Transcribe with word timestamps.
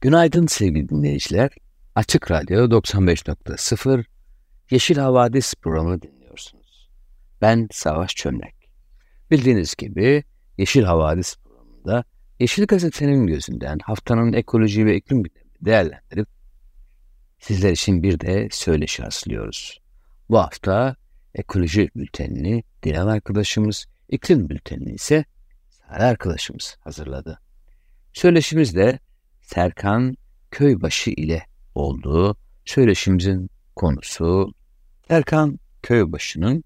Günaydın 0.00 0.46
sevgili 0.46 0.88
dinleyiciler. 0.88 1.50
Açık 1.94 2.30
Radyo 2.30 2.64
95.0 2.64 4.04
Yeşil 4.70 4.96
Havadis 4.96 5.54
programını 5.54 6.02
dinliyorsunuz. 6.02 6.90
Ben 7.40 7.68
Savaş 7.72 8.14
Çömlek. 8.14 8.54
Bildiğiniz 9.30 9.74
gibi 9.74 10.24
Yeşil 10.58 10.82
Havadis 10.82 11.36
programında 11.36 12.04
Yeşil 12.38 12.66
Gazete'nin 12.66 13.26
gözünden 13.26 13.78
haftanın 13.84 14.32
ekoloji 14.32 14.86
ve 14.86 14.96
iklim 14.96 15.22
gündemini 15.22 15.64
değerlendirip 15.64 16.28
sizler 17.38 17.72
için 17.72 18.02
bir 18.02 18.20
de 18.20 18.48
söyleşi 18.50 19.02
hazırlıyoruz. 19.02 19.80
Bu 20.30 20.38
hafta 20.38 20.96
ekoloji 21.34 21.90
bültenini 21.96 22.64
Dilan 22.82 23.06
arkadaşımız, 23.06 23.86
iklim 24.08 24.48
bültenini 24.48 24.92
ise 24.92 25.24
Sare 25.70 26.02
arkadaşımız 26.02 26.76
hazırladı. 26.80 27.40
Söyleşimiz 28.12 28.76
de 28.76 28.98
Serkan 29.54 30.16
Köybaşı 30.50 31.10
ile 31.10 31.46
olduğu 31.74 32.36
söyleşimizin 32.64 33.50
konusu 33.76 34.54
Serkan 35.08 35.58
Köybaşı'nın 35.82 36.64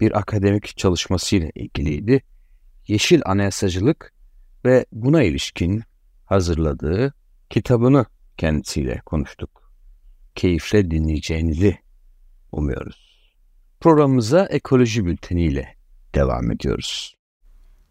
bir 0.00 0.18
akademik 0.18 0.76
çalışmasıyla 0.76 1.50
ilgiliydi. 1.54 2.22
Yeşil 2.88 3.20
Anayasacılık 3.24 4.12
ve 4.64 4.86
buna 4.92 5.22
ilişkin 5.22 5.82
hazırladığı 6.26 7.14
kitabını 7.50 8.06
kendisiyle 8.36 9.00
konuştuk. 9.06 9.72
Keyifle 10.34 10.90
dinleyeceğinizi 10.90 11.78
umuyoruz. 12.52 13.32
Programımıza 13.80 14.46
ekoloji 14.46 15.06
bülteniyle 15.06 15.74
devam 16.14 16.50
ediyoruz. 16.50 17.14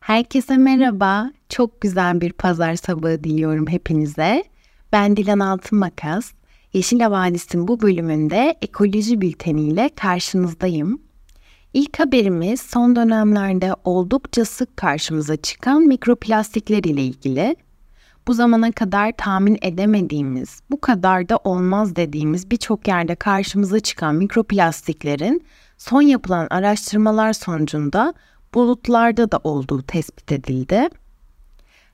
Herkese 0.10 0.58
merhaba. 0.58 1.32
Çok 1.50 1.82
güzel 1.82 2.22
bir 2.22 2.34
pazar 2.34 2.76
sabahı 2.76 3.24
diliyorum 3.24 3.68
hepinize. 3.68 4.44
Ben 4.92 5.18
Dilan 5.18 5.40
Altın 5.40 5.80
Makas. 5.80 6.32
Yeşil 6.74 7.00
Havadis'in 7.00 7.68
bu 7.68 7.82
bölümünde 7.82 8.58
ekoloji 8.62 9.22
bülteniyle 9.22 9.90
karşınızdayım. 9.96 11.02
İlk 11.74 12.00
haberimiz 12.00 12.62
son 12.62 12.96
dönemlerde 12.96 13.76
oldukça 13.84 14.46
sık 14.46 14.78
karşımıza 14.78 15.36
çıkan 15.36 15.82
mikroplastikler 15.82 16.84
ile 16.84 17.02
ilgili. 17.02 17.56
Bu 18.28 18.34
zamana 18.34 18.72
kadar 18.72 19.12
tahmin 19.18 19.58
edemediğimiz, 19.62 20.62
bu 20.72 20.82
kadar 20.82 21.30
da 21.30 21.38
olmaz 21.38 21.96
dediğimiz 21.96 22.52
birçok 22.52 22.88
yerde 22.88 23.16
karşımıza 23.16 23.80
çıkan 23.80 24.16
mikroplastiklerin 24.16 25.44
son 25.78 26.02
yapılan 26.02 26.48
araştırmalar 26.50 27.34
sonucunda 27.34 28.14
bulutlarda 28.54 29.32
da 29.32 29.40
olduğu 29.44 29.82
tespit 29.82 30.32
edildi. 30.32 30.90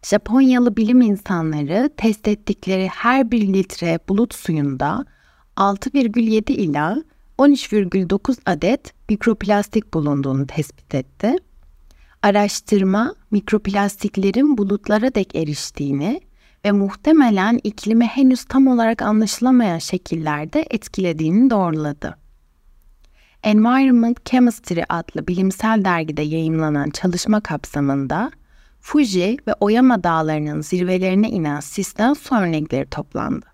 Japonyalı 0.04 0.78
bilim 0.78 1.02
insanları 1.02 1.90
test 1.98 2.28
ettikleri 2.28 2.88
her 2.88 3.32
bir 3.32 3.54
litre 3.54 4.00
bulut 4.10 4.34
suyunda 4.34 5.06
6,7 5.58 6.52
ila 6.52 7.04
13,9 7.38 8.38
adet 8.46 8.94
mikroplastik 9.10 9.94
bulunduğunu 9.94 10.48
tespit 10.48 10.96
etti. 10.96 11.36
Araştırma 12.22 13.16
mikroplastiklerin 13.32 14.58
bulutlara 14.58 15.16
dek 15.16 15.36
eriştiğini 15.36 16.22
ve 16.66 16.72
muhtemelen 16.72 17.60
iklimi 17.64 18.06
henüz 18.06 18.46
tam 18.46 18.68
olarak 18.68 19.02
anlaşılamayan 19.02 19.78
şekillerde 19.78 20.66
etkilediğini 20.70 21.50
doğruladı. 21.50 22.25
Environment 23.46 24.26
Chemistry 24.26 24.82
adlı 24.90 25.28
bilimsel 25.28 25.86
dergide 25.86 26.22
yayımlanan 26.22 26.90
çalışma 26.90 27.42
kapsamında 27.42 28.32
Fuji 28.82 29.38
ve 29.48 29.54
Oyama 29.60 30.04
dağlarının 30.04 30.62
zirvelerine 30.62 31.30
inen 31.30 31.60
sistem 31.60 32.16
su 32.16 32.36
örnekleri 32.36 32.90
toplandı. 32.90 33.46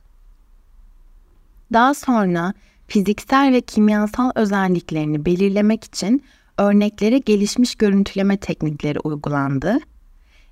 Daha 1.73 1.93
sonra 1.93 2.53
fiziksel 2.87 3.53
ve 3.53 3.61
kimyasal 3.61 4.31
özelliklerini 4.35 5.25
belirlemek 5.25 5.83
için 5.83 6.23
örneklere 6.57 7.17
gelişmiş 7.17 7.75
görüntüleme 7.75 8.37
teknikleri 8.37 8.99
uygulandı. 8.99 9.77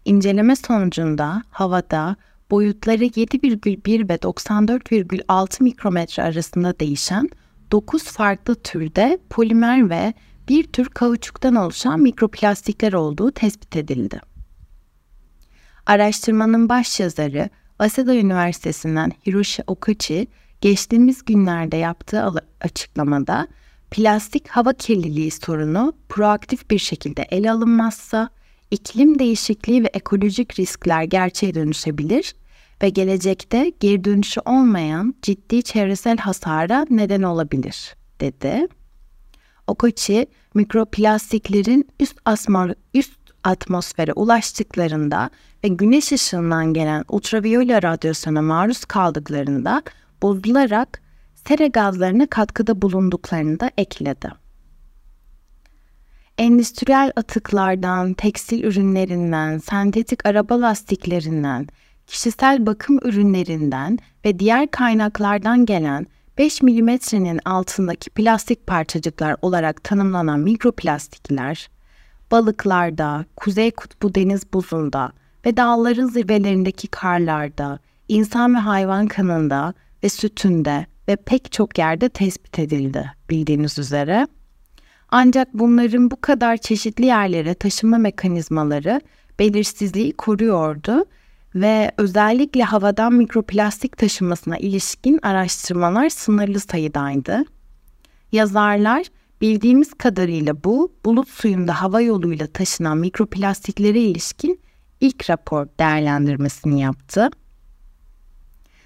İnceleme 0.06 0.56
sonucunda 0.56 1.44
havada 1.50 2.16
boyutları 2.52 3.06
7,1 3.06 4.10
ve 4.10 4.16
94,6 4.16 5.64
mikrometre 5.64 6.24
arasında 6.24 6.80
değişen 6.80 7.30
9 7.72 8.04
farklı 8.04 8.56
türde 8.56 9.20
polimer 9.30 9.90
ve 9.90 10.14
bir 10.50 10.64
tür 10.64 10.90
kauçuktan 10.90 11.56
oluşan 11.56 12.00
mikroplastikler 12.00 12.94
olduğu 12.94 13.32
tespit 13.32 13.76
edildi. 13.76 14.20
Araştırmanın 15.86 16.70
başyazarı 16.70 17.50
Waseda 17.70 18.16
Üniversitesi'nden 18.16 19.12
Hiroshi 19.28 19.64
Okachi 19.68 20.28
geçtiğimiz 20.62 21.26
günlerde 21.26 21.78
yaptığı 21.78 22.32
açıklamada 22.62 23.48
plastik 23.92 24.48
hava 24.48 24.74
kirliliği 24.74 25.32
sorunu 25.32 25.94
proaktif 26.10 26.70
bir 26.70 26.80
şekilde 26.80 27.22
ele 27.22 27.52
alınmazsa 27.52 28.30
iklim 28.72 29.20
değişikliği 29.20 29.84
ve 29.84 29.88
ekolojik 29.94 30.60
riskler 30.60 31.04
gerçeğe 31.04 31.54
dönüşebilir 31.54 32.36
gelecekte 32.88 33.72
geri 33.80 34.04
dönüşü 34.04 34.42
olmayan 34.46 35.16
ciddi 35.22 35.64
çevresel 35.64 36.18
hasara 36.18 36.86
neden 36.90 37.22
olabilir, 37.22 37.96
dedi. 38.22 38.68
Okochi, 39.68 40.28
mikroplastiklerin 40.54 41.90
üst, 42.00 42.18
asmor, 42.26 42.70
üst 42.94 43.20
atmosfere 43.44 44.14
ulaştıklarında 44.14 45.30
ve 45.64 45.68
güneş 45.68 46.12
ışığından 46.12 46.74
gelen 46.74 47.06
ultraviyole 47.10 47.82
radyasyona 47.82 48.42
maruz 48.42 48.86
kaldıklarında 48.86 49.84
bozularak 50.22 51.02
sera 51.48 51.68
gazlarına 51.68 52.28
katkıda 52.28 52.82
bulunduklarını 52.82 53.60
da 53.60 53.72
ekledi. 53.78 54.30
Endüstriyel 56.38 57.12
atıklardan, 57.16 58.14
tekstil 58.14 58.64
ürünlerinden, 58.64 59.58
sentetik 59.58 60.26
araba 60.26 60.62
lastiklerinden, 60.62 61.68
kişisel 62.10 62.66
bakım 62.66 63.00
ürünlerinden 63.04 63.98
ve 64.26 64.40
diğer 64.40 64.72
kaynaklardan 64.72 65.66
gelen 65.66 66.08
5 66.38 66.62
milimetrenin 66.62 67.40
altındaki 67.46 68.10
plastik 68.10 68.68
parçacıklar 68.68 69.36
olarak 69.42 69.84
tanımlanan 69.84 70.40
mikroplastikler, 70.40 71.70
balıklarda, 72.32 73.26
kuzey 73.36 73.72
kutbu 73.72 74.16
deniz 74.16 74.54
buzunda 74.54 75.12
ve 75.46 75.58
dağların 75.58 76.08
zirvelerindeki 76.08 76.88
karlarda, 76.88 77.80
insan 78.08 78.56
ve 78.56 78.60
hayvan 78.60 79.08
kanında 79.08 79.74
ve 80.04 80.10
sütünde 80.10 80.86
ve 81.08 81.16
pek 81.16 81.52
çok 81.52 81.78
yerde 81.78 82.10
tespit 82.10 82.60
edildi 82.60 83.12
bildiğiniz 83.30 83.80
üzere. 83.80 84.28
Ancak 85.10 85.54
bunların 85.54 86.12
bu 86.12 86.22
kadar 86.22 86.58
çeşitli 86.58 87.06
yerlere 87.06 87.54
taşıma 87.54 87.98
mekanizmaları 87.98 89.02
belirsizliği 89.40 90.14
koruyordu 90.14 91.06
ve 91.56 91.92
özellikle 91.98 92.64
havadan 92.64 93.14
mikroplastik 93.14 93.98
taşımasına 93.98 94.58
ilişkin 94.58 95.20
araştırmalar 95.22 96.10
sınırlı 96.10 96.60
sayıdaydı. 96.60 97.44
Yazarlar 98.32 99.06
bildiğimiz 99.42 99.94
kadarıyla 99.94 100.64
bu 100.64 100.94
bulut 101.06 101.30
suyunda 101.30 101.82
hava 101.82 102.02
yoluyla 102.02 102.48
taşınan 102.48 102.98
mikroplastiklere 102.98 104.00
ilişkin 104.00 104.62
ilk 105.02 105.30
rapor 105.30 105.68
değerlendirmesini 105.80 106.82
yaptı. 106.82 107.30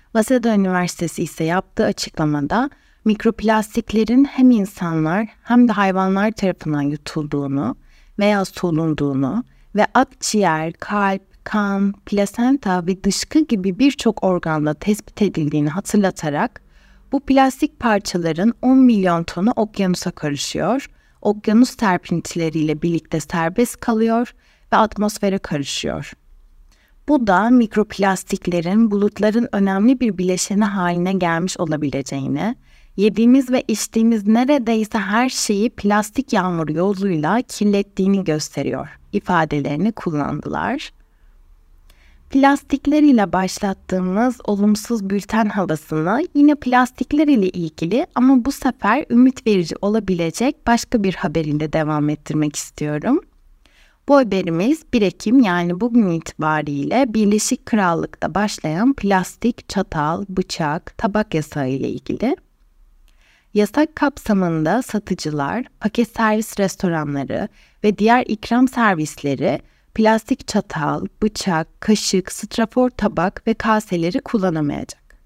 Waseda 0.03 0.55
Üniversitesi 0.55 1.23
ise 1.23 1.43
yaptığı 1.43 1.85
açıklamada 1.85 2.69
mikroplastiklerin 3.05 4.25
hem 4.25 4.51
insanlar 4.51 5.27
hem 5.43 5.67
de 5.67 5.71
hayvanlar 5.71 6.31
tarafından 6.31 6.81
yutulduğunu 6.81 7.75
veya 8.19 8.45
solunduğunu 8.45 9.43
ve 9.75 9.87
akciğer, 9.93 10.73
kalp, 10.73 11.32
kan, 11.43 11.93
plasenta 12.05 12.87
ve 12.87 13.03
dışkı 13.03 13.39
gibi 13.39 13.79
birçok 13.79 14.23
organla 14.23 14.73
tespit 14.73 15.21
edildiğini 15.21 15.69
hatırlatarak 15.69 16.61
bu 17.11 17.19
plastik 17.19 17.79
parçaların 17.79 18.53
10 18.61 18.77
milyon 18.77 19.23
tonu 19.23 19.53
okyanusa 19.55 20.11
karışıyor, 20.11 20.89
okyanus 21.21 21.77
serpintileriyle 21.77 22.81
birlikte 22.81 23.19
serbest 23.19 23.79
kalıyor 23.79 24.35
ve 24.73 24.77
atmosfere 24.77 25.37
karışıyor. 25.37 26.13
Bu 27.07 27.27
da 27.27 27.49
mikroplastiklerin 27.49 28.91
bulutların 28.91 29.47
önemli 29.51 29.99
bir 29.99 30.17
bileşeni 30.17 30.63
haline 30.63 31.13
gelmiş 31.13 31.59
olabileceğini, 31.59 32.55
yediğimiz 32.97 33.51
ve 33.51 33.63
içtiğimiz 33.67 34.27
neredeyse 34.27 34.99
her 34.99 35.29
şeyi 35.29 35.69
plastik 35.69 36.33
yağmur 36.33 36.69
yoluyla 36.69 37.41
kirlettiğini 37.41 38.23
gösteriyor 38.23 38.99
ifadelerini 39.13 39.91
kullandılar. 39.91 40.91
Plastikler 42.33 43.03
ile 43.03 43.33
başlattığımız 43.33 44.37
olumsuz 44.45 45.09
bülten 45.09 45.49
havasını 45.49 46.27
yine 46.33 46.55
plastikler 46.55 47.27
ile 47.27 47.49
ilgili 47.49 48.07
ama 48.15 48.45
bu 48.45 48.51
sefer 48.51 49.05
ümit 49.09 49.47
verici 49.47 49.75
olabilecek 49.81 50.67
başka 50.67 51.03
bir 51.03 51.13
haberiyle 51.13 51.73
devam 51.73 52.09
ettirmek 52.09 52.55
istiyorum. 52.55 53.19
Bu 54.07 54.15
haberimiz 54.15 54.83
1 54.93 55.01
Ekim 55.01 55.39
yani 55.39 55.79
bugün 55.79 56.09
itibariyle 56.09 57.05
Birleşik 57.13 57.65
Krallık'ta 57.65 58.35
başlayan 58.35 58.93
plastik, 58.93 59.69
çatal, 59.69 60.25
bıçak, 60.29 60.97
tabak 60.97 61.33
yasağı 61.33 61.69
ile 61.69 61.89
ilgili. 61.89 62.35
Yasak 63.53 63.95
kapsamında 63.95 64.81
satıcılar, 64.81 65.65
paket 65.79 66.15
servis 66.15 66.59
restoranları 66.59 67.47
ve 67.83 67.97
diğer 67.97 68.23
ikram 68.27 68.67
servisleri 68.67 69.61
plastik 69.95 70.47
çatal, 70.47 71.05
bıçak, 71.23 71.81
kaşık, 71.81 72.31
strafor 72.31 72.89
tabak 72.89 73.47
ve 73.47 73.53
kaseleri 73.53 74.19
kullanamayacak. 74.19 75.17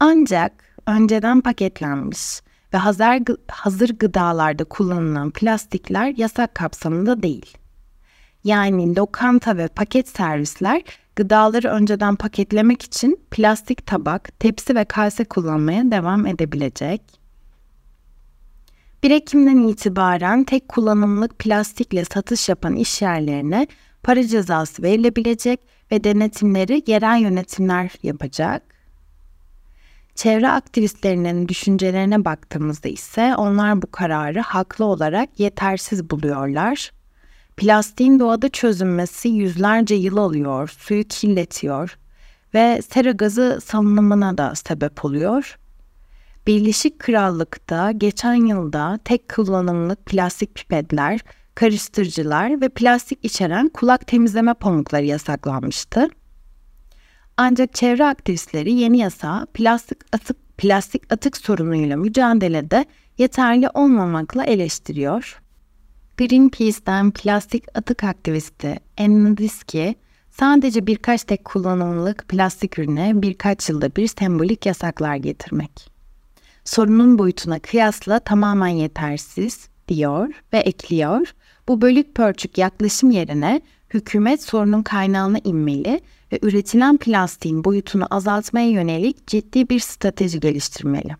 Ancak 0.00 0.52
önceden 0.86 1.40
paketlenmiş 1.40 2.40
ve 2.74 2.78
hazır, 2.78 3.22
hazır 3.48 3.98
gıdalarda 3.98 4.64
kullanılan 4.64 5.30
plastikler 5.30 6.14
yasak 6.16 6.54
kapsamında 6.54 7.22
değil. 7.22 7.56
Yani 8.44 8.96
lokanta 8.96 9.56
ve 9.56 9.68
paket 9.68 10.08
servisler 10.08 10.82
gıdaları 11.16 11.68
önceden 11.68 12.16
paketlemek 12.16 12.82
için 12.82 13.20
plastik 13.30 13.86
tabak, 13.86 14.40
tepsi 14.40 14.74
ve 14.74 14.84
kase 14.84 15.24
kullanmaya 15.24 15.90
devam 15.90 16.26
edebilecek. 16.26 17.19
1 19.02 19.10
Ekim'den 19.10 19.68
itibaren 19.68 20.44
tek 20.44 20.68
kullanımlık 20.68 21.38
plastikle 21.38 22.04
satış 22.04 22.48
yapan 22.48 22.76
iş 22.76 23.02
yerlerine 23.02 23.66
para 24.02 24.26
cezası 24.26 24.82
verilebilecek 24.82 25.60
ve 25.92 26.04
denetimleri 26.04 26.82
yerel 26.86 27.20
yönetimler 27.20 27.90
yapacak. 28.02 28.62
Çevre 30.14 30.48
aktivistlerinin 30.48 31.48
düşüncelerine 31.48 32.24
baktığımızda 32.24 32.88
ise 32.88 33.36
onlar 33.36 33.82
bu 33.82 33.90
kararı 33.90 34.40
haklı 34.40 34.84
olarak 34.84 35.40
yetersiz 35.40 36.10
buluyorlar. 36.10 36.92
Plastiğin 37.56 38.20
doğada 38.20 38.48
çözünmesi 38.48 39.28
yüzlerce 39.28 39.94
yıl 39.94 40.16
alıyor, 40.16 40.68
suyu 40.68 41.04
kirletiyor 41.04 41.98
ve 42.54 42.82
sera 42.82 43.10
gazı 43.10 43.58
salınımına 43.64 44.38
da 44.38 44.54
sebep 44.54 45.04
oluyor. 45.04 45.59
Birleşik 46.46 46.98
Krallık'ta 46.98 47.92
geçen 47.92 48.34
yılda 48.34 48.98
tek 49.04 49.28
kullanımlık 49.28 50.06
plastik 50.06 50.54
pipetler, 50.54 51.20
karıştırıcılar 51.54 52.60
ve 52.60 52.68
plastik 52.68 53.24
içeren 53.24 53.68
kulak 53.68 54.06
temizleme 54.06 54.54
pamukları 54.54 55.04
yasaklanmıştı. 55.04 56.08
Ancak 57.36 57.74
çevre 57.74 58.04
aktivistleri 58.04 58.72
yeni 58.72 58.98
yasa 58.98 59.46
plastik 59.54 59.98
atık 60.12 60.58
plastik 60.58 61.12
atık 61.12 61.36
sorunuyla 61.36 61.96
mücadelede 61.96 62.84
yeterli 63.18 63.68
olmamakla 63.74 64.44
eleştiriyor. 64.44 65.42
Greenpeace'den 66.16 67.10
plastik 67.10 67.64
atık 67.74 68.04
aktivisti 68.04 68.80
Anna 68.98 69.36
Diski, 69.36 69.94
sadece 70.30 70.86
birkaç 70.86 71.24
tek 71.24 71.44
kullanımlık 71.44 72.28
plastik 72.28 72.78
ürüne 72.78 73.22
birkaç 73.22 73.68
yılda 73.68 73.96
bir 73.96 74.06
sembolik 74.06 74.66
yasaklar 74.66 75.16
getirmek 75.16 75.89
sorunun 76.64 77.18
boyutuna 77.18 77.58
kıyasla 77.58 78.18
tamamen 78.18 78.68
yetersiz 78.68 79.68
diyor 79.88 80.28
ve 80.52 80.58
ekliyor. 80.58 81.34
Bu 81.68 81.80
bölük 81.80 82.14
pörçük 82.14 82.58
yaklaşım 82.58 83.10
yerine 83.10 83.60
hükümet 83.94 84.42
sorunun 84.42 84.82
kaynağına 84.82 85.38
inmeli 85.44 86.00
ve 86.32 86.38
üretilen 86.42 86.96
plastiğin 86.96 87.64
boyutunu 87.64 88.06
azaltmaya 88.10 88.70
yönelik 88.70 89.26
ciddi 89.26 89.68
bir 89.68 89.80
strateji 89.80 90.40
geliştirmeli. 90.40 91.16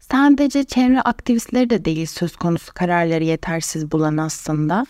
Sadece 0.00 0.64
çevre 0.64 1.00
aktivistleri 1.00 1.70
de 1.70 1.84
değil 1.84 2.06
söz 2.06 2.36
konusu 2.36 2.74
kararları 2.74 3.24
yetersiz 3.24 3.92
bulan 3.92 4.16
aslında 4.16 4.86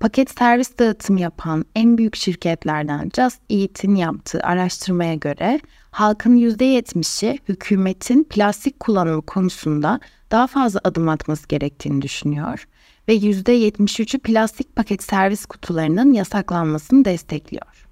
paket 0.00 0.30
servis 0.38 0.78
dağıtımı 0.78 1.20
yapan 1.20 1.64
en 1.74 1.98
büyük 1.98 2.16
şirketlerden 2.16 3.10
Just 3.16 3.40
Eat'in 3.50 3.94
yaptığı 3.94 4.40
araştırmaya 4.40 5.14
göre 5.14 5.60
halkın 5.90 6.36
%70'i 6.36 7.38
hükümetin 7.48 8.24
plastik 8.24 8.80
kullanımı 8.80 9.22
konusunda 9.22 10.00
daha 10.30 10.46
fazla 10.46 10.80
adım 10.84 11.08
atması 11.08 11.48
gerektiğini 11.48 12.02
düşünüyor 12.02 12.68
ve 13.08 13.16
%73'ü 13.16 14.18
plastik 14.18 14.76
paket 14.76 15.02
servis 15.02 15.46
kutularının 15.46 16.12
yasaklanmasını 16.12 17.04
destekliyor. 17.04 17.86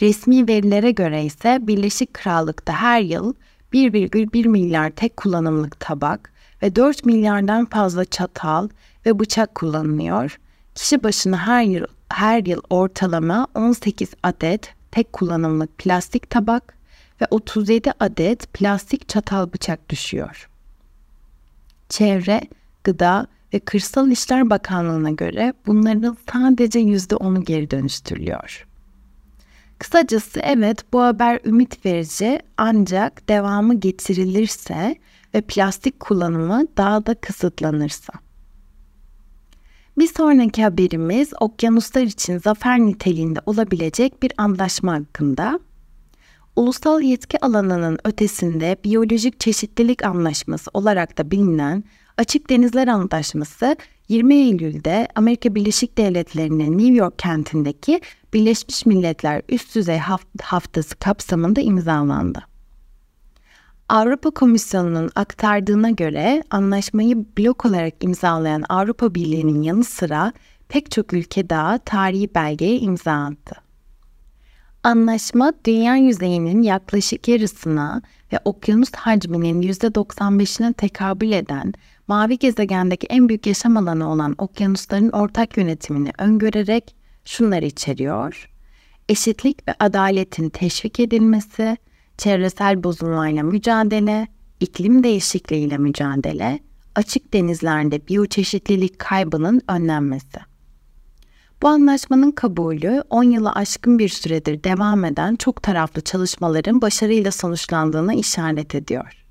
Resmi 0.00 0.48
verilere 0.48 0.90
göre 0.90 1.24
ise 1.24 1.58
Birleşik 1.62 2.14
Krallık'ta 2.14 2.72
her 2.72 3.00
yıl 3.00 3.34
1,1 3.72 4.48
milyar 4.48 4.90
tek 4.90 5.16
kullanımlık 5.16 5.80
tabak 5.80 6.32
ve 6.62 6.76
4 6.76 7.04
milyardan 7.04 7.66
fazla 7.66 8.04
çatal 8.04 8.68
ve 9.06 9.18
bıçak 9.18 9.54
kullanılıyor 9.54 10.38
Kişi 10.74 11.02
başına 11.02 11.46
her 11.46 11.62
yıl 11.62 11.86
her 12.08 12.46
yıl 12.46 12.60
ortalama 12.70 13.46
18 13.54 14.10
adet 14.22 14.74
tek 14.92 15.12
kullanımlık 15.12 15.78
plastik 15.78 16.30
tabak 16.30 16.74
ve 17.20 17.26
37 17.30 17.92
adet 18.00 18.52
plastik 18.52 19.08
çatal 19.08 19.52
bıçak 19.52 19.88
düşüyor. 19.88 20.48
Çevre, 21.88 22.40
Gıda 22.84 23.26
ve 23.54 23.58
Kırsal 23.58 24.10
İşler 24.10 24.50
Bakanlığı'na 24.50 25.10
göre 25.10 25.54
bunların 25.66 26.16
sadece 26.32 26.80
%10'u 26.80 27.44
geri 27.44 27.70
dönüştürülüyor. 27.70 28.66
Kısacası 29.78 30.40
evet 30.40 30.92
bu 30.92 31.02
haber 31.02 31.40
ümit 31.44 31.86
verici 31.86 32.40
ancak 32.56 33.28
devamı 33.28 33.74
getirilirse 33.80 34.96
ve 35.34 35.40
plastik 35.40 36.00
kullanımı 36.00 36.66
daha 36.76 37.06
da 37.06 37.14
kısıtlanırsa. 37.14 38.12
Bir 39.98 40.06
sonraki 40.06 40.64
haberimiz 40.64 41.30
okyanuslar 41.40 42.02
için 42.02 42.38
zafer 42.38 42.80
niteliğinde 42.80 43.40
olabilecek 43.46 44.22
bir 44.22 44.32
anlaşma 44.36 44.94
hakkında. 44.94 45.60
Ulusal 46.56 47.02
yetki 47.02 47.44
alanının 47.44 47.98
ötesinde 48.04 48.76
biyolojik 48.84 49.40
çeşitlilik 49.40 50.04
anlaşması 50.04 50.70
olarak 50.74 51.18
da 51.18 51.30
bilinen 51.30 51.84
Açık 52.18 52.50
Denizler 52.50 52.88
Antlaşması 52.88 53.76
20 54.08 54.34
Eylül'de 54.34 55.08
Amerika 55.14 55.54
Birleşik 55.54 55.98
Devletleri'nin 55.98 56.78
New 56.78 56.94
York 56.94 57.18
kentindeki 57.18 58.00
Birleşmiş 58.34 58.86
Milletler 58.86 59.42
Üst 59.48 59.74
Düzey 59.74 59.98
Haftası 60.42 60.96
kapsamında 60.96 61.60
imzalandı. 61.60 62.51
Avrupa 63.92 64.30
Komisyonu'nun 64.30 65.10
aktardığına 65.14 65.90
göre 65.90 66.42
anlaşmayı 66.50 67.16
blok 67.38 67.64
olarak 67.66 68.04
imzalayan 68.04 68.64
Avrupa 68.68 69.14
Birliği'nin 69.14 69.62
yanı 69.62 69.84
sıra 69.84 70.32
pek 70.68 70.90
çok 70.90 71.12
ülke 71.12 71.50
daha 71.50 71.78
tarihi 71.78 72.34
belgeye 72.34 72.78
imza 72.78 73.12
attı. 73.12 73.54
Anlaşma 74.82 75.52
dünya 75.66 75.96
yüzeyinin 75.96 76.62
yaklaşık 76.62 77.28
yarısına 77.28 78.02
ve 78.32 78.38
okyanus 78.44 78.92
hacminin 78.92 79.62
%95'ine 79.62 80.72
tekabül 80.72 81.32
eden 81.32 81.72
mavi 82.08 82.38
gezegendeki 82.38 83.06
en 83.06 83.28
büyük 83.28 83.46
yaşam 83.46 83.76
alanı 83.76 84.10
olan 84.10 84.34
okyanusların 84.38 85.10
ortak 85.10 85.56
yönetimini 85.56 86.10
öngörerek 86.18 86.96
şunları 87.24 87.64
içeriyor. 87.64 88.50
Eşitlik 89.08 89.68
ve 89.68 89.74
adaletin 89.80 90.48
teşvik 90.48 91.00
edilmesi, 91.00 91.76
çevresel 92.22 92.84
bozulmayla 92.84 93.42
mücadele, 93.42 94.28
iklim 94.60 95.04
değişikliğiyle 95.04 95.78
mücadele, 95.78 96.58
açık 96.94 97.32
denizlerde 97.32 98.08
biyoçeşitlilik 98.08 98.98
kaybının 98.98 99.60
önlenmesi. 99.68 100.38
Bu 101.62 101.68
anlaşmanın 101.68 102.30
kabulü 102.30 103.02
10 103.10 103.22
yılı 103.22 103.52
aşkın 103.52 103.98
bir 103.98 104.08
süredir 104.08 104.64
devam 104.64 105.04
eden 105.04 105.36
çok 105.36 105.62
taraflı 105.62 106.00
çalışmaların 106.00 106.82
başarıyla 106.82 107.30
sonuçlandığına 107.30 108.14
işaret 108.14 108.74
ediyor. 108.74 109.24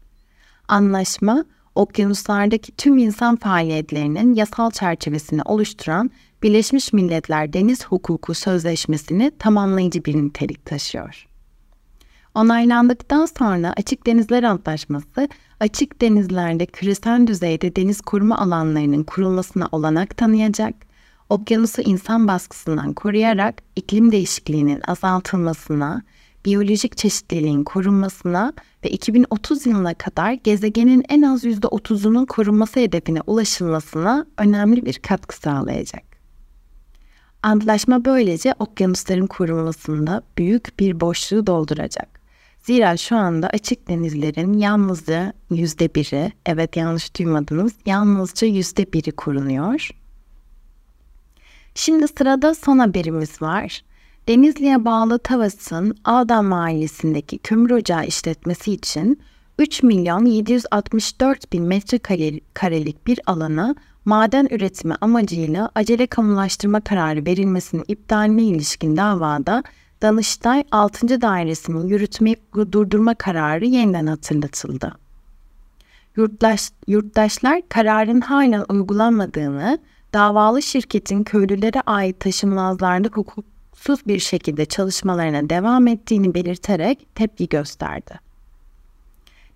Anlaşma, 0.67 1.45
okyanuslardaki 1.75 2.71
tüm 2.71 2.97
insan 2.97 3.35
faaliyetlerinin 3.35 4.33
yasal 4.33 4.71
çerçevesini 4.71 5.41
oluşturan 5.41 6.11
Birleşmiş 6.43 6.93
Milletler 6.93 7.53
Deniz 7.53 7.85
Hukuku 7.85 8.33
Sözleşmesi'ni 8.33 9.31
tamamlayıcı 9.39 10.05
bir 10.05 10.15
nitelik 10.15 10.65
taşıyor. 10.65 11.30
Onaylandıktan 12.35 13.25
sonra 13.25 13.73
Açık 13.77 14.05
Denizler 14.05 14.43
Antlaşması, 14.43 15.29
açık 15.59 16.01
denizlerde 16.01 16.65
küresel 16.65 17.27
düzeyde 17.27 17.75
deniz 17.75 18.01
koruma 18.01 18.37
alanlarının 18.37 19.03
kurulmasına 19.03 19.69
olanak 19.71 20.17
tanıyacak, 20.17 20.73
okyanusu 21.29 21.81
insan 21.81 22.27
baskısından 22.27 22.93
koruyarak 22.93 23.55
iklim 23.75 24.11
değişikliğinin 24.11 24.81
azaltılmasına, 24.87 26.01
biyolojik 26.45 26.97
çeşitliliğin 26.97 27.63
korunmasına 27.63 28.53
ve 28.85 28.89
2030 28.89 29.65
yılına 29.65 29.93
kadar 29.93 30.33
gezegenin 30.33 31.03
en 31.09 31.21
az 31.21 31.43
%30'unun 31.43 32.25
korunması 32.25 32.79
hedefine 32.79 33.21
ulaşılmasına 33.27 34.25
önemli 34.37 34.85
bir 34.85 34.93
katkı 34.93 35.37
sağlayacak. 35.37 36.03
Antlaşma 37.43 38.05
böylece 38.05 38.53
okyanusların 38.59 39.27
korunmasında 39.27 40.23
büyük 40.37 40.79
bir 40.79 40.99
boşluğu 40.99 41.47
dolduracak. 41.47 42.20
Zira 42.61 42.97
şu 42.97 43.15
anda 43.15 43.47
açık 43.47 43.87
denizlerin 43.87 44.53
yalnızca 44.53 45.33
yüzde 45.49 45.95
biri, 45.95 46.31
evet 46.45 46.77
yanlış 46.77 47.19
duymadınız, 47.19 47.73
yalnızca 47.85 48.47
yüzde 48.47 48.93
biri 48.93 49.11
korunuyor. 49.11 49.89
Şimdi 51.75 52.07
sırada 52.07 52.55
son 52.55 52.79
haberimiz 52.79 53.41
var. 53.41 53.81
Denizli'ye 54.27 54.85
bağlı 54.85 55.19
Tavas'ın 55.19 55.97
Ağdam 56.05 56.45
Mahallesi'ndeki 56.45 57.37
kömür 57.37 57.71
ocağı 57.71 58.05
işletmesi 58.05 58.71
için 58.71 59.21
3 59.59 59.83
milyon 59.83 60.25
764 60.25 61.53
bin 61.53 61.63
metrekarelik 61.63 63.07
bir 63.07 63.19
alanı 63.25 63.75
maden 64.05 64.47
üretimi 64.51 64.95
amacıyla 65.01 65.69
acele 65.75 66.07
kamulaştırma 66.07 66.81
kararı 66.81 67.25
verilmesinin 67.25 67.85
iptaline 67.87 68.43
ilişkin 68.43 68.97
davada 68.97 69.63
Danıştay 70.01 70.63
6. 70.71 71.21
Dairesi'nin 71.21 71.87
yürütmeyi 71.87 72.35
durdurma 72.71 73.15
kararı 73.15 73.65
yeniden 73.65 74.07
hatırlatıldı. 74.07 74.91
Yurttaş, 76.15 76.69
yurttaşlar 76.87 77.61
kararın 77.69 78.21
halen 78.21 78.65
uygulanmadığını, 78.69 79.79
davalı 80.13 80.61
şirketin 80.61 81.23
köylülere 81.23 81.81
ait 81.85 82.19
taşınmazlarda 82.19 83.07
hukuksuz 83.13 84.07
bir 84.07 84.19
şekilde 84.19 84.65
çalışmalarına 84.65 85.49
devam 85.49 85.87
ettiğini 85.87 86.33
belirterek 86.33 87.15
tepki 87.15 87.49
gösterdi. 87.49 88.19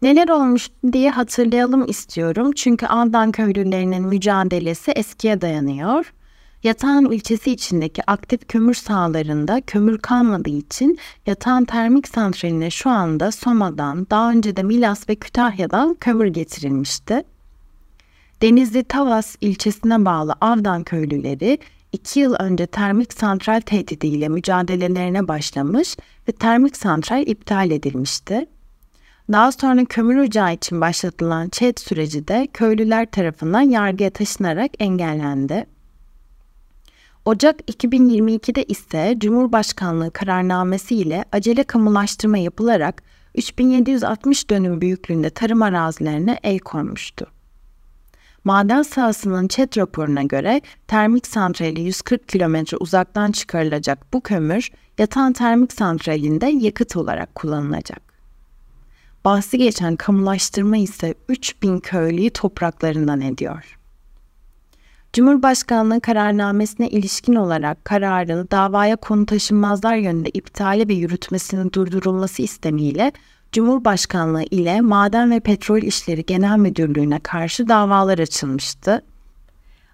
Neler 0.02 0.30
olmuş 0.30 0.70
diye 0.92 1.10
hatırlayalım 1.10 1.86
istiyorum 1.88 2.52
çünkü 2.56 2.86
Andan 2.86 3.32
köylülerinin 3.32 4.04
mücadelesi 4.04 4.92
eskiye 4.92 5.42
dayanıyor. 5.42 6.14
Yatağan 6.66 7.12
ilçesi 7.12 7.52
içindeki 7.52 8.12
aktif 8.12 8.48
kömür 8.48 8.74
sahalarında 8.74 9.62
kömür 9.62 9.98
kalmadığı 9.98 10.50
için 10.50 10.98
Yatağan 11.26 11.66
Termik 11.66 12.08
Santrali'ne 12.08 12.70
şu 12.70 12.90
anda 12.90 13.32
Soma'dan, 13.32 14.08
daha 14.10 14.32
önce 14.32 14.56
de 14.56 14.64
Milas 14.64 15.10
ve 15.10 15.16
Kütahya'dan 15.16 15.94
kömür 15.94 16.28
getirilmişti. 16.28 17.24
Denizli 18.42 18.84
Tavas 18.84 19.36
ilçesine 19.42 20.06
bağlı 20.06 20.36
Avdan 20.42 20.84
köylüleri 20.84 21.60
2 21.92 22.20
yıl 22.20 22.36
önce 22.40 22.68
termik 22.68 23.14
santral 23.14 23.62
tehdidiyle 23.62 24.30
mücadelelerine 24.30 25.28
başlamış 25.28 25.98
ve 26.28 26.32
termik 26.32 26.78
santral 26.78 27.28
iptal 27.28 27.72
edilmişti. 27.72 28.46
Daha 29.32 29.52
sonra 29.52 29.86
kömür 29.86 30.18
ocağı 30.18 30.54
için 30.54 30.82
başlatılan 30.82 31.50
ÇED 31.50 31.78
süreci 31.78 32.28
de 32.28 32.48
köylüler 32.54 33.12
tarafından 33.12 33.62
yargıya 33.62 34.10
taşınarak 34.10 34.72
engellendi. 34.80 35.75
Ocak 37.26 37.62
2022'de 37.62 38.64
ise 38.64 39.16
Cumhurbaşkanlığı 39.18 40.12
kararnamesi 40.12 40.96
ile 40.96 41.26
acele 41.32 41.64
kamulaştırma 41.64 42.38
yapılarak 42.38 43.04
3760 43.36 44.50
dönüm 44.50 44.82
büyüklüğünde 44.82 45.30
tarım 45.30 45.62
arazilerine 45.62 46.40
el 46.44 46.60
konmuştu. 46.60 47.28
Maden 48.44 48.82
sahasının 48.82 49.48
ÇED 49.48 49.78
raporuna 49.78 50.24
göre 50.24 50.62
termik 50.88 51.28
santrali 51.28 51.82
140 51.82 52.28
kilometre 52.28 52.78
uzaktan 52.78 53.32
çıkarılacak 53.32 54.14
bu 54.14 54.22
kömür 54.22 54.72
yatan 54.98 55.34
termik 55.34 55.74
santralinde 55.74 56.46
yakıt 56.46 56.96
olarak 56.96 57.36
kullanılacak. 57.36 58.02
Bahsi 59.26 59.58
geçen 59.58 59.96
kamulaştırma 59.96 60.78
ise 60.78 61.16
3000 61.30 61.80
köylüyü 61.80 62.30
topraklarından 62.30 63.22
ediyor. 63.22 63.75
Cumhurbaşkanlığı 65.16 66.02
kararnamesine 66.02 66.90
ilişkin 66.90 67.36
olarak 67.36 67.86
kararın 67.86 68.48
davaya 68.52 68.96
konu 68.96 69.26
taşınmazlar 69.26 69.96
yönünde 69.96 70.30
iptali 70.30 70.90
ve 70.90 70.94
yürütmesinin 70.94 71.72
durdurulması 71.74 72.42
istemiyle 72.42 73.12
Cumhurbaşkanlığı 73.52 74.44
ile 74.44 74.82
Maden 74.82 75.32
ve 75.32 75.40
Petrol 75.40 75.82
İşleri 75.82 76.26
Genel 76.26 76.58
Müdürlüğü'ne 76.58 77.20
karşı 77.20 77.68
davalar 77.68 78.20
açılmıştı. 78.20 79.02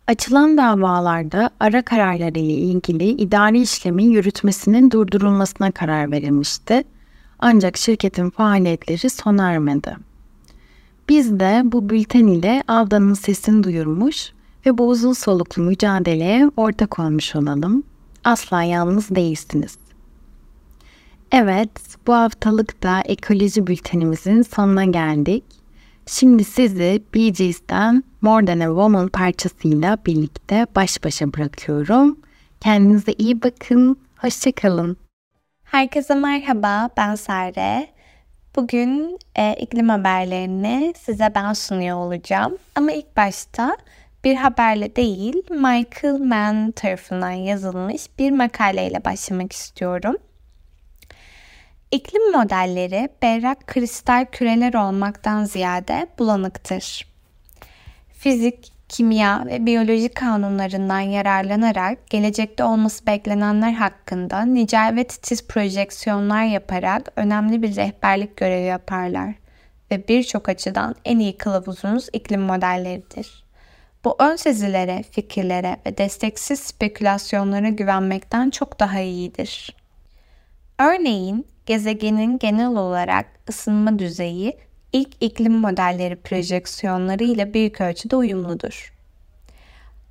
Açılan 0.07 0.57
davalarda 0.57 1.49
ara 1.59 1.81
kararları 1.81 2.39
ile 2.39 2.53
ilgili 2.53 3.05
idari 3.05 3.61
işlemin 3.61 4.09
yürütmesinin 4.09 4.91
durdurulmasına 4.91 5.71
karar 5.71 6.11
verilmişti. 6.11 6.83
Ancak 7.39 7.77
şirketin 7.77 8.29
faaliyetleri 8.29 9.09
sona 9.09 9.51
ermedi. 9.51 9.95
Biz 11.09 11.39
de 11.39 11.61
bu 11.63 11.89
bülten 11.89 12.27
ile 12.27 12.63
Avda'nın 12.67 13.13
sesini 13.13 13.63
duyurmuş 13.63 14.31
ve 14.65 14.77
bu 14.77 14.87
uzun 14.87 15.13
soluklu 15.13 15.63
mücadeleye 15.63 16.51
ortak 16.57 16.99
olmuş 16.99 17.35
olalım. 17.35 17.83
Asla 18.23 18.63
yalnız 18.63 19.09
değilsiniz. 19.09 19.77
Evet, 21.31 21.69
bu 22.07 22.13
haftalık 22.13 22.83
da 22.83 23.01
ekoloji 23.01 23.67
bültenimizin 23.67 24.41
sonuna 24.41 24.85
geldik. 24.85 25.43
Şimdi 26.05 26.43
sizi 26.43 27.03
Bee 27.13 27.29
Gees'ten 27.29 28.03
More 28.21 28.45
Than 28.45 28.59
A 28.59 28.65
Woman 28.65 29.07
parçasıyla 29.07 29.97
birlikte 30.05 30.67
baş 30.75 31.03
başa 31.03 31.33
bırakıyorum. 31.33 32.19
Kendinize 32.59 33.13
iyi 33.13 33.43
bakın, 33.43 33.97
hoşçakalın. 34.17 34.97
Herkese 35.63 36.15
merhaba, 36.15 36.89
ben 36.97 37.15
Sare. 37.15 37.87
Bugün 38.55 39.19
e, 39.35 39.53
iklim 39.53 39.89
haberlerini 39.89 40.93
size 40.97 41.31
ben 41.35 41.53
sunuyor 41.53 41.97
olacağım. 41.97 42.57
Ama 42.75 42.91
ilk 42.91 43.17
başta 43.17 43.77
bir 44.23 44.35
haberle 44.35 44.95
değil, 44.95 45.35
Michael 45.49 46.19
Mann 46.19 46.71
tarafından 46.71 47.31
yazılmış 47.31 48.07
bir 48.19 48.31
makaleyle 48.31 49.05
başlamak 49.05 49.53
istiyorum. 49.53 50.15
İklim 51.91 52.31
modelleri 52.31 53.09
berrak 53.21 53.67
kristal 53.67 54.25
küreler 54.31 54.73
olmaktan 54.73 55.43
ziyade 55.43 56.07
bulanıktır. 56.19 57.07
Fizik, 58.13 58.71
kimya 58.89 59.45
ve 59.45 59.65
biyoloji 59.65 60.09
kanunlarından 60.09 60.99
yararlanarak 60.99 62.09
gelecekte 62.09 62.63
olması 62.63 63.07
beklenenler 63.07 63.71
hakkında 63.71 64.45
nicel 64.45 64.93
ve 64.95 65.03
titiz 65.03 65.47
projeksiyonlar 65.47 66.43
yaparak 66.43 67.11
önemli 67.15 67.61
bir 67.61 67.75
rehberlik 67.75 68.37
görevi 68.37 68.65
yaparlar 68.65 69.33
ve 69.91 70.07
birçok 70.07 70.49
açıdan 70.49 70.95
en 71.05 71.19
iyi 71.19 71.37
kılavuzumuz 71.37 72.07
iklim 72.13 72.41
modelleridir. 72.41 73.40
Bu 74.05 74.15
ön 74.19 74.35
sezilere, 74.35 75.03
fikirlere 75.11 75.77
ve 75.85 75.97
desteksiz 75.97 76.59
spekülasyonlara 76.59 77.69
güvenmekten 77.69 78.49
çok 78.49 78.79
daha 78.79 78.99
iyidir. 78.99 79.75
Örneğin 80.79 81.47
gezegenin 81.65 82.39
genel 82.39 82.75
olarak 82.75 83.25
ısınma 83.49 83.99
düzeyi 83.99 84.57
ilk 84.93 85.23
iklim 85.23 85.53
modelleri 85.53 86.15
projeksiyonları 86.15 87.23
ile 87.23 87.53
büyük 87.53 87.81
ölçüde 87.81 88.15
uyumludur. 88.15 88.93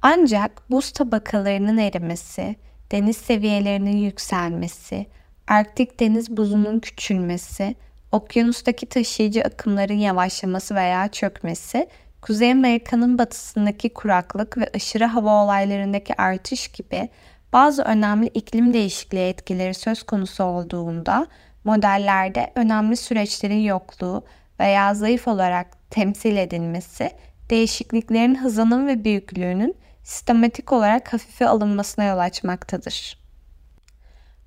Ancak 0.02 0.70
buz 0.70 0.90
tabakalarının 0.90 1.78
erimesi, 1.78 2.56
deniz 2.92 3.16
seviyelerinin 3.16 3.96
yükselmesi, 3.96 5.06
Arktik 5.50 6.00
deniz 6.00 6.36
buzunun 6.36 6.78
küçülmesi, 6.78 7.74
okyanustaki 8.12 8.86
taşıyıcı 8.86 9.42
akımların 9.42 9.94
yavaşlaması 9.94 10.74
veya 10.74 11.08
çökmesi, 11.08 11.88
Kuzey 12.22 12.52
Amerika'nın 12.52 13.18
batısındaki 13.18 13.94
kuraklık 13.94 14.58
ve 14.58 14.70
aşırı 14.74 15.04
hava 15.04 15.44
olaylarındaki 15.44 16.14
artış 16.14 16.68
gibi 16.68 17.08
bazı 17.52 17.82
önemli 17.82 18.26
iklim 18.26 18.72
değişikliği 18.72 19.28
etkileri 19.28 19.74
söz 19.74 20.02
konusu 20.02 20.44
olduğunda 20.44 21.26
modellerde 21.64 22.52
önemli 22.54 22.96
süreçlerin 22.96 23.60
yokluğu 23.60 24.24
veya 24.60 24.94
zayıf 24.94 25.28
olarak 25.28 25.90
temsil 25.90 26.36
edilmesi 26.36 27.10
değişikliklerin 27.50 28.34
hızının 28.34 28.86
ve 28.86 29.04
büyüklüğünün 29.04 29.76
sistematik 30.02 30.72
olarak 30.72 31.12
hafife 31.12 31.48
alınmasına 31.48 32.04
yol 32.04 32.18
açmaktadır. 32.18 33.20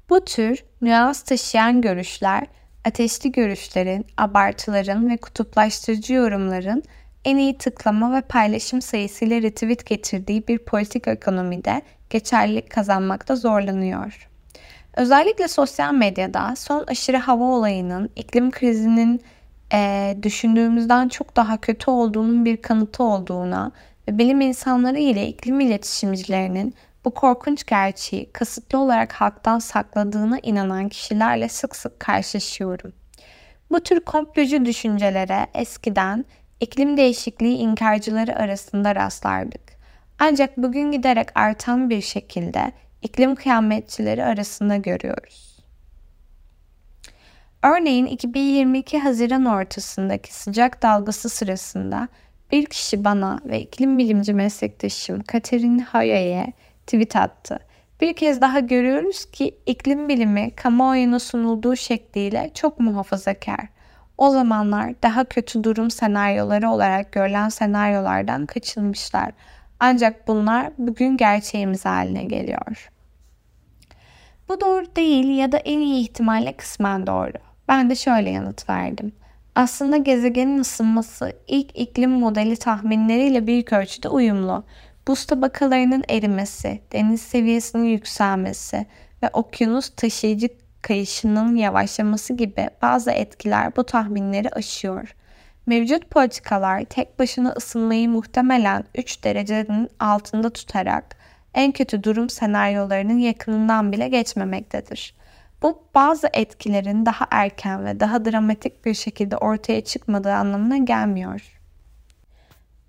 Bu 0.10 0.25
tür 0.25 0.63
nüans 0.82 1.22
taşıyan 1.22 1.82
görüşler, 1.82 2.48
ateşli 2.86 3.32
görüşlerin, 3.32 4.06
abartıların 4.18 5.10
ve 5.10 5.18
kutuplaştırıcı 5.18 6.13
yorumların 6.13 6.84
en 7.25 7.38
iyi 7.38 7.58
tıklama 7.58 8.15
ve 8.15 8.22
paylaşım 8.22 8.82
sayısıyla 8.82 9.42
retweet 9.42 9.86
getirdiği 9.86 10.48
bir 10.48 10.58
politik 10.58 11.08
ekonomide 11.08 11.82
geçerlilik 12.10 12.70
kazanmakta 12.70 13.36
zorlanıyor. 13.36 14.30
Özellikle 14.98 15.48
sosyal 15.48 15.94
medyada 15.94 16.56
son 16.56 16.84
aşırı 16.88 17.18
hava 17.18 17.44
olayının 17.44 18.10
iklim 18.15 18.51
krizinin 18.51 19.22
e, 19.74 20.15
düşündüğümüzden 20.24 21.08
çok 21.10 21.36
daha 21.36 21.58
kötü 21.58 21.92
olduğunun 21.92 22.46
bir 22.46 22.58
kanıtı 22.58 23.03
olduğuna 23.03 23.72
ve 24.08 24.18
bilim 24.18 24.42
insanları 24.42 25.00
ile 25.00 25.27
iklim 25.27 25.60
iletişimcilerinin 25.60 26.74
bu 27.06 27.12
korkunç 27.12 27.65
gerçeği 27.65 28.32
kasıtlı 28.34 28.80
olarak 28.80 29.13
halktan 29.13 29.60
sakladığına 29.60 30.39
inanan 30.44 30.89
kişilerle 30.89 31.50
sık 31.50 31.75
sık 31.75 32.00
karşılaşıyorum. 32.00 32.94
Bu 33.72 33.80
tür 33.80 34.00
komplocu 34.00 34.65
düşüncelere 34.65 35.48
eskiden 35.53 36.25
iklim 36.63 36.98
değişikliği 36.98 37.58
inkarcıları 37.58 38.36
arasında 38.36 38.96
rastlardık. 38.96 39.62
Ancak 40.20 40.58
bugün 40.58 40.91
giderek 40.91 41.27
artan 41.36 41.89
bir 41.89 42.01
şekilde 42.01 42.72
iklim 43.01 43.36
kıyametçileri 43.36 44.24
arasında 44.24 44.77
görüyoruz. 44.77 45.60
Örneğin 47.63 48.05
2022 48.05 49.00
Haziran 49.00 49.46
ortasındaki 49.46 50.34
sıcak 50.34 50.82
dalgası 50.82 51.29
sırasında 51.29 52.08
bir 52.51 52.65
kişi 52.65 53.03
bana 53.03 53.39
ve 53.46 53.62
iklim 53.62 53.98
bilimci 53.98 54.34
meslektaşım 54.34 55.24
Katerin 55.24 55.79
Haya'ya 55.79 56.48
tweet 56.88 57.15
attı. 57.15 57.60
Bir 58.01 58.15
kez 58.15 58.41
daha 58.41 58.60
görüyoruz 58.60 59.25
ki 59.25 59.55
iklim 59.65 60.10
bilimi 60.10 60.51
kamuoyuna 60.55 61.20
sunulduğu 61.20 61.75
şekliyle 61.75 62.51
çok 62.53 62.79
muhafazakar. 62.79 63.67
O 64.17 64.29
zamanlar 64.29 64.93
daha 65.03 65.24
kötü 65.24 65.63
durum 65.63 65.91
senaryoları 65.91 66.70
olarak 66.70 67.12
görülen 67.12 67.50
senaryolardan 67.50 68.46
kaçınmışlar. 68.46 69.32
Ancak 69.79 70.27
bunlar 70.27 70.72
bugün 70.77 71.17
gerçeğimiz 71.17 71.86
haline 71.86 72.24
geliyor. 72.24 72.91
Bu 74.50 74.62
doğru 74.62 74.86
değil 74.96 75.38
ya 75.38 75.51
da 75.51 75.58
en 75.58 75.79
iyi 75.79 76.03
ihtimalle 76.03 76.53
kısmen 76.53 77.08
doğru. 77.08 77.34
Ben 77.67 77.89
de 77.89 77.96
şöyle 77.96 78.29
yanıt 78.29 78.70
verdim. 78.70 79.13
Aslında 79.55 79.98
gezegenin 79.98 80.60
ısınması 80.60 81.34
ilk 81.48 81.79
iklim 81.79 82.12
modeli 82.12 82.58
tahminleriyle 82.58 83.48
büyük 83.48 83.74
ölçüde 83.74 84.10
uyumlu. 84.10 84.63
Buz 85.08 85.25
tabakalarının 85.25 86.03
erimesi, 86.10 86.82
deniz 86.91 87.22
seviyesinin 87.22 87.84
yükselmesi 87.84 88.86
ve 89.24 89.29
okyanus 89.34 89.89
taşıyıcı 89.89 90.50
kayışının 90.84 91.56
yavaşlaması 91.56 92.34
gibi 92.34 92.70
bazı 92.82 93.12
etkiler 93.12 93.75
bu 93.75 93.84
tahminleri 93.84 94.50
aşıyor. 94.50 95.16
Mevcut 95.66 96.10
politikalar 96.10 96.84
tek 96.84 97.20
başına 97.20 97.50
ısınmayı 97.50 98.10
muhtemelen 98.10 98.84
3 98.96 99.24
derecenin 99.24 99.90
altında 100.00 100.50
tutarak 100.50 101.16
en 101.54 101.72
kötü 101.72 102.04
durum 102.04 102.30
senaryolarının 102.30 103.18
yakınından 103.18 103.92
bile 103.92 104.08
geçmemektedir. 104.08 105.16
Bu 105.62 105.84
bazı 105.96 106.28
etkilerin 106.34 107.06
daha 107.06 107.28
erken 107.32 107.86
ve 107.86 108.00
daha 108.00 108.25
dramatik 108.25 108.86
bir 108.86 108.94
şekilde 108.94 109.38
ortaya 109.38 109.84
çıkmadığı 109.84 110.34
anlamına 110.34 110.78
gelmiyor. 110.78 111.60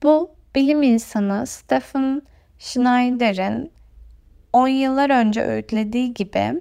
Bu 0.02 0.30
bilim 0.54 0.82
insanı 0.82 1.46
Stephen 1.46 2.22
Schneider'in 2.58 3.72
10 4.52 4.68
yıllar 4.68 5.10
önce 5.10 5.42
öğütlediği 5.42 6.14
gibi 6.14 6.60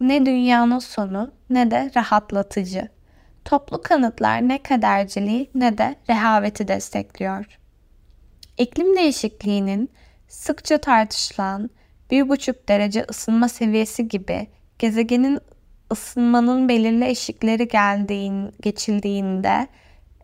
ne 0.00 0.26
dünyanın 0.26 0.78
sonu 0.78 1.32
ne 1.50 1.70
de 1.70 1.90
rahatlatıcı. 1.96 2.88
Toplu 3.44 3.82
kanıtlar 3.82 4.48
ne 4.48 4.62
kaderciliği 4.62 5.50
ne 5.54 5.78
de 5.78 5.96
rehaveti 6.10 6.68
destekliyor. 6.68 7.58
İklim 8.58 8.96
değişikliğinin 8.96 9.90
sıkça 10.28 10.78
tartışılan 10.78 11.70
1,5 12.10 12.68
derece 12.68 13.04
ısınma 13.10 13.48
seviyesi 13.48 14.08
gibi 14.08 14.46
gezegenin 14.78 15.40
ısınmanın 15.92 16.68
belirli 16.68 17.04
eşikleri 17.04 17.68
geldiğin, 17.68 18.52
geçildiğinde 18.62 19.66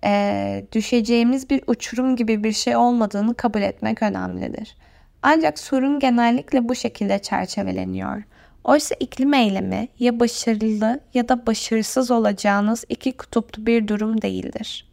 e, 0.04 0.64
düşeceğimiz 0.72 1.50
bir 1.50 1.62
uçurum 1.66 2.16
gibi 2.16 2.44
bir 2.44 2.52
şey 2.52 2.76
olmadığını 2.76 3.34
kabul 3.34 3.62
etmek 3.62 4.02
önemlidir. 4.02 4.76
Ancak 5.22 5.58
sorun 5.58 5.98
genellikle 5.98 6.68
bu 6.68 6.74
şekilde 6.74 7.18
çerçeveleniyor. 7.18 8.22
Oysa 8.64 8.94
iklim 9.00 9.34
eylemi 9.34 9.88
ya 9.98 10.20
başarılı 10.20 11.00
ya 11.14 11.28
da 11.28 11.46
başarısız 11.46 12.10
olacağınız 12.10 12.84
iki 12.88 13.12
kutuplu 13.12 13.66
bir 13.66 13.88
durum 13.88 14.22
değildir. 14.22 14.92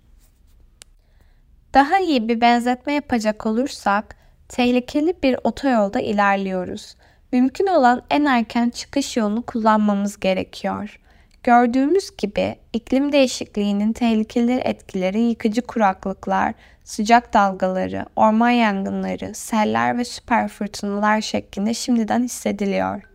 Daha 1.73 1.99
iyi 1.99 2.27
bir 2.27 2.41
benzetme 2.41 2.93
yapacak 2.93 3.45
olursak, 3.45 4.15
tehlikeli 4.47 5.13
bir 5.23 5.38
otoyolda 5.43 5.99
ilerliyoruz. 5.99 6.95
Mümkün 7.32 7.67
olan 7.67 8.01
en 8.10 8.25
erken 8.25 8.69
çıkış 8.69 9.17
yolunu 9.17 9.41
kullanmamız 9.41 10.19
gerekiyor. 10.19 10.99
Gördüğümüz 11.43 12.17
gibi 12.17 12.55
iklim 12.73 13.12
değişikliğinin 13.12 13.93
tehlikeli 13.93 14.53
etkileri 14.53 15.21
yıkıcı 15.21 15.62
kuraklıklar, 15.62 16.53
sıcak 16.84 17.34
dalgaları, 17.34 18.05
orman 18.15 18.49
yangınları, 18.49 19.36
seller 19.36 19.97
ve 19.97 20.05
süper 20.05 20.47
fırtınalar 20.47 21.21
şeklinde 21.21 21.73
şimdiden 21.73 22.23
hissediliyor. 22.23 23.09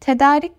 Tedarik 0.00 0.52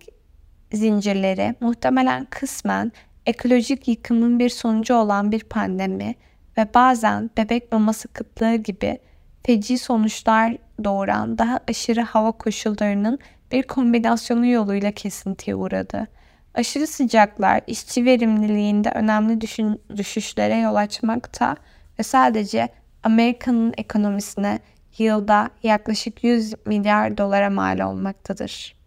zincirleri 0.73 1.55
muhtemelen 1.59 2.27
kısmen 2.29 2.91
ekolojik 3.25 3.87
yıkımın 3.87 4.39
bir 4.39 4.49
sonucu 4.49 4.95
olan 4.95 5.31
bir 5.31 5.43
pandemi 5.43 6.15
ve 6.57 6.67
bazen 6.73 7.29
bebek 7.37 7.71
maması 7.71 8.07
kıtlığı 8.07 8.55
gibi 8.55 8.99
feci 9.43 9.77
sonuçlar 9.77 10.57
doğuran 10.83 11.37
daha 11.37 11.59
aşırı 11.69 12.01
hava 12.01 12.31
koşullarının 12.31 13.19
bir 13.51 13.63
kombinasyonu 13.63 14.45
yoluyla 14.45 14.91
kesintiye 14.91 15.55
uğradı. 15.55 16.07
Aşırı 16.53 16.87
sıcaklar 16.87 17.61
işçi 17.67 18.05
verimliliğinde 18.05 18.89
önemli 18.89 19.41
düşün, 19.41 19.81
düşüşlere 19.97 20.57
yol 20.57 20.75
açmakta 20.75 21.55
ve 21.99 22.03
sadece 22.03 22.69
Amerika'nın 23.03 23.73
ekonomisine 23.77 24.59
yılda 24.97 25.49
yaklaşık 25.63 26.23
100 26.23 26.53
milyar 26.65 27.17
dolara 27.17 27.49
mal 27.49 27.79
olmaktadır. 27.79 28.80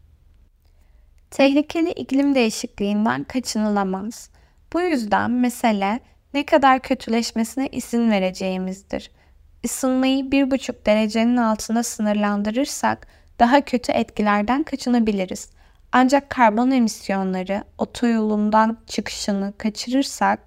Tehlikeli 1.34 1.90
iklim 1.90 2.34
değişikliğinden 2.34 3.24
kaçınılamaz. 3.24 4.30
Bu 4.72 4.80
yüzden 4.80 5.30
mesele 5.30 6.00
ne 6.34 6.46
kadar 6.46 6.80
kötüleşmesine 6.80 7.68
izin 7.68 8.10
vereceğimizdir. 8.10 9.10
Isınmayı 9.62 10.24
1,5 10.24 10.86
derecenin 10.86 11.36
altında 11.36 11.82
sınırlandırırsak 11.82 13.06
daha 13.38 13.60
kötü 13.60 13.92
etkilerden 13.92 14.62
kaçınabiliriz. 14.62 15.50
Ancak 15.92 16.30
karbon 16.30 16.70
emisyonları 16.70 17.64
otoyolundan 17.78 18.78
çıkışını 18.86 19.52
kaçırırsak 19.58 20.40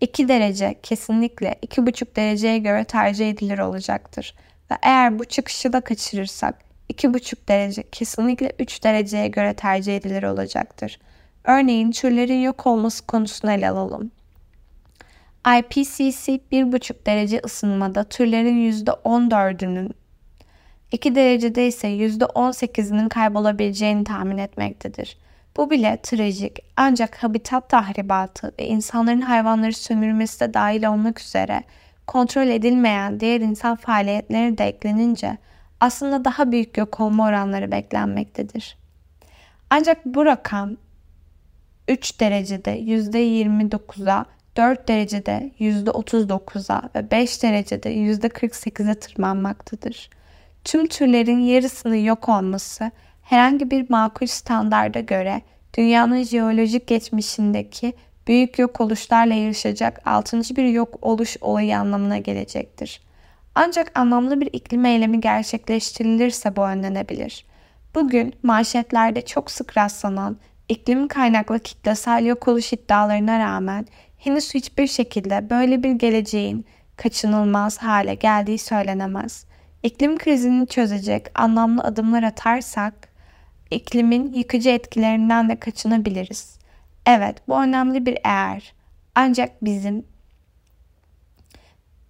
2 0.00 0.28
derece 0.28 0.80
kesinlikle 0.82 1.58
2,5 1.66 2.16
dereceye 2.16 2.58
göre 2.58 2.84
tercih 2.84 3.30
edilir 3.30 3.58
olacaktır. 3.58 4.34
Ve 4.70 4.74
eğer 4.82 5.18
bu 5.18 5.24
çıkışı 5.24 5.72
da 5.72 5.80
kaçırırsak 5.80 6.67
2,5 6.92 7.48
derece 7.48 7.82
kesinlikle 7.82 8.52
3 8.58 8.84
dereceye 8.84 9.28
göre 9.28 9.54
tercih 9.54 9.96
edilir 9.96 10.22
olacaktır. 10.22 10.98
Örneğin 11.44 11.90
türlerin 11.90 12.40
yok 12.40 12.66
olması 12.66 13.06
konusunu 13.06 13.52
ele 13.52 13.70
alalım. 13.70 14.10
IPCC 15.58 16.40
1,5 16.52 17.06
derece 17.06 17.40
ısınmada 17.44 18.04
türlerin 18.04 18.72
%14'ünün 18.72 19.90
2 20.92 21.14
derecede 21.14 21.66
ise 21.66 21.88
%18'inin 21.88 23.08
kaybolabileceğini 23.08 24.04
tahmin 24.04 24.38
etmektedir. 24.38 25.18
Bu 25.56 25.70
bile 25.70 25.98
trajik 26.02 26.58
ancak 26.76 27.22
habitat 27.22 27.68
tahribatı 27.68 28.52
ve 28.58 28.66
insanların 28.66 29.20
hayvanları 29.20 29.72
sömürmesi 29.72 30.40
de 30.40 30.54
dahil 30.54 30.84
olmak 30.84 31.20
üzere 31.20 31.62
kontrol 32.06 32.46
edilmeyen 32.46 33.20
diğer 33.20 33.40
insan 33.40 33.76
faaliyetleri 33.76 34.58
de 34.58 34.64
eklenince 34.64 35.38
aslında 35.80 36.24
daha 36.24 36.52
büyük 36.52 36.78
yok 36.78 37.00
olma 37.00 37.26
oranları 37.26 37.72
beklenmektedir. 37.72 38.76
Ancak 39.70 40.06
bu 40.06 40.26
rakam 40.26 40.76
3 41.88 42.20
derecede 42.20 42.80
%29'a 42.80 44.24
4 44.56 44.88
derecede 44.88 45.50
%39'a 45.60 46.90
ve 46.94 47.10
5 47.10 47.42
derecede 47.42 47.94
%48'e 47.94 48.94
tırmanmaktadır. 48.94 50.10
Tüm 50.64 50.86
türlerin 50.86 51.38
yarısının 51.38 51.94
yok 51.94 52.28
olması 52.28 52.90
herhangi 53.22 53.70
bir 53.70 53.90
makul 53.90 54.26
standarda 54.26 55.00
göre 55.00 55.42
dünyanın 55.76 56.22
jeolojik 56.22 56.86
geçmişindeki 56.86 57.92
büyük 58.26 58.58
yok 58.58 58.80
oluşlarla 58.80 59.34
yarışacak 59.34 60.00
6. 60.04 60.40
bir 60.56 60.64
yok 60.64 60.98
oluş 61.02 61.36
olayı 61.40 61.78
anlamına 61.78 62.18
gelecektir. 62.18 63.00
Ancak 63.60 63.98
anlamlı 63.98 64.40
bir 64.40 64.48
iklim 64.52 64.84
eylemi 64.84 65.20
gerçekleştirilirse 65.20 66.56
bu 66.56 66.66
önlenebilir. 66.66 67.46
Bugün 67.94 68.34
manşetlerde 68.42 69.26
çok 69.26 69.50
sık 69.50 69.76
rastlanan 69.76 70.36
iklim 70.68 71.08
kaynaklı 71.08 71.60
kitlesel 71.60 72.26
yok 72.26 72.48
oluş 72.48 72.72
iddialarına 72.72 73.38
rağmen 73.38 73.86
henüz 74.18 74.54
hiçbir 74.54 74.86
şekilde 74.86 75.50
böyle 75.50 75.82
bir 75.82 75.92
geleceğin 75.92 76.66
kaçınılmaz 76.96 77.78
hale 77.78 78.14
geldiği 78.14 78.58
söylenemez. 78.58 79.46
İklim 79.82 80.18
krizini 80.18 80.66
çözecek 80.66 81.26
anlamlı 81.34 81.82
adımlar 81.82 82.22
atarsak 82.22 83.08
iklimin 83.70 84.32
yıkıcı 84.32 84.70
etkilerinden 84.70 85.48
de 85.48 85.56
kaçınabiliriz. 85.56 86.58
Evet, 87.06 87.48
bu 87.48 87.62
önemli 87.62 88.06
bir 88.06 88.18
eğer. 88.24 88.74
Ancak 89.14 89.64
bizim 89.64 90.06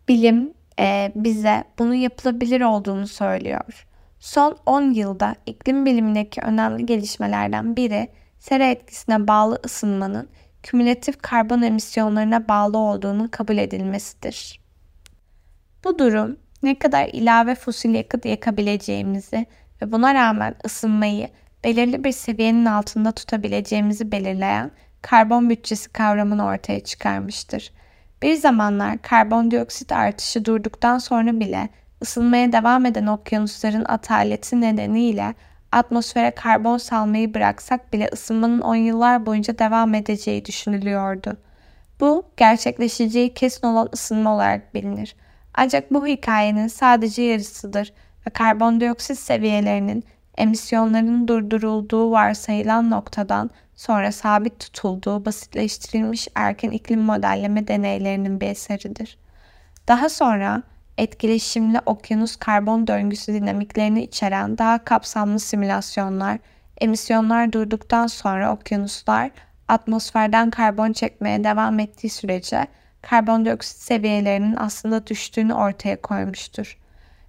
bilim 0.09 0.58
e, 0.79 1.13
bize 1.15 1.65
bunu 1.79 1.95
yapılabilir 1.95 2.61
olduğunu 2.61 3.07
söylüyor. 3.07 3.87
Son 4.21 4.57
10 4.67 4.83
yılda 4.91 5.35
iklim 5.47 5.87
bilimindeki 5.87 6.41
önemli 6.41 6.87
gelişmelerden 6.87 7.77
biri 7.77 8.09
sera 8.39 8.67
etkisine 8.67 9.29
bağlı 9.29 9.61
ısınmanın 9.65 10.29
kümülatif 10.63 11.23
karbon 11.23 11.63
emisyonlarına 11.63 12.49
bağlı 12.49 12.79
olduğunu 12.79 13.29
kabul 13.31 13.59
edilmesidir. 13.59 14.61
Bu 15.85 15.99
durum 15.99 16.37
ne 16.63 16.79
kadar 16.79 17.09
ilave 17.13 17.55
fosil 17.55 17.95
yakıt 17.95 18.25
yakabileceğimizi 18.25 19.47
ve 19.83 19.93
buna 19.93 20.15
rağmen 20.15 20.55
ısınmayı 20.65 21.29
belirli 21.65 22.05
bir 22.05 22.13
seviyenin 22.13 22.65
altında 22.65 23.13
tutabileceğimizi 23.13 24.13
belirleyen 24.13 24.71
karbon 25.03 25.51
bütçesi 25.51 25.93
kavramını 25.93 26.47
ortaya 26.47 26.81
çıkarmıştır. 26.81 27.73
Bir 28.23 28.35
zamanlar 28.35 29.03
karbondioksit 29.03 29.93
artışı 29.93 30.45
durduktan 30.45 30.99
sonra 30.99 31.41
bile 31.41 31.69
ısınmaya 32.03 32.53
devam 32.53 32.87
eden 32.87 33.07
okyanusların 33.07 33.85
ataleti 33.85 34.61
nedeniyle 34.61 35.35
atmosfere 35.73 36.31
karbon 36.31 36.79
salmayı 36.79 37.35
bıraksak 37.35 37.93
bile 37.93 38.09
ısınmanın 38.13 38.61
10 38.61 38.75
yıllar 38.75 39.27
boyunca 39.27 39.59
devam 39.59 39.95
edeceği 39.95 40.45
düşünülüyordu. 40.45 41.37
Bu 42.01 42.25
gerçekleşeceği 42.37 43.35
kesin 43.35 43.67
olan 43.67 43.89
ısınma 43.95 44.35
olarak 44.35 44.75
bilinir. 44.75 45.17
Ancak 45.55 45.91
bu 45.91 46.07
hikayenin 46.07 46.69
sadece 46.69 47.23
yarısıdır 47.23 47.93
ve 48.27 48.31
karbondioksit 48.31 49.19
seviyelerinin 49.19 50.05
emisyonların 50.39 51.29
durdurulduğu 51.29 52.11
varsayılan 52.11 52.91
noktadan 52.91 53.51
sonra 53.77 54.13
sabit 54.13 54.61
tutulduğu 54.61 55.25
basitleştirilmiş 55.25 56.29
erken 56.35 56.71
iklim 56.71 57.01
modelleme 57.01 57.69
deneylerinin 57.69 58.41
bir 58.41 58.47
eseridir. 58.47 59.19
Daha 59.89 60.09
sonra 60.09 60.63
etkileşimli 60.99 61.81
okyanus 61.87 62.37
karbon 62.37 62.87
döngüsü 62.87 63.33
dinamiklerini 63.33 64.03
içeren 64.03 64.59
daha 64.59 64.85
kapsamlı 64.85 65.39
simülasyonlar, 65.39 66.39
emisyonlar 66.81 67.53
durduktan 67.53 68.07
sonra 68.07 68.53
okyanuslar 68.53 69.31
atmosferden 69.69 70.51
karbon 70.51 70.93
çekmeye 70.93 71.45
devam 71.45 71.79
ettiği 71.79 72.11
sürece 72.11 72.67
karbondioksit 73.03 73.79
seviyelerinin 73.79 74.57
aslında 74.57 75.07
düştüğünü 75.07 75.55
ortaya 75.55 76.01
koymuştur. 76.01 76.79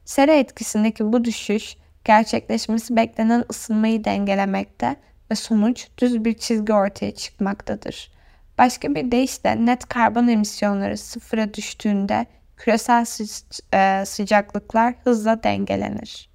Sera 0.06 0.32
etkisindeki 0.32 1.14
bu 1.14 1.24
düşüş 1.24 1.76
gerçekleşmesi 2.06 2.96
beklenen 2.96 3.46
ısınmayı 3.50 4.04
dengelemekte 4.04 4.96
ve 5.32 5.36
sonuç 5.36 5.88
düz 5.98 6.26
bir 6.26 6.38
çizgi 6.38 6.74
ortaya 6.74 7.16
çıkmaktadır. 7.16 8.12
Başka 8.58 8.96
bir 8.96 9.12
deyişle 9.12 9.66
net 9.66 9.86
karbon 9.90 10.28
emisyonları 10.28 10.98
sıfıra 10.98 11.54
düştüğünde 11.54 12.26
küresel 12.58 13.06
sı- 13.06 13.54
e, 13.74 14.06
sıcaklıklar 14.06 14.94
hızla 15.04 15.44
dengelenir. 15.44 16.30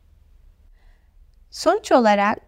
Sonuç 1.50 1.92
olarak 1.92 2.38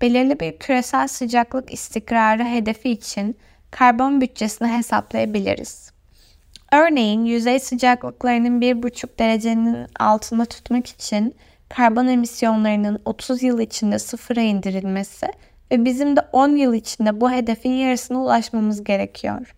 belirli 0.00 0.40
bir 0.40 0.58
küresel 0.58 1.08
sıcaklık 1.08 1.72
istikrarı 1.72 2.44
hedefi 2.44 2.90
için 2.90 3.38
karbon 3.70 4.20
bütçesini 4.20 4.68
hesaplayabiliriz. 4.68 5.92
Örneğin 6.72 7.24
yüzey 7.24 7.60
sıcaklıklarının 7.60 8.60
1,5 8.60 9.18
derecenin 9.18 9.86
altında 10.00 10.44
tutmak 10.44 10.86
için 10.86 11.34
karbon 11.68 12.06
emisyonlarının 12.06 13.02
30 13.04 13.42
yıl 13.42 13.60
içinde 13.60 13.98
sıfıra 13.98 14.40
indirilmesi 14.40 15.26
ve 15.70 15.84
bizim 15.84 16.16
de 16.16 16.20
10 16.32 16.56
yıl 16.56 16.74
içinde 16.74 17.20
bu 17.20 17.30
hedefin 17.30 17.72
yarısına 17.72 18.18
ulaşmamız 18.18 18.84
gerekiyor. 18.84 19.54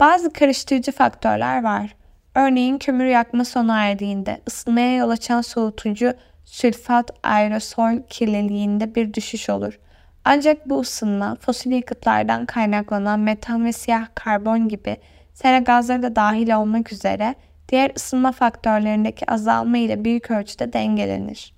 Bazı 0.00 0.32
karıştırıcı 0.32 0.92
faktörler 0.92 1.62
var. 1.62 1.94
Örneğin 2.34 2.78
kömür 2.78 3.04
yakma 3.04 3.44
sona 3.44 3.84
erdiğinde 3.84 4.40
ısınmaya 4.48 4.96
yol 4.96 5.10
açan 5.10 5.40
soğutucu 5.40 6.14
sülfat 6.44 7.10
aerosol 7.22 8.02
kirliliğinde 8.08 8.94
bir 8.94 9.14
düşüş 9.14 9.50
olur. 9.50 9.78
Ancak 10.24 10.68
bu 10.68 10.80
ısınma 10.80 11.36
fosil 11.40 11.70
yakıtlardan 11.70 12.46
kaynaklanan 12.46 13.20
metan 13.20 13.64
ve 13.64 13.72
siyah 13.72 14.06
karbon 14.14 14.68
gibi 14.68 14.96
sera 15.34 15.58
gazları 15.58 16.02
da 16.02 16.16
dahil 16.16 16.56
olmak 16.56 16.92
üzere 16.92 17.34
diğer 17.70 17.92
ısınma 17.96 18.32
faktörlerindeki 18.32 19.30
azalma 19.30 19.78
ile 19.78 20.04
büyük 20.04 20.30
ölçüde 20.30 20.72
dengelenir. 20.72 21.52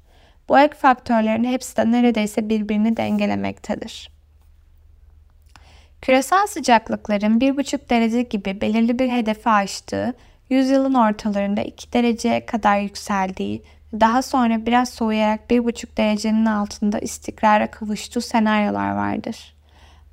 Bu 0.49 0.59
ek 0.59 0.75
faktörlerin 0.75 1.45
hepsi 1.45 1.77
de 1.77 1.93
neredeyse 1.93 2.49
birbirini 2.49 2.97
dengelemektedir. 2.97 4.11
Küresel 6.03 6.47
sıcaklıkların 6.47 7.41
1,5 7.41 7.91
derece 7.91 8.23
gibi 8.23 8.61
belirli 8.61 8.99
bir 8.99 9.09
hedefi 9.09 9.49
aştığı, 9.49 10.15
yüzyılın 10.51 10.95
ortalarında 10.95 11.63
2 11.63 11.93
dereceye 11.93 12.47
kadar 12.47 12.79
yükseldiği, 12.79 13.63
daha 13.93 14.23
sonra 14.23 14.67
biraz 14.67 14.89
soğuyarak 14.89 15.41
1,5 15.51 15.97
derecenin 15.97 16.47
altında 16.47 16.99
istikrara 16.99 17.71
kavuştuğu 17.71 18.21
senaryolar 18.21 18.91
vardır. 18.91 19.55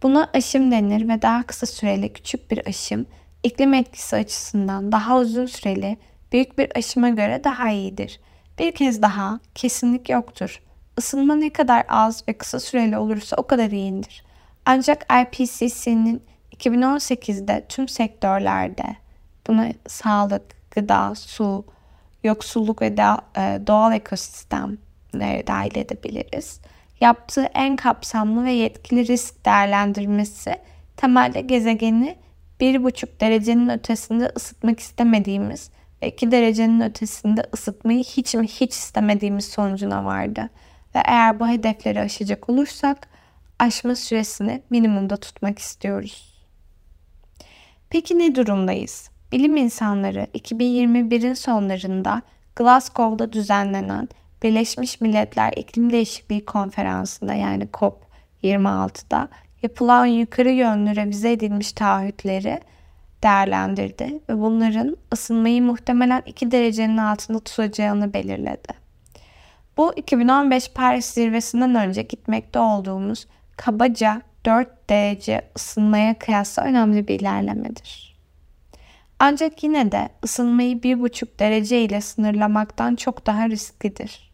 Buna 0.04 0.30
aşım 0.34 0.72
denir 0.72 1.08
ve 1.10 1.22
daha 1.22 1.44
kısa 1.44 1.66
süreli 1.66 2.14
küçük 2.14 2.52
bir 2.52 2.68
aşım, 2.68 3.06
iklim 3.44 3.74
etkisi 3.74 4.16
açısından 4.16 4.92
daha 4.92 5.18
uzun 5.18 5.46
süreli 5.46 5.98
büyük 6.32 6.58
bir 6.58 6.78
aşıma 6.78 7.10
göre 7.10 7.44
daha 7.44 7.70
iyidir. 7.70 8.20
Bir 8.60 8.72
kez 8.72 9.02
daha 9.02 9.40
kesinlik 9.56 10.10
yoktur. 10.10 10.62
Isınma 10.98 11.36
ne 11.36 11.50
kadar 11.50 11.86
az 11.90 12.24
ve 12.28 12.34
kısa 12.34 12.60
süreli 12.60 12.98
olursa 12.98 13.36
o 13.36 13.48
kadar 13.48 13.72
iyidir. 13.72 14.24
Ancak 14.66 15.06
IPCC'nin 15.22 16.24
2018'de 16.56 17.66
tüm 17.70 17.88
sektörlerde 17.88 18.96
buna 19.48 19.68
sağlık, 19.88 20.72
gıda, 20.72 21.16
su, 21.16 21.66
yoksulluk 22.24 22.82
ve 22.82 22.86
e, 22.86 23.60
doğal 23.68 23.94
ekosistemleri 23.94 25.48
dahil 25.48 25.78
edebiliriz. 25.78 26.60
Yaptığı 27.02 27.44
en 27.44 27.76
kapsamlı 27.76 28.44
ve 28.44 28.52
yetkili 28.52 29.08
risk 29.08 29.46
değerlendirmesi 29.46 30.56
temelde 30.98 31.42
gezegeni 31.42 32.16
1,5 32.60 33.20
derecenin 33.20 33.70
ötesinde 33.70 34.32
ısıtmak 34.36 34.80
istemediğimiz 34.80 35.70
ve 36.02 36.08
2 36.08 36.32
derecenin 36.32 36.82
ötesinde 36.82 37.44
ısıtmayı 37.54 38.04
hiç 38.04 38.36
mi 38.36 38.48
hiç 38.48 38.74
istemediğimiz 38.74 39.46
sonucuna 39.46 40.06
vardı. 40.06 40.50
Ve 40.96 41.00
eğer 41.06 41.40
bu 41.40 41.48
hedefleri 41.48 42.00
aşacak 42.00 42.50
olursak 42.50 43.08
aşma 43.60 43.96
süresini 43.96 44.62
minimumda 44.70 45.18
tutmak 45.18 45.60
istiyoruz. 45.60 46.46
Peki 47.90 48.20
ne 48.20 48.36
durumdayız? 48.36 49.10
Bilim 49.32 49.58
insanları 49.58 50.28
2021'in 50.34 51.34
sonlarında 51.34 52.22
Glasgow'da 52.56 53.34
düzenlenen 53.34 54.10
Birleşmiş 54.44 55.02
Milletler 55.02 55.54
İklim 55.56 55.92
Değişikliği 55.92 56.46
Konferansı'nda 56.46 57.34
yani 57.34 57.64
COP26'da 57.64 59.30
yapılan 59.64 60.06
yukarı 60.06 60.52
yönlü 60.52 60.96
revize 60.96 61.32
edilmiş 61.32 61.72
taahhütleri 61.72 62.60
değerlendirdi 63.24 64.20
ve 64.30 64.40
bunların 64.40 64.98
ısınmayı 65.14 65.64
muhtemelen 65.64 66.24
2 66.26 66.52
derecenin 66.52 66.98
altında 66.98 67.40
tutacağını 67.40 68.14
belirledi. 68.14 68.74
Bu 69.78 69.94
2015 69.96 70.72
Paris 70.72 71.06
zirvesinden 71.06 71.76
önce 71.76 72.02
gitmekte 72.02 72.60
olduğumuz 72.60 73.28
kabaca 73.58 74.22
4 74.46 74.90
derece 74.90 75.42
ısınmaya 75.58 76.20
kıyasla 76.20 76.64
önemli 76.64 77.08
bir 77.08 77.20
ilerlemedir. 77.20 78.10
Ancak 79.20 79.64
yine 79.64 79.92
de 79.92 80.10
ısınmayı 80.24 80.76
1,5 80.76 81.40
derece 81.40 81.82
ile 81.82 82.02
sınırlamaktan 82.02 82.96
çok 82.96 83.26
daha 83.26 83.50
risklidir. 83.50 84.32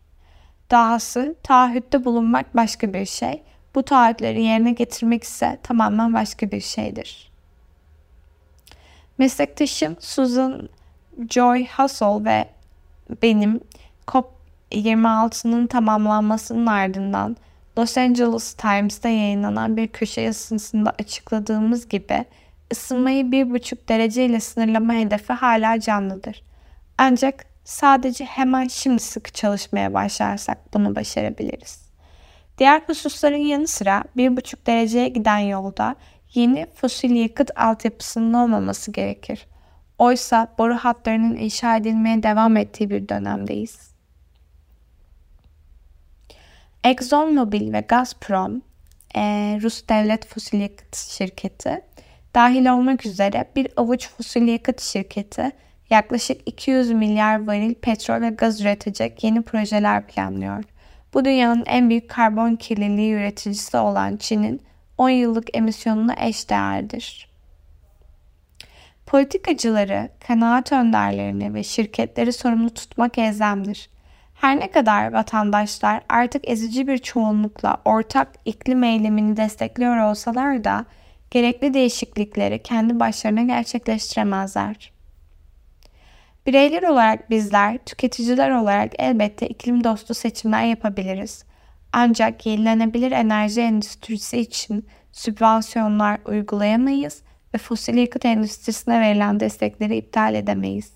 Dahası 0.72 1.36
taahhütte 1.44 2.06
bulunmak 2.06 2.56
başka 2.56 2.94
bir 2.94 3.06
şey, 3.06 3.44
bu 3.76 3.84
taahhütleri 3.84 4.44
yerine 4.44 4.72
getirmek 4.72 5.24
ise 5.24 5.60
tamamen 5.64 6.14
başka 6.14 6.52
bir 6.52 6.62
şeydir. 6.62 7.32
Meslektaşım 9.18 9.96
Susan 10.00 10.70
Joy 11.30 11.66
Hustle 11.66 12.26
ve 12.26 12.50
benim 13.22 13.62
COP26'nın 14.08 15.68
tamamlanmasının 15.68 16.66
ardından 16.66 17.38
Los 17.78 17.98
Angeles 17.98 18.54
Times'ta 18.54 19.10
yayınlanan 19.10 19.78
bir 19.78 19.88
köşe 19.88 20.22
yazısında 20.22 20.94
açıkladığımız 21.00 21.90
gibi 21.90 22.26
ısınmayı 22.74 23.24
1,5 23.24 23.88
derece 23.88 24.26
ile 24.26 24.40
sınırlama 24.40 24.94
hedefi 24.94 25.34
hala 25.34 25.80
canlıdır. 25.80 26.44
Ancak 26.98 27.46
sadece 27.64 28.26
hemen 28.26 28.68
şimdi 28.68 29.00
sıkı 29.00 29.32
çalışmaya 29.32 29.94
başlarsak 29.94 30.74
bunu 30.74 30.96
başarabiliriz. 30.96 31.85
Diğer 32.58 32.82
hususların 32.88 33.38
yanı 33.38 33.68
sıra 33.68 34.04
1,5 34.18 34.66
dereceye 34.66 35.08
giden 35.10 35.38
yolda 35.38 35.96
yeni 36.34 36.66
fosil 36.74 37.16
yakıt 37.16 37.52
altyapısının 37.56 38.34
olmaması 38.34 38.92
gerekir. 38.92 39.48
Oysa 39.98 40.48
boru 40.58 40.76
hatlarının 40.76 41.36
inşa 41.36 41.78
edilmeye 41.78 42.24
devam 42.24 42.58
ettiği 42.58 42.90
bir 42.90 43.10
dönemdeyiz. 43.10 43.96
ExxonMobil 46.84 47.74
ve 47.74 47.80
Gazprom, 47.80 48.62
e, 49.16 49.22
Rus 49.62 49.88
devlet 49.90 50.28
fosil 50.28 50.60
yakıt 50.60 50.96
şirketi, 50.96 51.82
dahil 52.36 52.66
olmak 52.66 53.06
üzere 53.06 53.52
bir 53.56 53.68
avuç 53.78 54.10
fosil 54.10 54.48
yakıt 54.48 54.82
şirketi 54.82 55.52
yaklaşık 55.90 56.42
200 56.46 56.92
milyar 56.92 57.48
varil 57.48 57.74
petrol 57.74 58.22
ve 58.22 58.30
gaz 58.30 58.62
üretecek 58.62 59.24
yeni 59.24 59.42
projeler 59.42 60.08
planlıyor. 60.08 60.64
Bu 61.16 61.26
dünyanın 61.26 61.64
en 61.66 61.90
büyük 61.90 62.10
karbon 62.10 62.56
kirliliği 62.56 63.14
üreticisi 63.14 63.78
olan 63.78 64.18
Çin'in 64.18 64.62
10 64.98 65.10
yıllık 65.10 65.58
emisyonuna 65.58 66.16
eşdeğerdir. 66.20 67.30
Politikacıları, 69.06 70.10
kanaat 70.28 70.72
önderlerini 70.72 71.54
ve 71.54 71.64
şirketleri 71.64 72.34
sorumlu 72.34 72.70
tutmak 72.70 73.18
elzemdir. 73.18 73.90
Her 74.34 74.60
ne 74.60 74.72
kadar 74.72 75.14
vatandaşlar 75.14 76.02
artık 76.10 76.50
ezici 76.50 76.88
bir 76.88 76.98
çoğunlukla 76.98 77.78
ortak 77.86 78.28
iklim 78.46 78.84
eylemini 78.84 79.38
destekliyor 79.38 79.98
olsalar 79.98 80.64
da 80.64 80.86
gerekli 81.32 81.74
değişiklikleri 81.74 82.64
kendi 82.64 83.00
başlarına 83.00 83.44
gerçekleştiremezler. 83.44 84.95
Bireyler 86.48 86.84
olarak 86.84 87.30
bizler, 87.30 87.78
tüketiciler 87.78 88.52
olarak 88.52 88.92
elbette 89.00 89.48
iklim 89.48 89.84
dostu 89.84 90.14
seçimler 90.14 90.64
yapabiliriz. 90.64 91.46
Ancak 91.94 92.46
yenilenebilir 92.46 93.12
enerji 93.12 93.62
endüstrisi 93.62 94.38
için 94.40 94.88
sübvansiyonlar 95.12 96.20
uygulayamayız 96.26 97.22
ve 97.54 97.58
fosil 97.58 97.96
yakıt 97.98 98.26
endüstrisine 98.26 99.02
verilen 99.02 99.40
destekleri 99.40 99.98
iptal 99.98 100.36
edemeyiz. 100.36 100.92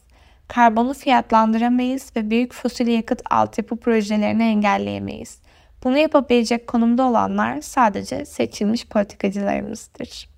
Karbonu 0.48 0.94
fiyatlandıramayız 0.94 2.12
ve 2.16 2.30
büyük 2.30 2.54
fosil 2.54 2.88
yakıt 2.88 3.22
altyapı 3.30 3.80
projelerini 3.80 4.44
engelleyemeyiz. 4.44 5.40
Bunu 5.84 5.98
yapabilecek 5.98 6.68
konumda 6.68 7.04
olanlar 7.04 7.62
sadece 7.62 8.26
seçilmiş 8.26 8.88
politikacılarımızdır. 8.88 10.30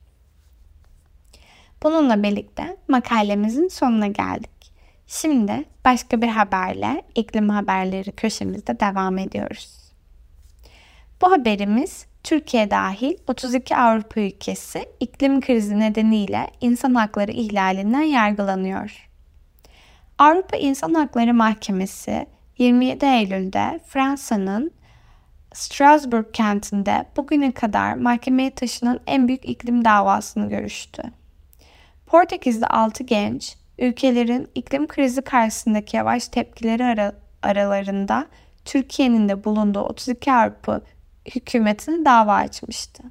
Bununla 1.84 2.24
birlikte 2.24 2.78
makalemizin 2.88 3.68
sonuna 3.68 4.08
geldik. 4.08 4.61
Şimdi 5.14 5.66
başka 5.86 6.22
bir 6.22 6.28
haberle 6.28 7.02
iklim 7.16 7.50
haberleri 7.50 8.12
köşemizde 8.12 8.80
devam 8.80 9.18
ediyoruz. 9.18 9.92
Bu 11.22 11.32
haberimiz 11.32 12.06
Türkiye 12.24 12.72
dahil 12.72 13.18
32 13.28 13.76
Avrupa 13.76 14.22
ülkesi 14.22 14.90
iklim 15.00 15.42
krizi 15.42 15.80
nedeniyle 15.80 16.48
insan 16.62 16.96
hakları 16.96 17.32
ihlalinden 17.32 18.02
yargılanıyor. 18.02 19.10
Avrupa 20.18 20.58
İnsan 20.58 20.94
Hakları 20.94 21.34
Mahkemesi 21.34 22.26
27 22.58 23.06
Eylül'de 23.06 23.80
Fransa'nın 23.88 24.72
Strasbourg 25.54 26.26
kentinde 26.34 27.06
bugüne 27.18 27.52
kadar 27.52 27.94
mahkemeye 27.94 28.52
taşınan 28.52 29.00
en 29.08 29.28
büyük 29.28 29.46
iklim 29.46 29.86
davasını 29.86 30.50
görüştü. 30.50 31.04
Portekizli 32.06 32.66
6 32.68 33.04
genç, 33.04 33.61
ülkelerin 33.82 34.50
iklim 34.56 34.88
krizi 34.88 35.22
karşısındaki 35.22 35.98
yavaş 35.98 36.28
tepkileri 36.28 36.84
ara, 36.84 37.14
aralarında 37.42 38.28
Türkiye'nin 38.66 39.30
de 39.30 39.44
bulunduğu 39.44 39.80
32 39.80 40.34
Avrupa 40.34 40.82
hükümetine 41.36 42.06
dava 42.06 42.34
açmıştı. 42.34 43.04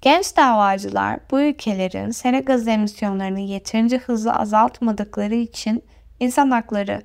Genç 0.00 0.36
davacılar 0.36 1.20
bu 1.30 1.40
ülkelerin 1.40 2.10
sera 2.10 2.38
gazı 2.38 2.70
emisyonlarını 2.70 3.40
yeterince 3.40 3.98
hızlı 3.98 4.34
azaltmadıkları 4.34 5.34
için 5.34 5.82
insan 6.20 6.50
hakları 6.50 7.02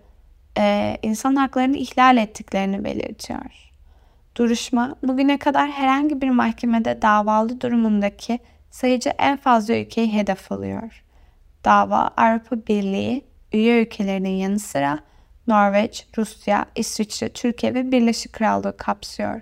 e, 0.58 0.98
insan 1.02 1.36
haklarını 1.36 1.78
ihlal 1.78 2.18
ettiklerini 2.18 2.84
belirtiyor. 2.84 3.72
Duruşma 4.36 4.96
bugüne 5.04 5.38
kadar 5.38 5.72
herhangi 5.72 6.22
bir 6.22 6.30
mahkemede 6.30 7.02
davalı 7.02 7.62
durumundaki 7.62 8.40
sayıcı 8.72 9.10
en 9.10 9.38
fazla 9.38 9.76
ülkeyi 9.76 10.14
hedef 10.14 10.52
alıyor. 10.52 11.04
Dava 11.66 12.10
Avrupa 12.18 12.56
Birliği 12.68 13.26
üye 13.54 13.82
ülkelerinin 13.82 14.30
yanı 14.30 14.60
sıra 14.60 15.00
Norveç, 15.48 16.08
Rusya, 16.18 16.66
İsviçre, 16.76 17.30
Türkiye 17.30 17.74
ve 17.74 17.92
Birleşik 17.92 18.34
Krallığı 18.34 18.78
kapsıyor. 18.78 19.42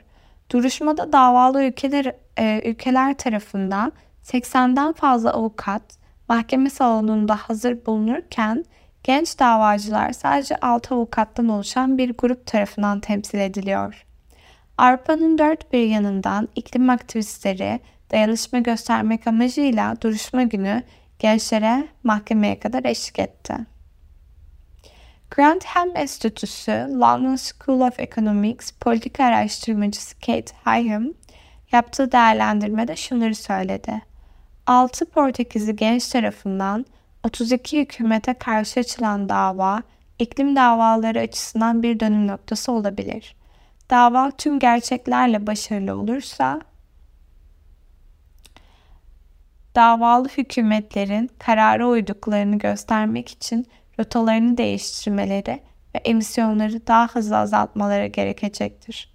Duruşmada 0.52 1.14
davalı 1.14 1.64
ülkeler, 1.64 2.16
e, 2.38 2.62
ülkeler 2.66 3.18
tarafından 3.18 3.92
80'den 4.24 4.94
fazla 4.94 5.34
avukat 5.34 5.82
mahkeme 6.30 6.70
salonunda 6.70 7.36
hazır 7.36 7.86
bulunurken 7.86 8.66
genç 9.04 9.40
davacılar 9.40 10.14
sadece 10.14 10.56
6 10.56 10.96
avukattan 10.96 11.50
oluşan 11.50 11.98
bir 11.98 12.18
grup 12.18 12.46
tarafından 12.46 13.00
temsil 13.00 13.40
ediliyor. 13.40 14.06
Avrupa'nın 14.78 15.38
dört 15.38 15.74
bir 15.74 15.88
yanından 15.88 16.48
iklim 16.56 16.90
aktivistleri 16.90 17.80
dayanışma 18.12 18.60
göstermek 18.60 19.28
amacıyla 19.28 20.02
duruşma 20.02 20.44
günü 20.44 20.84
gençlere 21.20 21.88
mahkemeye 22.04 22.60
kadar 22.60 22.84
eşlik 22.86 23.20
etti. 23.20 23.54
Grantham 25.32 25.90
Enstitüsü 25.96 26.72
London 26.72 27.36
School 27.36 27.80
of 27.80 28.00
Economics 28.00 28.72
politika 28.72 29.24
araştırmacısı 29.24 30.20
Kate 30.20 30.54
Hyam 30.66 31.14
yaptığı 31.72 32.12
değerlendirmede 32.12 32.96
şunları 32.96 33.36
söyledi. 33.36 34.02
6 34.68 35.06
Portekizli 35.06 35.76
genç 35.76 36.08
tarafından 36.08 36.86
32 37.24 37.80
hükümete 37.80 38.34
karşı 38.34 38.80
açılan 38.80 39.30
dava 39.30 39.84
iklim 40.20 40.56
davaları 40.56 41.20
açısından 41.20 41.84
bir 41.84 42.00
dönüm 42.00 42.28
noktası 42.28 42.72
olabilir. 42.72 43.36
Dava 43.90 44.32
tüm 44.32 44.60
gerçeklerle 44.60 45.48
başarılı 45.48 45.96
olursa 45.96 46.62
davalı 49.78 50.28
hükümetlerin 50.30 51.30
karara 51.40 51.88
uyduklarını 51.88 52.58
göstermek 52.58 53.30
için 53.30 53.68
rotalarını 54.00 54.58
değiştirmeleri 54.58 55.60
ve 55.96 55.98
emisyonları 56.06 56.88
daha 56.88 57.08
hızlı 57.08 57.38
azaltmaları 57.38 58.08
gerekecektir. 58.08 59.14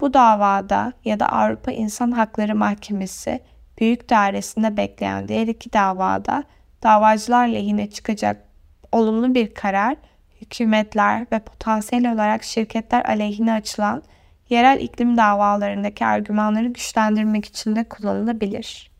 Bu 0.00 0.14
davada 0.14 0.92
ya 1.04 1.20
da 1.20 1.26
Avrupa 1.28 1.72
İnsan 1.72 2.10
Hakları 2.10 2.54
Mahkemesi 2.54 3.40
büyük 3.78 4.10
dairesinde 4.10 4.76
bekleyen 4.76 5.28
diğer 5.28 5.46
iki 5.46 5.72
davada 5.72 6.44
davacılar 6.82 7.48
lehine 7.48 7.90
çıkacak 7.90 8.48
olumlu 8.92 9.34
bir 9.34 9.54
karar 9.54 9.96
hükümetler 10.40 11.26
ve 11.32 11.38
potansiyel 11.38 12.12
olarak 12.12 12.44
şirketler 12.44 13.04
aleyhine 13.04 13.52
açılan 13.52 14.02
yerel 14.48 14.80
iklim 14.80 15.16
davalarındaki 15.16 16.06
argümanları 16.06 16.66
güçlendirmek 16.66 17.44
için 17.44 17.76
de 17.76 17.84
kullanılabilir. 17.84 18.91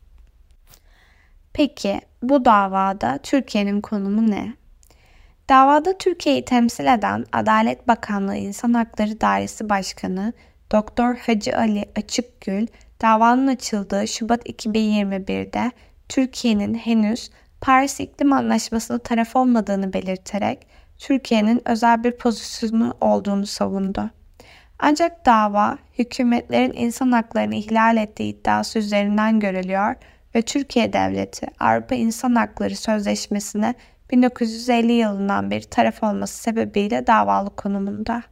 Peki 1.53 2.01
bu 2.23 2.45
davada 2.45 3.19
Türkiye'nin 3.23 3.81
konumu 3.81 4.31
ne? 4.31 4.53
Davada 5.49 5.97
Türkiye'yi 5.97 6.45
temsil 6.45 6.85
eden 6.85 7.25
Adalet 7.31 7.87
Bakanlığı 7.87 8.35
İnsan 8.35 8.73
Hakları 8.73 9.21
Dairesi 9.21 9.69
Başkanı 9.69 10.33
Doktor 10.71 11.15
Hacı 11.15 11.57
Ali 11.57 11.85
Açıkgül, 11.95 12.67
davanın 13.01 13.47
açıldığı 13.47 14.07
Şubat 14.07 14.49
2021'de 14.49 15.71
Türkiye'nin 16.09 16.73
henüz 16.73 17.29
Paris 17.61 17.99
İklim 17.99 18.33
Anlaşması'na 18.33 18.97
taraf 18.97 19.35
olmadığını 19.35 19.93
belirterek 19.93 20.67
Türkiye'nin 20.97 21.61
özel 21.65 22.03
bir 22.03 22.11
pozisyonu 22.11 22.97
olduğunu 23.01 23.45
savundu. 23.45 24.09
Ancak 24.79 25.25
dava 25.25 25.77
hükümetlerin 25.99 26.73
insan 26.75 27.11
haklarını 27.11 27.55
ihlal 27.55 27.97
ettiği 27.97 28.33
iddiası 28.33 28.79
üzerinden 28.79 29.39
görülüyor 29.39 29.95
ve 30.35 30.41
Türkiye 30.41 30.93
Devleti 30.93 31.47
Avrupa 31.59 31.95
İnsan 31.95 32.35
Hakları 32.35 32.75
Sözleşmesi'ne 32.75 33.75
1950 34.11 34.91
yılından 34.91 35.51
beri 35.51 35.65
taraf 35.65 36.03
olması 36.03 36.41
sebebiyle 36.41 37.07
davalı 37.07 37.55
konumunda. 37.55 38.23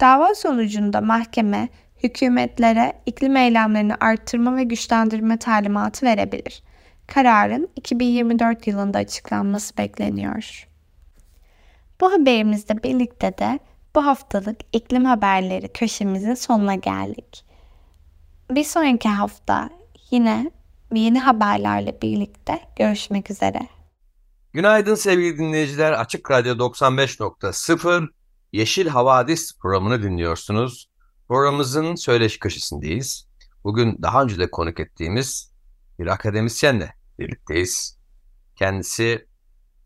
Dava 0.00 0.34
sonucunda 0.34 1.00
mahkeme 1.00 1.68
hükümetlere 2.02 2.92
iklim 3.06 3.36
eylemlerini 3.36 3.94
arttırma 3.94 4.56
ve 4.56 4.64
güçlendirme 4.64 5.38
talimatı 5.38 6.06
verebilir. 6.06 6.62
Kararın 7.06 7.68
2024 7.76 8.66
yılında 8.66 8.98
açıklanması 8.98 9.76
bekleniyor. 9.76 10.68
Bu 12.00 12.12
haberimizle 12.12 12.82
birlikte 12.82 13.38
de 13.38 13.58
bu 13.94 14.06
haftalık 14.06 14.60
iklim 14.72 15.04
haberleri 15.04 15.68
köşemizin 15.68 16.34
sonuna 16.34 16.74
geldik. 16.74 17.47
Bir 18.50 18.64
sonraki 18.64 19.08
hafta 19.08 19.70
yine 20.10 20.50
yeni 20.92 21.20
haberlerle 21.20 22.02
birlikte 22.02 22.60
görüşmek 22.78 23.30
üzere. 23.30 23.68
Günaydın 24.52 24.94
sevgili 24.94 25.38
dinleyiciler. 25.38 25.92
Açık 25.92 26.30
Radyo 26.30 26.54
95.0 26.54 28.08
Yeşil 28.52 28.88
Havadis 28.88 29.58
programını 29.58 30.02
dinliyorsunuz. 30.02 30.90
Programımızın 31.28 31.94
söyleşi 31.94 32.38
köşesindeyiz. 32.38 33.28
Bugün 33.64 33.98
daha 34.02 34.22
önce 34.22 34.38
de 34.38 34.50
konuk 34.50 34.80
ettiğimiz 34.80 35.52
bir 35.98 36.06
akademisyenle 36.06 36.94
birlikteyiz. 37.18 37.98
Kendisi 38.56 39.26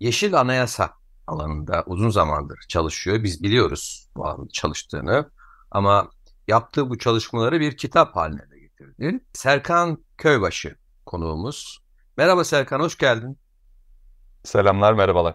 Yeşil 0.01 0.41
Anayasa 0.41 0.91
alanında 1.27 1.83
uzun 1.87 2.11
zamandır 2.11 2.59
çalışıyor. 2.69 3.25
Biz 3.25 3.43
biliyoruz 3.43 4.09
bu 4.17 4.27
alanda 4.27 4.49
çalıştığını 4.53 5.31
ama 5.71 6.11
yaptığı 6.49 6.91
bu 6.91 6.99
çalışmaları 6.99 7.61
bir 7.61 7.77
kitap 7.77 8.17
haline 8.17 8.52
getirdi. 8.99 9.25
Serkan 9.33 10.05
Köybaşı 10.19 10.77
konuğumuz. 11.07 11.83
Merhaba 12.17 12.45
Serkan, 12.45 12.81
hoş 12.81 12.99
geldin. 12.99 13.39
Selamlar, 14.45 14.93
merhabalar. 14.93 15.35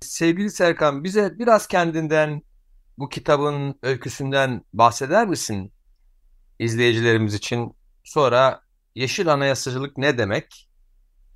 Sevgili 0.00 0.50
Serkan, 0.50 1.04
bize 1.04 1.38
biraz 1.38 1.66
kendinden 1.66 2.42
bu 2.98 3.08
kitabın 3.08 3.78
öyküsünden 3.82 4.64
bahseder 4.72 5.26
misin 5.26 5.72
izleyicilerimiz 6.58 7.34
için? 7.34 7.76
Sonra 8.04 8.60
yeşil 8.94 9.32
anayasacılık 9.32 9.98
ne 9.98 10.18
demek? 10.18 10.68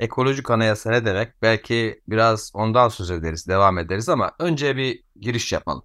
Ekolojik 0.00 0.50
anayasa 0.50 0.90
ne 0.90 1.04
demek? 1.04 1.42
Belki 1.42 2.00
biraz 2.08 2.50
ondan 2.54 2.88
söz 2.88 3.10
ederiz, 3.10 3.48
devam 3.48 3.78
ederiz 3.78 4.08
ama 4.08 4.32
önce 4.38 4.76
bir 4.76 5.02
giriş 5.20 5.52
yapalım. 5.52 5.82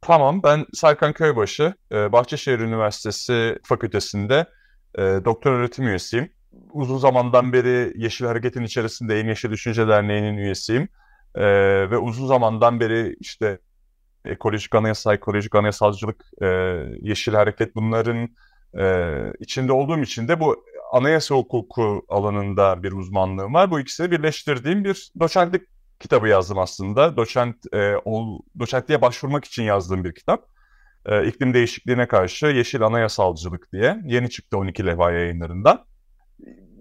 Tamam, 0.00 0.42
ben 0.42 0.66
Serkan 0.74 1.12
Köybaşı, 1.12 1.74
e, 1.92 2.12
Bahçeşehir 2.12 2.58
Üniversitesi 2.58 3.58
Fakültesinde 3.64 4.46
e, 4.94 5.02
doktor 5.24 5.52
öğretim 5.52 5.88
üyesiyim. 5.88 6.32
Uzun 6.72 6.98
zamandan 6.98 7.52
beri 7.52 7.92
Yeşil 7.96 8.26
Hareket'in 8.26 8.62
içerisindeyim, 8.62 9.28
Yeşil 9.28 9.50
Düşünce 9.50 9.88
Derneği'nin 9.88 10.36
üyesiyim. 10.36 10.88
E, 11.34 11.44
ve 11.90 11.98
uzun 11.98 12.26
zamandan 12.26 12.80
beri 12.80 13.16
işte 13.20 13.58
ekolojik 14.24 14.74
anayasa, 14.74 15.14
ekolojik 15.14 15.54
anayasalcılık, 15.54 16.24
Yeşil 17.00 17.32
Hareket 17.32 17.74
bunların 17.74 18.28
içinde 19.40 19.72
olduğum 19.72 19.98
için 19.98 20.28
de 20.28 20.40
bu 20.40 20.64
anayasa 20.92 21.34
hukuku 21.34 22.02
alanında 22.08 22.82
bir 22.82 22.92
uzmanlığım 22.92 23.54
var. 23.54 23.70
Bu 23.70 23.80
ikisini 23.80 24.10
birleştirdiğim 24.10 24.84
bir 24.84 25.12
doçentlik 25.20 25.62
kitabı 26.00 26.28
yazdım 26.28 26.58
aslında. 26.58 27.16
Doçent 27.16 27.74
e, 27.74 27.96
ol, 28.04 28.38
doçentliğe 28.58 29.00
başvurmak 29.00 29.44
için 29.44 29.62
yazdığım 29.62 30.04
bir 30.04 30.14
kitap. 30.14 30.57
E, 31.06 31.26
iklim 31.26 31.54
değişikliğine 31.54 32.08
karşı 32.08 32.46
yeşil 32.46 32.82
anayasalcılık 32.82 33.72
diye. 33.72 33.96
Yeni 34.04 34.30
çıktı 34.30 34.58
12 34.58 34.86
levha 34.86 35.10
yayınlarından. 35.10 35.84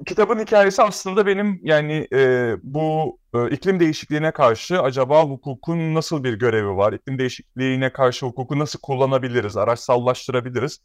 Kitabın 0.06 0.40
hikayesi 0.40 0.84
aslında 0.84 1.26
benim 1.26 1.60
yani 1.64 2.08
e, 2.14 2.54
bu 2.64 3.18
e, 3.34 3.50
iklim 3.50 3.80
değişikliğine 3.80 4.32
karşı 4.32 4.82
acaba 4.82 5.24
hukukun 5.24 5.96
nasıl 5.96 6.24
bir 6.24 6.34
görevi 6.34 6.70
var? 6.70 6.94
İklim 6.94 7.20
değişikliğine 7.20 7.94
karşı 7.94 8.26
hukuku 8.26 8.60
nasıl 8.60 8.80
kullanabiliriz, 8.80 9.58
araçsallaştırabiliriz? 9.58 10.80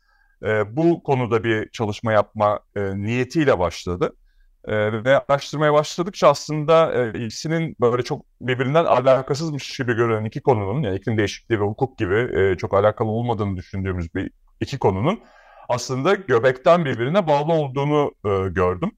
E, 0.45 0.77
bu 0.77 1.03
konuda 1.03 1.45
bir 1.45 1.69
çalışma 1.71 2.13
yapma 2.13 2.61
e, 2.77 2.97
niyetiyle 2.97 3.59
başladı. 3.59 4.13
E, 4.65 5.05
ve 5.05 5.19
araştırmaya 5.19 5.73
başladıkça 5.73 6.29
aslında 6.29 6.93
e, 6.95 7.25
ikisinin 7.25 7.77
böyle 7.81 8.03
çok 8.03 8.25
birbirinden 8.41 8.85
alakasızmış 8.85 9.79
gibi 9.79 9.95
görünen 9.95 10.25
iki 10.25 10.41
konunun, 10.41 10.83
yani 10.83 10.97
iklim 10.97 11.19
değişikliği 11.19 11.61
ve 11.61 11.65
hukuk 11.65 11.99
gibi 11.99 12.31
e, 12.35 12.57
çok 12.57 12.75
alakalı 12.75 13.09
olmadığını 13.09 13.57
düşündüğümüz 13.57 14.15
bir 14.15 14.31
iki 14.61 14.79
konunun 14.79 15.21
aslında 15.69 16.15
göbekten 16.15 16.85
birbirine 16.85 17.27
bağlı 17.27 17.53
olduğunu 17.53 18.13
e, 18.25 18.49
gördüm. 18.49 18.91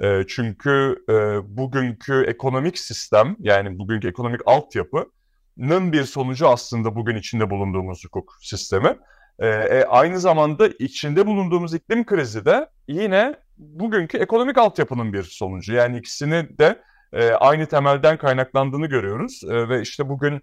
E, 0.00 0.24
çünkü 0.28 0.96
e, 1.08 1.12
bugünkü 1.56 2.24
ekonomik 2.26 2.78
sistem, 2.78 3.36
yani 3.38 3.78
bugünkü 3.78 4.08
ekonomik 4.08 4.40
altyapının 4.46 5.92
bir 5.92 6.04
sonucu 6.04 6.48
aslında 6.48 6.96
bugün 6.96 7.16
içinde 7.16 7.50
bulunduğumuz 7.50 8.04
hukuk 8.04 8.36
sistemi. 8.40 8.98
E, 9.38 9.46
e, 9.48 9.84
aynı 9.84 10.20
zamanda 10.20 10.68
içinde 10.68 11.26
bulunduğumuz 11.26 11.74
iklim 11.74 12.06
krizi 12.06 12.44
de 12.44 12.68
yine 12.88 13.34
bugünkü 13.58 14.18
ekonomik 14.18 14.58
altyapının 14.58 15.12
bir 15.12 15.22
sonucu. 15.22 15.74
Yani 15.74 15.98
ikisini 15.98 16.58
de 16.58 16.82
e, 17.12 17.30
aynı 17.30 17.66
temelden 17.66 18.16
kaynaklandığını 18.18 18.86
görüyoruz. 18.86 19.44
E, 19.44 19.68
ve 19.68 19.80
işte 19.80 20.08
bugün 20.08 20.40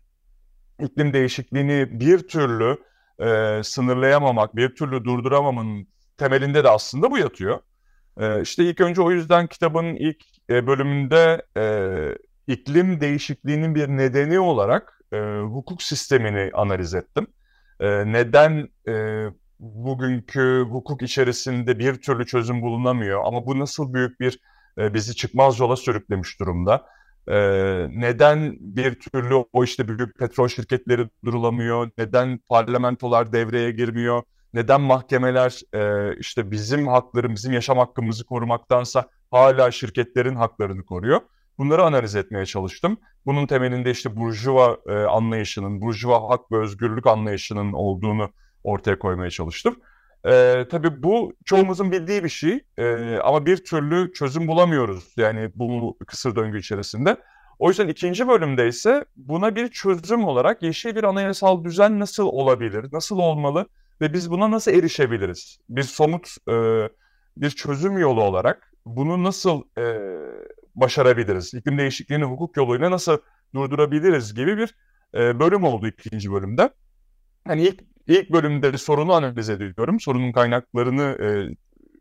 iklim 0.80 1.14
değişikliğini 1.14 2.00
bir 2.00 2.28
türlü 2.28 2.78
e, 3.20 3.62
sınırlayamamak, 3.64 4.56
bir 4.56 4.76
türlü 4.76 5.04
durduramamanın 5.04 5.88
temelinde 6.18 6.64
de 6.64 6.70
aslında 6.70 7.12
bu 7.12 7.18
yatıyor. 7.18 7.60
E, 8.20 8.42
işte 8.42 8.64
ilk 8.64 8.82
önce 8.82 9.02
o 9.02 9.12
yüzden 9.12 9.48
kitabın 9.48 9.86
ilk 9.86 10.24
e, 10.50 10.68
bölümünde 10.68 11.42
e, 11.58 11.64
iklim 12.48 13.02
değişikliğinin 13.02 13.76
bir 13.76 13.88
nedeni 13.88 14.40
olarak 14.40 15.02
e, 15.14 15.18
hukuk 15.40 15.84
sistemini 15.84 16.52
analiz 16.54 16.94
ettim. 16.94 17.28
E, 17.80 17.88
neden 18.12 18.70
e, 18.88 19.26
bugünkü 19.60 20.66
hukuk 20.70 21.02
içerisinde 21.02 21.80
bir 21.80 21.96
türlü 21.96 22.26
çözüm 22.26 22.62
bulunamıyor 22.62 23.22
ama 23.26 23.46
bu 23.46 23.60
nasıl 23.60 23.94
büyük 23.94 24.20
bir 24.20 24.40
e, 24.78 24.94
bizi 24.94 25.16
çıkmaz 25.16 25.60
yola 25.60 25.76
sürüklemiş 25.76 26.40
durumda. 26.40 26.86
E, 27.28 27.36
neden 27.90 28.58
bir 28.60 29.00
türlü 29.00 29.36
o 29.54 29.64
işte 29.64 29.88
büyük 29.88 30.20
petrol 30.20 30.48
şirketleri 30.48 31.10
durulamıyor? 31.26 31.90
Neden 31.98 32.38
parlamentolar 32.38 33.34
devreye 33.34 33.72
girmiyor? 33.72 34.24
Neden 34.54 34.82
mahkemeler 34.82 35.62
e, 35.74 36.16
işte 36.20 36.52
bizim 36.52 36.88
hakları, 36.88 37.30
bizim 37.30 37.54
yaşam 37.54 37.78
hakkımızı 37.78 38.26
korumaktansa 38.26 39.06
hala 39.32 39.72
şirketlerin 39.72 40.36
haklarını 40.36 40.86
koruyor? 40.86 41.22
Bunları 41.58 41.84
analiz 41.84 42.16
etmeye 42.16 42.46
çalıştım. 42.46 42.98
Bunun 43.26 43.48
temelinde 43.48 43.92
işte 43.92 44.16
burjuva 44.16 44.78
e, 44.88 44.94
anlayışının, 44.94 45.82
burjuva 45.82 46.30
hak 46.30 46.52
ve 46.52 46.58
özgürlük 46.58 47.08
anlayışının 47.08 47.74
olduğunu 47.74 48.30
ortaya 48.64 49.00
koymaya 49.00 49.30
çalıştım. 49.30 49.76
E, 50.26 50.66
tabii 50.72 51.04
bu 51.04 51.34
çoğumuzun 51.46 51.92
bildiği 51.92 52.24
bir 52.24 52.30
şey 52.30 52.60
e, 52.78 53.18
ama 53.18 53.46
bir 53.46 53.58
türlü 53.58 54.14
çözüm 54.14 54.48
bulamıyoruz 54.48 55.14
yani 55.18 55.52
bu 55.56 55.98
kısır 56.08 56.36
döngü 56.36 56.60
içerisinde. 56.60 57.18
O 57.60 57.70
yüzden 57.70 57.88
ikinci 57.88 58.28
bölümde 58.28 58.68
ise 58.68 59.06
buna 59.16 59.56
bir 59.56 59.68
çözüm 59.68 60.26
olarak 60.26 60.64
yeşil 60.64 60.96
bir 60.96 61.04
anayasal 61.04 61.64
düzen 61.64 62.00
nasıl 62.00 62.24
olabilir, 62.26 62.86
nasıl 62.92 63.18
olmalı 63.18 63.66
ve 64.02 64.14
biz 64.14 64.32
buna 64.32 64.52
nasıl 64.52 64.72
erişebiliriz? 64.72 65.58
Bir 65.70 65.84
somut 65.84 66.28
e, 66.50 66.54
bir 67.38 67.50
çözüm 67.50 67.98
yolu 67.98 68.24
olarak 68.24 68.74
bunu 68.86 69.24
nasıl 69.24 69.64
e, 69.78 69.84
başarabiliriz? 70.76 71.54
İklim 71.54 71.78
değişikliğini 71.78 72.24
hukuk 72.24 72.58
yoluyla 72.58 72.92
nasıl 72.92 73.18
durdurabiliriz 73.56 74.34
gibi 74.34 74.58
bir 74.58 74.76
e, 75.16 75.40
bölüm 75.40 75.64
oldu 75.64 75.88
ikinci 75.88 76.32
bölümde. 76.32 76.70
Hani 77.48 77.62
ilk 77.62 77.89
İlk 78.10 78.30
bölümde 78.32 78.78
sorunu 78.78 79.14
analiz 79.14 79.50
ediyorum. 79.50 80.00
Sorunun 80.00 80.32
kaynaklarını 80.32 81.04
e, 81.04 81.28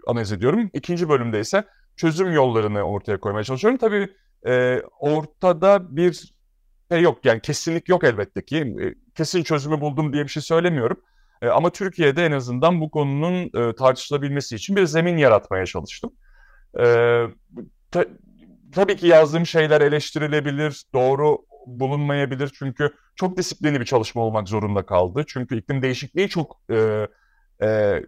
analiz 0.07 0.33
ediyorum. 0.33 0.71
İkinci 0.73 1.09
bölümde 1.09 1.41
ise 1.41 1.65
çözüm 1.97 2.33
yollarını 2.33 2.83
ortaya 2.83 3.21
koymaya 3.21 3.45
çalışıyorum. 3.45 3.79
Tabii 3.79 4.09
e, 4.47 4.83
ortada 5.01 5.97
bir 5.97 6.33
şey 6.93 7.03
yok 7.03 7.25
yani 7.25 7.41
kesinlik 7.41 7.89
yok 7.89 8.05
elbette 8.05 8.45
ki. 8.45 8.57
E, 8.57 8.95
kesin 9.15 9.43
çözümü 9.43 9.81
buldum 9.81 10.13
diye 10.13 10.25
bir 10.25 10.29
şey 10.29 10.43
söylemiyorum. 10.43 11.01
E, 11.43 11.49
ama 11.49 11.71
Türkiye'de 11.71 12.27
en 12.27 12.33
azından 12.33 12.81
bu 12.81 12.91
konunun 12.91 13.51
e, 13.55 13.75
tartışılabilmesi 13.75 14.57
için 14.57 14.77
bir 14.77 14.87
zemin 14.87 15.17
yaratmaya 15.17 15.67
çalıştım. 15.67 16.11
E, 16.81 16.85
ta, 17.91 18.05
tabii 18.73 18.97
ki 18.97 19.07
yazdığım 19.07 19.47
şeyler 19.47 19.81
eleştirilebilir, 19.81 20.83
doğru 20.95 21.39
bulunmayabilir 21.69 22.53
çünkü 22.59 22.95
çok 23.17 23.37
disiplinli 23.37 23.81
bir 23.81 23.85
çalışma 23.85 24.23
olmak 24.23 24.49
zorunda 24.49 24.87
kaldı. 24.87 25.25
Çünkü 25.27 25.59
iklim 25.59 25.83
değişikliği 25.83 26.29
çok 26.29 26.61
e, 26.71 27.09
e, 27.63 28.01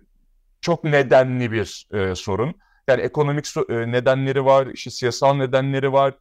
çok 0.61 0.85
nedenli 0.85 1.53
bir 1.53 1.89
e, 1.93 2.15
sorun. 2.15 2.55
Yani 2.89 3.03
ekonomik 3.03 3.45
so- 3.45 3.83
e, 3.83 3.93
nedenleri 3.93 4.45
var, 4.45 4.67
işte 4.67 4.91
siyasal 4.91 5.35
nedenleri 5.35 5.93
var. 5.93 6.15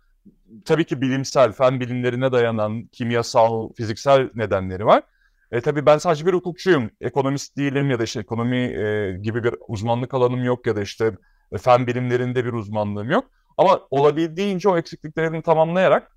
Tabii 0.66 0.86
ki 0.86 1.02
bilimsel, 1.02 1.52
fen 1.52 1.80
bilimlerine 1.80 2.32
dayanan 2.32 2.88
kimyasal, 2.88 3.74
fiziksel 3.74 4.30
nedenleri 4.36 4.86
var. 4.86 5.04
E, 5.52 5.62
tabii 5.62 5.86
ben 5.86 5.98
sadece 5.98 6.26
bir 6.26 6.34
hukukçuyum. 6.34 6.92
Ekonomist 7.02 7.58
değilim 7.58 7.90
ya 7.92 8.00
da 8.00 8.04
işte 8.04 8.20
ekonomi 8.20 8.58
e, 8.58 9.18
gibi 9.22 9.44
bir 9.44 9.56
uzmanlık 9.68 10.14
alanım 10.14 10.44
yok 10.44 10.68
ya 10.68 10.76
da 10.76 10.82
işte 10.82 11.18
fen 11.62 11.88
bilimlerinde 11.88 12.46
bir 12.46 12.54
uzmanlığım 12.54 13.12
yok. 13.12 13.26
Ama 13.58 13.80
olabildiğince 13.92 14.70
o 14.70 14.78
eksikliklerini 14.78 15.42
tamamlayarak 15.42 16.12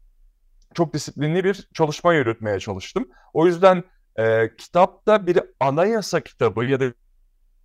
çok 0.75 0.95
disiplinli 0.95 1.45
bir 1.45 1.69
çalışma 1.75 2.15
yürütmeye 2.15 2.61
çalıştım. 2.61 3.09
O 3.33 3.47
yüzden 3.47 3.85
e, 4.19 4.57
kitapta 4.57 5.27
bir 5.27 5.41
anayasa 5.61 6.21
kitabı 6.21 6.65
ya 6.65 6.81
da 6.81 6.93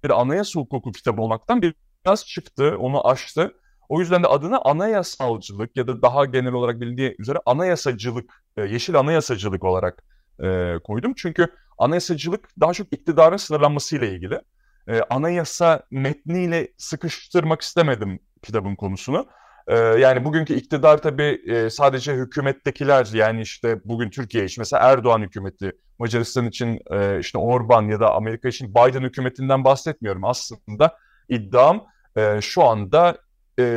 bir 0.04 0.22
anayasa 0.22 0.60
hukuku 0.60 0.92
kitabı 0.92 1.22
olmaktan 1.22 1.62
biraz 1.62 2.26
çıktı, 2.26 2.78
onu 2.80 3.08
aştı. 3.08 3.54
O 3.90 4.00
yüzden 4.00 4.24
de 4.24 4.28
adını 4.28 4.62
anayasalcılık 4.62 5.78
ya 5.78 5.88
da 5.88 6.02
daha 6.02 6.26
genel 6.26 6.54
olarak 6.54 6.82
bilindiği 6.82 7.16
üzere 7.20 7.38
anayasacılık, 7.46 8.44
e, 8.58 8.62
yeşil 8.62 8.96
anayasacılık 8.96 9.64
olarak 9.64 10.04
e, 10.44 10.76
koydum. 10.84 11.14
Çünkü 11.18 11.48
anayasacılık 11.78 12.50
daha 12.60 12.74
çok 12.74 12.94
iktidarın 12.94 13.38
sınırlanmasıyla 13.38 14.08
ilgili. 14.08 14.42
E, 14.88 15.02
anayasa 15.10 15.84
metniyle 15.92 16.74
sıkıştırmak 16.78 17.62
istemedim 17.62 18.20
kitabın 18.44 18.76
konusunu. 18.76 19.28
Ee, 19.68 19.76
yani 19.76 20.26
bugünkü 20.26 20.54
iktidar 20.54 21.02
tabii 21.02 21.42
e, 21.48 21.70
sadece 21.70 22.14
hükümettekiler 22.14 23.10
yani 23.14 23.42
işte 23.42 23.80
bugün 23.86 24.10
Türkiye 24.10 24.46
için 24.46 24.62
mesela 24.62 24.84
Erdoğan 24.92 25.22
hükümeti, 25.22 25.72
Macaristan 26.00 26.46
için 26.46 26.80
e, 26.92 27.20
işte 27.20 27.38
Orban 27.38 27.84
ya 27.84 28.00
da 28.00 28.16
Amerika 28.16 28.48
için 28.50 28.70
Biden 28.70 29.04
hükümetinden 29.04 29.64
bahsetmiyorum. 29.64 30.24
Aslında 30.26 30.98
iddiam 31.30 31.86
e, 32.18 32.42
şu 32.42 32.64
anda 32.64 33.18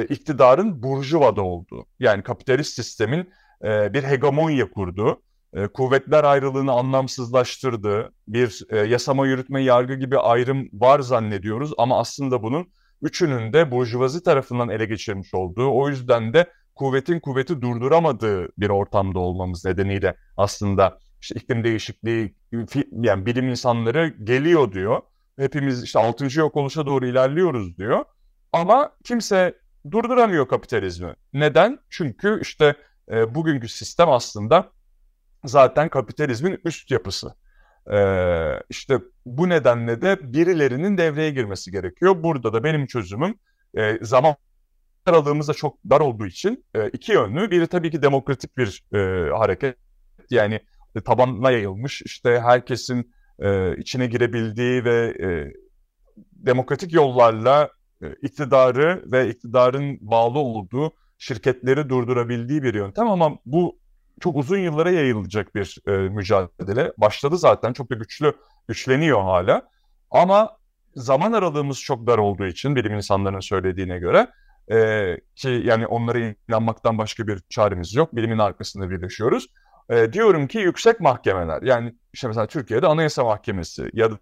iktidarın 0.08 0.82
burjuvada 0.82 1.42
olduğu 1.42 1.86
yani 2.00 2.22
kapitalist 2.22 2.74
sistemin 2.74 3.32
bir 3.64 4.02
hegemonya 4.02 4.70
kurduğu, 4.70 5.22
kuvvetler 5.74 6.24
ayrılığını 6.24 6.72
anlamsızlaştırdığı, 6.72 8.12
bir 8.28 8.72
yasama 8.86 9.26
yürütme 9.26 9.62
yargı 9.62 9.94
gibi 9.94 10.18
ayrım 10.18 10.68
var 10.72 11.00
zannediyoruz 11.00 11.72
ama 11.78 11.98
aslında 12.00 12.42
bunun 12.42 12.66
üçünün 13.02 13.52
de 13.52 13.70
burjuvazi 13.70 14.22
tarafından 14.22 14.68
ele 14.68 14.84
geçirmiş 14.84 15.34
olduğu, 15.34 15.70
o 15.70 15.88
yüzden 15.88 16.32
de 16.32 16.50
kuvvetin 16.74 17.20
kuvveti 17.20 17.60
durduramadığı 17.60 18.48
bir 18.58 18.68
ortamda 18.68 19.18
olmamız 19.18 19.64
nedeniyle 19.64 20.14
aslında 20.36 20.98
işte 21.20 21.34
iklim 21.34 21.64
değişikliği 21.64 22.34
yani 22.90 23.26
bilim 23.26 23.48
insanları 23.48 24.08
geliyor 24.08 24.72
diyor. 24.72 25.00
Hepimiz 25.38 25.82
işte 25.82 25.98
6. 25.98 26.38
yok 26.38 26.56
oluşa 26.56 26.86
doğru 26.86 27.06
ilerliyoruz 27.06 27.78
diyor. 27.78 28.04
Ama 28.52 28.92
kimse 29.04 29.54
durduramıyor 29.90 30.48
kapitalizmi. 30.48 31.14
Neden? 31.32 31.78
Çünkü 31.90 32.40
işte 32.42 32.74
e, 33.10 33.34
bugünkü 33.34 33.68
sistem 33.68 34.08
aslında 34.08 34.72
zaten 35.44 35.88
kapitalizmin 35.88 36.60
üst 36.64 36.90
yapısı. 36.90 37.34
Ee, 37.92 38.62
işte 38.70 38.98
bu 39.26 39.48
nedenle 39.48 40.02
de 40.02 40.32
birilerinin 40.32 40.98
devreye 40.98 41.30
girmesi 41.30 41.70
gerekiyor. 41.70 42.22
Burada 42.22 42.52
da 42.52 42.64
benim 42.64 42.86
çözümüm 42.86 43.34
zaman 44.02 44.34
aralığımız 45.06 45.48
da 45.48 45.54
çok 45.54 45.78
dar 45.90 46.00
olduğu 46.00 46.26
için 46.26 46.64
iki 46.92 47.12
yönlü. 47.12 47.50
Biri 47.50 47.66
tabii 47.66 47.90
ki 47.90 48.02
demokratik 48.02 48.56
bir 48.56 48.84
hareket. 49.30 49.76
Yani 50.30 50.60
e, 50.94 51.00
tabanına 51.00 51.50
yayılmış 51.50 52.02
işte 52.02 52.40
herkesin 52.40 53.12
içine 53.78 54.06
girebildiği 54.06 54.84
ve 54.84 55.14
demokratik 56.46 56.92
yollarla 56.92 57.70
e, 58.02 58.12
iktidarı 58.22 59.02
ve 59.12 59.28
iktidarın 59.28 59.98
bağlı 60.00 60.38
olduğu 60.38 60.92
şirketleri 61.18 61.88
durdurabildiği 61.88 62.62
bir 62.62 62.74
yöntem 62.74 63.08
ama 63.08 63.38
bu 63.44 63.78
çok 64.20 64.36
uzun 64.36 64.58
yıllara 64.58 64.90
yayılacak 64.90 65.54
bir 65.54 65.78
e, 65.86 65.90
mücadele. 65.90 66.92
Başladı 66.98 67.38
zaten 67.38 67.72
çok 67.72 67.90
da 67.90 67.94
güçlü, 67.94 68.34
güçleniyor 68.68 69.22
hala. 69.22 69.62
Ama 70.10 70.56
zaman 70.96 71.32
aralığımız 71.32 71.80
çok 71.80 72.06
dar 72.06 72.18
olduğu 72.18 72.46
için 72.46 72.76
bilim 72.76 72.94
insanlarının 72.94 73.40
söylediğine 73.40 73.98
göre 73.98 74.28
e, 74.72 75.16
ki 75.36 75.62
yani 75.64 75.86
onlara 75.86 76.18
inanmaktan 76.48 76.98
başka 76.98 77.26
bir 77.26 77.40
çaremiz 77.48 77.94
yok. 77.94 78.16
Bilimin 78.16 78.38
arkasında 78.38 78.90
birleşiyoruz. 78.90 79.46
E, 79.90 80.12
diyorum 80.12 80.46
ki 80.46 80.58
yüksek 80.58 81.00
mahkemeler 81.00 81.62
yani 81.62 81.94
işte 82.12 82.28
mesela 82.28 82.46
Türkiye'de 82.46 82.86
Anayasa 82.86 83.24
Mahkemesi 83.24 83.90
ya 83.92 84.10
da 84.10 84.18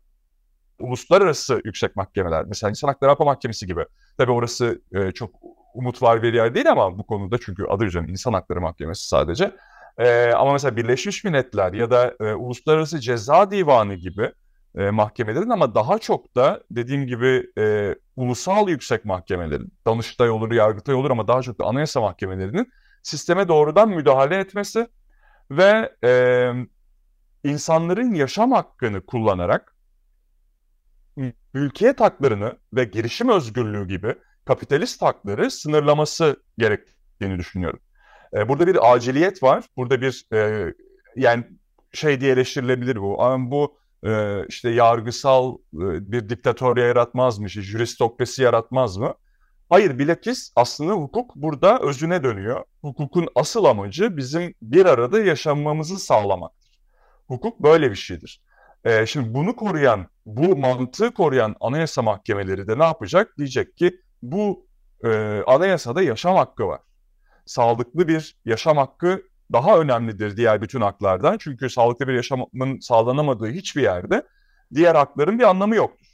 uluslararası 0.79 1.61
yüksek 1.65 1.97
mahkemeler 1.97 2.45
mesela 2.45 2.71
İnsan 2.71 2.89
Hakları 2.89 3.11
Avrupa 3.11 3.25
Mahkemesi 3.25 3.67
gibi. 3.67 3.85
Tabii 4.19 4.33
orası 4.33 4.83
e, 4.93 5.13
çok 5.13 5.31
umut 5.75 6.03
var 6.03 6.23
bir 6.23 6.35
yer 6.35 6.55
değil 6.55 6.71
ama 6.71 6.99
bu 6.99 7.07
konuda 7.07 7.39
çünkü 7.39 7.65
adı 7.65 7.85
üzerine 7.85 8.11
İnsan 8.11 8.33
Hakları 8.33 8.61
Mahkemesi 8.61 9.09
sadece. 9.09 9.53
E, 9.99 10.33
ama 10.33 10.53
mesela 10.53 10.77
Birleşmiş 10.77 11.25
Milletler 11.25 11.73
ya 11.73 11.91
da 11.91 12.15
e, 12.21 12.35
Uluslararası 12.35 13.01
Ceza 13.01 13.51
Divanı 13.51 13.95
gibi 13.95 14.33
e, 14.77 14.91
mahkemelerin 14.91 15.51
ama 15.51 15.75
daha 15.75 15.99
çok 15.99 16.37
da 16.37 16.63
dediğim 16.71 17.07
gibi 17.07 17.47
e, 17.59 17.95
ulusal 18.17 18.69
yüksek 18.69 19.05
mahkemelerin, 19.05 19.73
Danıştay 19.87 20.31
olur, 20.31 20.53
Yargıtay 20.53 20.95
olur 20.95 21.11
ama 21.11 21.29
daha 21.29 21.43
çok 21.43 21.61
da 21.61 21.65
anayasa 21.65 22.01
mahkemelerinin 22.01 22.73
sisteme 23.03 23.49
doğrudan 23.49 23.89
müdahale 23.89 24.37
etmesi 24.37 24.89
ve 25.51 25.93
e, 26.05 26.53
insanların 27.45 28.15
yaşam 28.15 28.53
hakkını 28.53 29.07
kullanarak 29.07 29.75
mülkiyet 31.55 32.01
haklarını 32.01 32.59
ve 32.73 32.85
girişim 32.85 33.29
özgürlüğü 33.29 33.89
gibi 33.89 34.15
kapitalist 34.45 35.03
hakları 35.03 35.51
sınırlaması 35.51 36.43
gerektiğini 36.59 37.39
düşünüyorum. 37.39 37.81
E, 38.35 38.49
burada 38.49 38.67
bir 38.67 38.93
aciliyet 38.93 39.43
var. 39.43 39.65
Burada 39.77 40.01
bir 40.01 40.27
e, 40.33 40.73
yani 41.17 41.45
şey 41.93 42.21
diye 42.21 42.33
eleştirilebilir 42.33 42.97
bu. 42.97 43.23
Ama 43.23 43.51
bu 43.51 43.79
e, 44.07 44.45
işte 44.49 44.71
yargısal 44.71 45.55
e, 45.55 46.13
bir 46.13 46.29
diktatörya 46.29 46.87
yaratmaz 46.87 47.39
mı? 47.39 47.49
jüristokrasi 47.49 48.43
yaratmaz 48.43 48.97
mı? 48.97 49.15
Hayır 49.71 49.99
bilakis 49.99 50.53
aslında 50.57 50.93
hukuk 50.93 51.37
burada 51.37 51.79
özüne 51.79 52.23
dönüyor. 52.23 52.65
Hukukun 52.81 53.29
asıl 53.35 53.65
amacı 53.65 54.17
bizim 54.17 54.55
bir 54.63 54.87
arada 54.87 55.21
yaşamamızı 55.21 55.99
sağlamaktır. 55.99 56.81
Hukuk 57.27 57.61
böyle 57.61 57.91
bir 57.91 57.97
şeydir. 57.97 58.43
E, 58.85 59.07
şimdi 59.07 59.35
bunu 59.35 59.57
koruyan, 59.57 60.07
bu 60.27 60.57
mantığı 60.57 61.15
koruyan 61.15 61.57
anayasa 61.61 62.03
mahkemeleri 62.03 62.69
de 62.69 62.79
ne 62.79 62.85
yapacak? 62.85 63.39
Diyecek 63.39 63.77
ki 63.77 64.01
bu 64.23 64.67
e, 65.05 65.09
anayasada 65.47 66.03
yaşam 66.03 66.37
hakkı 66.37 66.67
var. 66.67 66.81
Sağlıklı 67.49 68.09
bir 68.09 68.37
yaşam 68.45 68.77
hakkı 68.77 69.23
daha 69.53 69.79
önemlidir 69.79 70.37
diğer 70.37 70.63
bütün 70.63 70.81
haklardan. 70.81 71.39
Çünkü 71.39 71.71
sağlıklı 71.71 72.09
bir 72.09 72.15
yaşamın 72.15 72.81
sağlanamadığı 72.81 73.51
hiçbir 73.51 73.83
yerde 73.83 74.23
diğer 74.75 74.95
hakların 74.95 75.39
bir 75.39 75.45
anlamı 75.45 75.77
yoktur. 75.77 76.07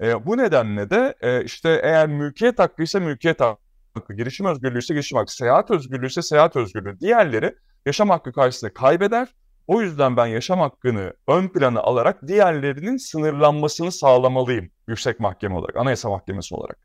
E, 0.00 0.26
bu 0.26 0.38
nedenle 0.38 0.90
de 0.90 1.14
e, 1.20 1.44
işte 1.44 1.80
eğer 1.82 2.08
mülkiyet 2.08 2.58
hakkı 2.58 2.82
ise 2.82 3.00
mülkiyet 3.00 3.40
hakkı, 3.40 4.14
girişim 4.16 4.46
özgürlüğü 4.46 4.78
ise 4.78 4.94
girişim 4.94 5.18
hakkı, 5.18 5.36
seyahat 5.36 5.70
özgürlüğü 5.70 6.06
ise 6.06 6.22
seyahat 6.22 6.56
özgürlüğü. 6.56 7.00
Diğerleri 7.00 7.54
yaşam 7.86 8.10
hakkı 8.10 8.32
karşısında 8.32 8.74
kaybeder. 8.74 9.28
O 9.66 9.82
yüzden 9.82 10.16
ben 10.16 10.26
yaşam 10.26 10.60
hakkını 10.60 11.12
ön 11.28 11.48
plana 11.48 11.80
alarak 11.80 12.28
diğerlerinin 12.28 12.96
sınırlanmasını 12.96 13.92
sağlamalıyım 13.92 14.70
yüksek 14.88 15.20
mahkeme 15.20 15.54
olarak, 15.54 15.76
anayasa 15.76 16.10
mahkemesi 16.10 16.54
olarak. 16.54 16.78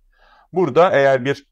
Burada 0.53 0.91
eğer 0.91 1.25
bir 1.25 1.45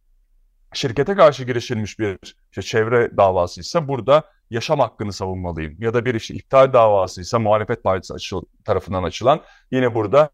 şirkete 0.73 1.15
karşı 1.15 1.43
girişilmiş 1.43 1.99
bir 1.99 2.17
işte 2.51 2.61
çevre 2.61 3.17
davasıysa 3.17 3.87
burada 3.87 4.23
yaşam 4.49 4.79
hakkını 4.79 5.13
savunmalıyım. 5.13 5.75
Ya 5.79 5.93
da 5.93 6.05
bir 6.05 6.15
işte 6.15 6.33
iptal 6.33 6.73
davasıysa 6.73 7.39
muhalefet 7.39 7.83
partisi 7.83 8.13
açıl, 8.13 8.41
tarafından 8.65 9.03
açılan 9.03 9.41
yine 9.71 9.95
burada 9.95 10.29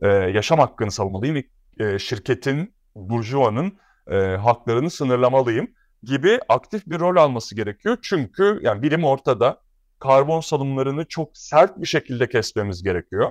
e, 0.00 0.08
yaşam 0.08 0.58
hakkını 0.58 0.90
savunmalıyım. 0.90 1.44
E, 1.80 1.98
şirketin, 1.98 2.74
burjuvanın 2.94 3.78
e, 4.10 4.16
haklarını 4.16 4.90
sınırlamalıyım 4.90 5.68
gibi 6.02 6.40
aktif 6.48 6.86
bir 6.86 7.00
rol 7.00 7.16
alması 7.16 7.54
gerekiyor. 7.54 7.98
Çünkü 8.02 8.60
yani 8.62 8.82
bilim 8.82 9.04
ortada 9.04 9.60
karbon 9.98 10.40
salımlarını 10.40 11.04
çok 11.04 11.36
sert 11.36 11.80
bir 11.80 11.86
şekilde 11.86 12.28
kesmemiz 12.28 12.82
gerekiyor. 12.82 13.30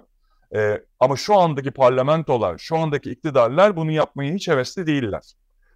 E, 0.56 0.82
ama 1.00 1.16
şu 1.16 1.36
andaki 1.36 1.72
parlamentolar, 1.72 2.58
şu 2.58 2.78
andaki 2.78 3.12
iktidarlar 3.12 3.76
bunu 3.76 3.92
yapmaya 3.92 4.34
hiç 4.34 4.48
hevesli 4.48 4.88
değiller. 4.88 5.22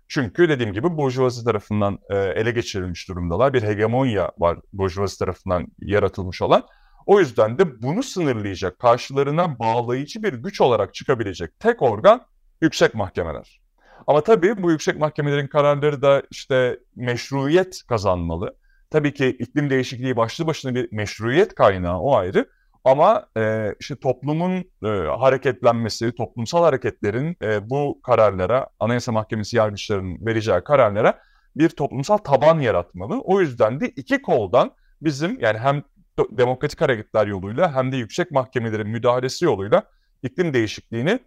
Çünkü 0.09 0.49
dediğim 0.49 0.73
gibi 0.73 0.97
burjuvazi 0.97 1.45
tarafından 1.45 1.99
e, 2.09 2.17
ele 2.17 2.51
geçirilmiş 2.51 3.09
durumdalar. 3.09 3.53
Bir 3.53 3.63
hegemonya 3.63 4.31
var 4.37 4.59
burjuvazi 4.73 5.19
tarafından 5.19 5.67
yaratılmış 5.79 6.41
olan. 6.41 6.63
O 7.05 7.19
yüzden 7.19 7.57
de 7.59 7.81
bunu 7.81 8.03
sınırlayacak, 8.03 8.79
karşılarına 8.79 9.59
bağlayıcı 9.59 10.23
bir 10.23 10.33
güç 10.33 10.61
olarak 10.61 10.93
çıkabilecek 10.93 11.59
tek 11.59 11.81
organ 11.81 12.25
yüksek 12.61 12.95
mahkemeler. 12.95 13.61
Ama 14.07 14.23
tabii 14.23 14.63
bu 14.63 14.71
yüksek 14.71 14.99
mahkemelerin 14.99 15.47
kararları 15.47 16.01
da 16.01 16.23
işte 16.31 16.79
meşruiyet 16.95 17.83
kazanmalı. 17.87 18.55
Tabii 18.89 19.13
ki 19.13 19.27
iklim 19.27 19.69
değişikliği 19.69 20.17
başlı 20.17 20.47
başına 20.47 20.75
bir 20.75 20.91
meşruiyet 20.91 21.55
kaynağı 21.55 21.99
o 21.99 22.15
ayrı. 22.15 22.49
Ama 22.89 23.25
e, 23.37 23.75
işte 23.79 23.95
toplumun 23.95 24.51
e, 24.83 24.87
hareketlenmesi, 25.19 26.11
toplumsal 26.15 26.63
hareketlerin 26.63 27.37
e, 27.41 27.69
bu 27.69 27.99
kararlara, 28.03 28.67
Anayasa 28.79 29.11
Mahkemesi 29.11 29.57
yargıçlarının 29.57 30.25
vereceği 30.25 30.61
kararlara 30.63 31.19
bir 31.55 31.69
toplumsal 31.69 32.17
taban 32.17 32.59
yaratmalı. 32.59 33.21
O 33.21 33.41
yüzden 33.41 33.79
de 33.79 33.89
iki 33.89 34.21
koldan 34.21 34.71
bizim 35.01 35.39
yani 35.39 35.57
hem 35.57 35.83
demokratik 36.31 36.81
hareketler 36.81 37.27
yoluyla 37.27 37.75
hem 37.75 37.91
de 37.91 37.97
yüksek 37.97 38.31
mahkemelerin 38.31 38.87
müdahalesi 38.87 39.45
yoluyla 39.45 39.83
iklim 40.23 40.53
değişikliğini 40.53 41.19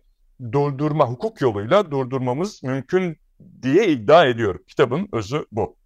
durdurma, 0.53 1.11
hukuk 1.11 1.41
yoluyla 1.41 1.91
durdurmamız 1.91 2.63
mümkün 2.63 3.17
diye 3.63 3.89
iddia 3.89 4.27
ediyorum. 4.27 4.63
Kitabın 4.69 5.09
özü 5.13 5.47
bu. 5.53 5.77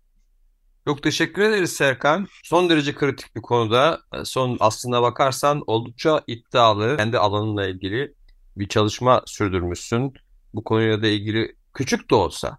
Çok 0.87 1.03
teşekkür 1.03 1.43
ederiz 1.43 1.73
Serkan. 1.73 2.27
Son 2.43 2.71
derece 2.71 2.95
kritik 2.95 3.37
bir 3.37 3.43
konuda 3.43 4.01
e, 4.15 4.25
son 4.25 4.57
aslına 4.61 5.03
bakarsan 5.03 5.63
oldukça 5.67 6.23
iddialı 6.27 6.97
kendi 6.97 7.19
alanınla 7.19 7.67
ilgili 7.67 8.15
bir 8.57 8.69
çalışma 8.69 9.23
sürdürmüşsün. 9.27 10.15
Bu 10.55 10.65
konuyla 10.65 11.03
da 11.03 11.07
ilgili 11.07 11.57
küçük 11.75 12.11
de 12.11 12.15
olsa 12.15 12.59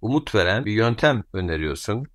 umut 0.00 0.34
veren 0.34 0.64
bir 0.64 0.72
yöntem 0.72 1.24
öneriyorsun. 1.32 2.06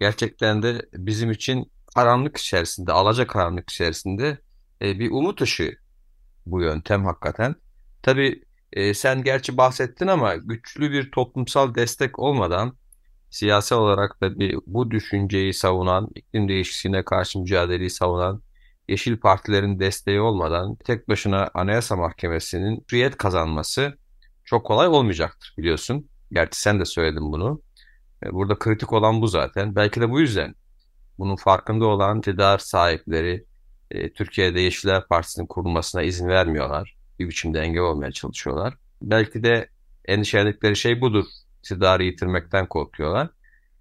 Gerçekten 0.00 0.62
de 0.62 0.88
bizim 0.92 1.30
için 1.30 1.72
karanlık 1.94 2.36
içerisinde, 2.36 2.92
alaca 2.92 3.26
karanlık 3.26 3.70
içerisinde 3.70 4.38
e, 4.82 4.98
bir 4.98 5.10
umut 5.10 5.42
ışığı 5.42 5.72
bu 6.46 6.62
yöntem 6.62 7.04
hakikaten. 7.04 7.54
Tabii 8.02 8.44
e, 8.72 8.94
sen 8.94 9.22
gerçi 9.22 9.56
bahsettin 9.56 10.06
ama 10.06 10.34
güçlü 10.34 10.90
bir 10.92 11.10
toplumsal 11.10 11.74
destek 11.74 12.18
olmadan 12.18 12.81
siyasi 13.32 13.74
olarak 13.74 14.20
da 14.20 14.38
bir, 14.38 14.58
bu 14.66 14.90
düşünceyi 14.90 15.54
savunan, 15.54 16.08
iklim 16.14 16.48
değişikliğine 16.48 17.04
karşı 17.04 17.38
mücadeleyi 17.38 17.90
savunan 17.90 18.42
Yeşil 18.88 19.16
Partilerin 19.16 19.80
desteği 19.80 20.20
olmadan 20.20 20.74
tek 20.74 21.08
başına 21.08 21.50
Anayasa 21.54 21.96
Mahkemesi'nin 21.96 22.84
hürriyet 22.92 23.16
kazanması 23.16 23.98
çok 24.44 24.66
kolay 24.66 24.88
olmayacaktır 24.88 25.54
biliyorsun. 25.58 26.08
Gerçi 26.32 26.60
sen 26.60 26.80
de 26.80 26.84
söyledin 26.84 27.32
bunu. 27.32 27.62
E, 28.26 28.32
burada 28.32 28.58
kritik 28.58 28.92
olan 28.92 29.22
bu 29.22 29.26
zaten. 29.26 29.76
Belki 29.76 30.00
de 30.00 30.10
bu 30.10 30.20
yüzden 30.20 30.54
bunun 31.18 31.36
farkında 31.36 31.86
olan 31.86 32.18
iktidar 32.18 32.58
sahipleri 32.58 33.44
e, 33.90 34.12
Türkiye'de 34.12 34.60
Yeşiller 34.60 35.06
Partisi'nin 35.08 35.46
kurulmasına 35.46 36.02
izin 36.02 36.28
vermiyorlar. 36.28 36.96
Bir 37.18 37.28
biçimde 37.28 37.60
engel 37.60 37.82
olmaya 37.82 38.12
çalışıyorlar. 38.12 38.74
Belki 39.02 39.44
de 39.44 39.68
endişeledikleri 40.04 40.76
şey 40.76 41.00
budur 41.00 41.24
iktidarı 41.62 42.04
yitirmekten 42.04 42.66
korkuyorlar. 42.66 43.28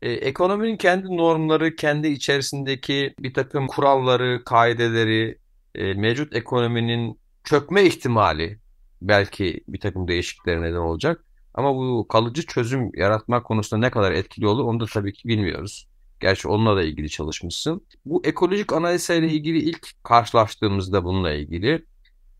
E, 0.01 0.11
ekonominin 0.11 0.77
kendi 0.77 1.17
normları, 1.17 1.75
kendi 1.75 2.07
içerisindeki 2.07 3.13
bir 3.19 3.33
takım 3.33 3.67
kuralları, 3.67 4.43
kaideleri, 4.45 5.37
e, 5.75 5.93
mevcut 5.93 6.35
ekonominin 6.35 7.19
çökme 7.43 7.83
ihtimali 7.83 8.59
belki 9.01 9.63
bir 9.67 9.79
takım 9.79 10.07
değişikliklere 10.07 10.61
neden 10.61 10.75
olacak. 10.75 11.25
Ama 11.53 11.75
bu 11.75 12.07
kalıcı 12.07 12.45
çözüm 12.45 12.91
yaratmak 12.95 13.45
konusunda 13.45 13.85
ne 13.85 13.91
kadar 13.91 14.11
etkili 14.11 14.47
olur 14.47 14.63
onu 14.63 14.79
da 14.79 14.85
tabii 14.85 15.13
ki 15.13 15.27
bilmiyoruz. 15.27 15.87
Gerçi 16.19 16.47
onunla 16.47 16.75
da 16.75 16.83
ilgili 16.83 17.09
çalışmışsın. 17.09 17.87
Bu 18.05 18.21
ekolojik 18.25 18.73
analize 18.73 19.17
ile 19.17 19.27
ilgili 19.27 19.59
ilk 19.59 20.03
karşılaştığımızda 20.03 21.03
bununla 21.03 21.33
ilgili 21.33 21.85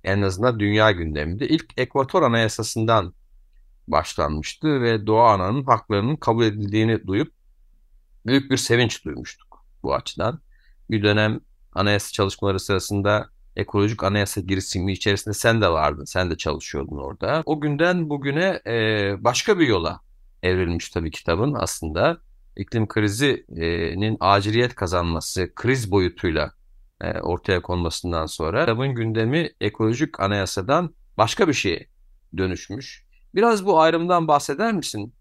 en 0.04 0.22
azından 0.22 0.60
dünya 0.60 0.92
gündeminde 0.92 1.48
ilk 1.48 1.66
Ekvator 1.78 2.22
Anayasası'ndan 2.24 3.14
başlanmıştı 3.92 4.82
ve 4.82 5.08
doğa 5.08 5.34
ananın 5.34 5.64
haklarının 5.64 6.16
kabul 6.16 6.44
edildiğini 6.44 7.08
duyup 7.08 7.34
büyük 8.26 8.52
bir 8.52 8.58
sevinç 8.58 9.06
duymuştuk 9.06 9.66
bu 9.84 9.96
açıdan. 9.96 10.40
Bir 10.90 11.04
dönem 11.04 11.40
anayasa 11.74 12.12
çalışmaları 12.12 12.60
sırasında 12.60 13.30
ekolojik 13.56 14.04
anayasa 14.04 14.42
girişimi 14.42 14.92
içerisinde 14.92 15.34
sen 15.34 15.62
de 15.62 15.70
vardın. 15.70 16.06
Sen 16.06 16.32
de 16.32 16.38
çalışıyordun 16.38 16.98
orada. 16.98 17.44
O 17.46 17.62
günden 17.62 18.10
bugüne 18.10 18.62
e, 18.68 18.74
başka 19.24 19.60
bir 19.60 19.68
yola 19.68 20.00
evrilmiş 20.44 20.90
tabii 20.90 21.12
kitabın 21.12 21.54
aslında. 21.54 22.18
İklim 22.58 22.88
krizinin 22.88 24.18
aciliyet 24.20 24.76
kazanması, 24.76 25.56
kriz 25.56 25.92
boyutuyla 25.92 26.52
e, 27.02 27.20
ortaya 27.20 27.62
konmasından 27.62 28.26
sonra 28.26 28.62
kitabın 28.62 28.96
gündemi 28.96 29.50
ekolojik 29.62 30.20
anayasadan 30.20 30.96
başka 31.18 31.48
bir 31.48 31.54
şeye 31.54 31.88
dönüşmüş. 32.38 33.06
Biraz 33.36 33.66
bu 33.66 33.80
ayrımdan 33.80 34.28
bahseder 34.28 34.74
misin? 34.74 35.14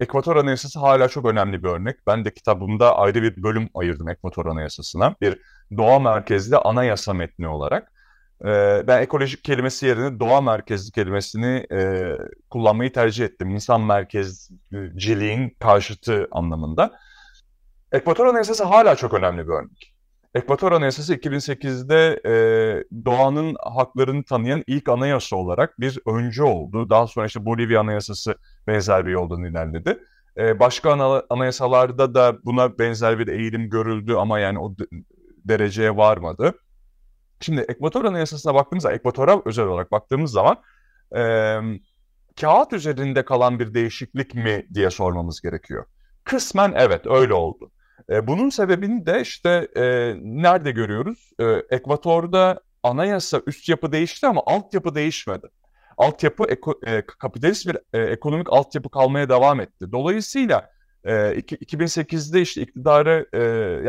Ekvator 0.00 0.36
Anayasası 0.36 0.78
hala 0.78 1.08
çok 1.08 1.24
önemli 1.24 1.62
bir 1.62 1.68
örnek. 1.68 1.96
Ben 2.06 2.24
de 2.24 2.34
kitabımda 2.34 2.98
ayrı 2.98 3.22
bir 3.22 3.42
bölüm 3.42 3.68
ayırdım 3.74 4.08
Ekvator 4.08 4.46
Anayasası'na. 4.46 5.14
Bir 5.20 5.38
doğa 5.76 5.98
merkezli 5.98 6.56
anayasa 6.56 7.14
metni 7.14 7.48
olarak. 7.48 7.92
Ee, 8.44 8.82
ben 8.86 9.02
ekolojik 9.02 9.44
kelimesi 9.44 9.86
yerine 9.86 10.20
doğa 10.20 10.40
merkezli 10.40 10.92
kelimesini 10.92 11.66
e, 11.72 12.10
kullanmayı 12.50 12.92
tercih 12.92 13.24
ettim. 13.24 13.50
İnsan 13.50 13.80
merkezciliğin 13.80 15.56
karşıtı 15.60 16.28
anlamında. 16.30 16.92
Ekvator 17.92 18.26
Anayasası 18.26 18.64
hala 18.64 18.96
çok 18.96 19.14
önemli 19.14 19.46
bir 19.46 19.52
örnek. 19.52 19.93
Ekvator 20.34 20.72
Anayasası 20.72 21.14
2008'de 21.14 22.20
e, 22.26 22.34
doğanın 23.04 23.56
haklarını 23.60 24.24
tanıyan 24.24 24.64
ilk 24.66 24.88
anayasa 24.88 25.36
olarak 25.36 25.80
bir 25.80 25.98
öncü 26.06 26.42
oldu. 26.42 26.90
Daha 26.90 27.06
sonra 27.06 27.26
işte 27.26 27.44
Bolivya 27.44 27.80
Anayasası 27.80 28.34
benzer 28.66 29.06
bir 29.06 29.10
yoldan 29.10 29.44
ilerledi. 29.44 29.98
E, 30.36 30.60
başka 30.60 30.92
ana, 30.92 31.22
anayasalarda 31.30 32.14
da 32.14 32.38
buna 32.44 32.78
benzer 32.78 33.18
bir 33.18 33.28
eğilim 33.28 33.70
görüldü 33.70 34.14
ama 34.14 34.38
yani 34.38 34.58
o 34.58 34.74
dereceye 35.44 35.96
varmadı. 35.96 36.52
Şimdi 37.40 37.60
Ekvator 37.60 38.04
Anayasası'na 38.04 38.54
baktığımızda, 38.54 38.92
Ekvator'a 38.92 39.42
özel 39.44 39.64
olarak 39.64 39.92
baktığımız 39.92 40.30
zaman 40.30 40.56
e, 41.16 41.22
kağıt 42.40 42.72
üzerinde 42.72 43.24
kalan 43.24 43.58
bir 43.58 43.74
değişiklik 43.74 44.34
mi 44.34 44.66
diye 44.74 44.90
sormamız 44.90 45.40
gerekiyor. 45.40 45.86
Kısmen 46.24 46.72
evet 46.76 47.06
öyle 47.06 47.34
oldu. 47.34 47.70
E, 48.10 48.26
bunun 48.26 48.48
sebebini 48.48 49.06
de 49.06 49.20
işte 49.20 49.68
e, 49.76 50.14
nerede 50.22 50.70
görüyoruz? 50.70 51.30
E, 51.40 51.44
Ekvator'da 51.76 52.60
anayasa 52.82 53.40
üst 53.46 53.68
yapı 53.68 53.92
değişti 53.92 54.26
ama 54.26 54.42
altyapı 54.46 54.94
değişmedi. 54.94 55.46
Altyapı 55.96 56.44
eko, 56.44 56.80
e, 56.86 57.02
kapitalist 57.06 57.66
bir 57.66 57.76
e, 57.92 58.02
ekonomik 58.02 58.52
altyapı 58.52 58.90
kalmaya 58.90 59.28
devam 59.28 59.60
etti. 59.60 59.92
Dolayısıyla 59.92 60.70
e, 61.04 61.12
2008'de 61.12 62.40
işte 62.40 62.62
iktidarı 62.62 63.26
e, 63.32 63.38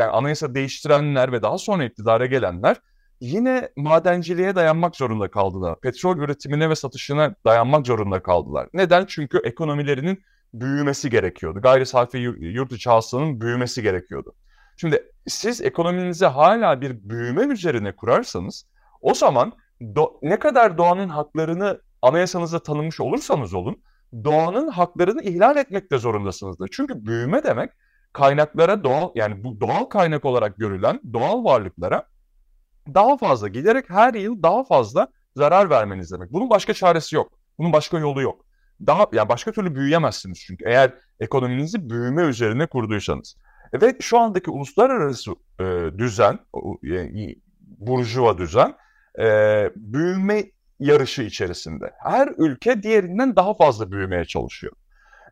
yani 0.00 0.10
anayasa 0.10 0.54
değiştirenler 0.54 1.32
ve 1.32 1.42
daha 1.42 1.58
sonra 1.58 1.84
iktidara 1.84 2.26
gelenler 2.26 2.76
yine 3.20 3.68
madenciliğe 3.76 4.54
dayanmak 4.54 4.96
zorunda 4.96 5.30
kaldılar. 5.30 5.80
Petrol 5.80 6.18
üretimine 6.18 6.70
ve 6.70 6.74
satışına 6.74 7.34
dayanmak 7.44 7.86
zorunda 7.86 8.22
kaldılar. 8.22 8.68
Neden? 8.72 9.04
Çünkü 9.08 9.38
ekonomilerinin 9.44 10.22
büyümesi 10.54 11.10
gerekiyordu. 11.10 11.60
Gayri 11.60 11.86
safi 11.86 12.18
yurt 12.18 12.72
içi 12.72 12.90
hasılanın 12.90 13.40
büyümesi 13.40 13.82
gerekiyordu. 13.82 14.34
Şimdi 14.76 15.12
siz 15.26 15.60
ekonominizi 15.60 16.26
hala 16.26 16.80
bir 16.80 17.08
büyüme 17.08 17.42
üzerine 17.42 17.96
kurarsanız 17.96 18.66
o 19.00 19.14
zaman 19.14 19.52
do- 19.80 20.18
ne 20.22 20.38
kadar 20.38 20.78
doğanın 20.78 21.08
haklarını 21.08 21.80
anayasanızda 22.02 22.62
tanımış 22.62 23.00
olursanız 23.00 23.54
olun 23.54 23.82
doğanın 24.24 24.68
haklarını 24.68 25.22
ihlal 25.22 25.56
etmekte 25.56 25.98
zorundasınızdır. 25.98 26.68
Çünkü 26.72 27.06
büyüme 27.06 27.44
demek 27.44 27.70
kaynaklara 28.12 28.84
doğal 28.84 29.10
yani 29.14 29.44
bu 29.44 29.60
doğal 29.60 29.84
kaynak 29.84 30.24
olarak 30.24 30.56
görülen 30.56 31.00
doğal 31.12 31.44
varlıklara 31.44 32.08
daha 32.94 33.16
fazla 33.16 33.48
giderek 33.48 33.90
her 33.90 34.14
yıl 34.14 34.42
daha 34.42 34.64
fazla 34.64 35.08
zarar 35.36 35.70
vermeniz 35.70 36.12
demek. 36.12 36.32
Bunun 36.32 36.50
başka 36.50 36.74
çaresi 36.74 37.16
yok. 37.16 37.32
Bunun 37.58 37.72
başka 37.72 37.98
yolu 37.98 38.22
yok 38.22 38.45
daha 38.86 39.06
yani 39.12 39.28
başka 39.28 39.52
türlü 39.52 39.74
büyüyemezsiniz 39.74 40.40
çünkü 40.40 40.64
eğer 40.68 40.94
ekonominizi 41.20 41.90
büyüme 41.90 42.22
üzerine 42.22 42.66
kurduysanız. 42.66 43.36
Ve 43.74 43.96
şu 44.00 44.18
andaki 44.18 44.50
uluslararası 44.50 45.32
e, 45.60 45.64
düzen, 45.98 46.38
e, 46.92 47.34
burjuva 47.60 48.38
düzen 48.38 48.74
e, 49.18 49.24
büyüme 49.76 50.44
yarışı 50.80 51.22
içerisinde. 51.22 51.92
Her 51.98 52.28
ülke 52.38 52.82
diğerinden 52.82 53.36
daha 53.36 53.54
fazla 53.54 53.92
büyümeye 53.92 54.24
çalışıyor. 54.24 54.72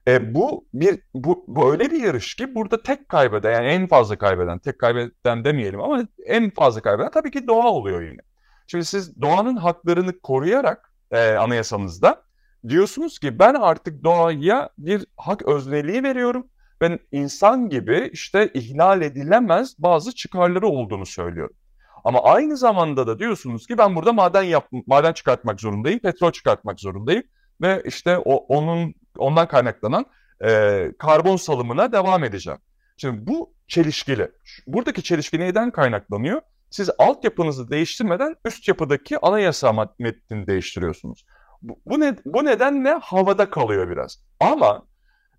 E, 0.09 0.35
bu 0.35 0.67
bir 0.75 1.01
bu, 1.15 1.45
bu 1.49 1.73
öyle 1.73 1.91
bir 1.91 2.03
yarış 2.03 2.35
ki 2.35 2.55
burada 2.55 2.83
tek 2.83 3.09
kaybeden 3.09 3.53
yani 3.53 3.67
en 3.67 3.87
fazla 3.87 4.19
kaybeden, 4.19 4.59
tek 4.59 4.79
kaybeden 4.79 5.45
demeyelim 5.45 5.81
ama 5.81 6.03
en 6.27 6.51
fazla 6.51 6.83
kaybeden 6.83 7.11
tabii 7.11 7.31
ki 7.31 7.47
doğa 7.47 7.69
oluyor 7.69 8.03
yine. 8.03 8.21
Şimdi 8.67 8.85
siz 8.85 9.21
doğanın 9.21 9.57
haklarını 9.57 10.21
koruyarak 10.21 10.93
e, 11.11 11.33
anayasanızda 11.33 12.23
diyorsunuz 12.69 13.19
ki 13.19 13.39
ben 13.39 13.55
artık 13.55 14.05
doğaya 14.05 14.69
bir 14.79 15.07
hak 15.17 15.43
özneliği 15.43 16.03
veriyorum. 16.03 16.47
Ben 16.81 16.99
insan 17.13 17.69
gibi 17.69 18.11
işte 18.13 18.51
ihlal 18.55 19.03
edilemez 19.03 19.75
bazı 19.79 20.15
çıkarları 20.15 20.67
olduğunu 20.67 21.07
söylüyorum. 21.07 21.57
Ama 22.05 22.23
aynı 22.23 22.57
zamanda 22.57 23.07
da 23.07 23.19
diyorsunuz 23.19 23.67
ki 23.67 23.79
ben 23.79 23.97
burada 23.97 24.13
maden 24.13 24.43
yap 24.43 24.69
maden 24.87 25.13
çıkartmak 25.13 25.61
zorundayım, 25.61 25.99
petrol 25.99 26.33
çıkartmak 26.33 26.81
zorundayım 26.81 27.23
ve 27.61 27.83
işte 27.85 28.19
o 28.19 28.35
onun 28.35 28.95
ondan 29.19 29.49
kaynaklanan 29.49 30.07
e, 30.45 30.93
karbon 30.99 31.37
salımına 31.37 31.93
devam 31.93 32.25
edeceğim. 32.25 32.59
Şimdi 32.97 33.27
bu 33.27 33.55
çelişkili. 33.69 34.31
Buradaki 34.67 35.03
çelişki 35.03 35.41
neyden 35.41 35.71
kaynaklanıyor? 35.71 36.41
Siz 36.71 36.91
altyapınızı 36.99 37.71
değiştirmeden 37.71 38.37
üst 38.45 38.69
yapıdaki 38.69 39.19
anayasa 39.19 39.89
metnini 39.99 40.47
değiştiriyorsunuz. 40.47 41.25
Bu, 41.65 41.79
bu, 41.87 42.01
ne, 42.01 42.17
bu 42.25 42.45
nedenle 42.45 42.93
havada 42.93 43.51
kalıyor 43.51 43.91
biraz. 43.91 44.25
Ama 44.41 44.87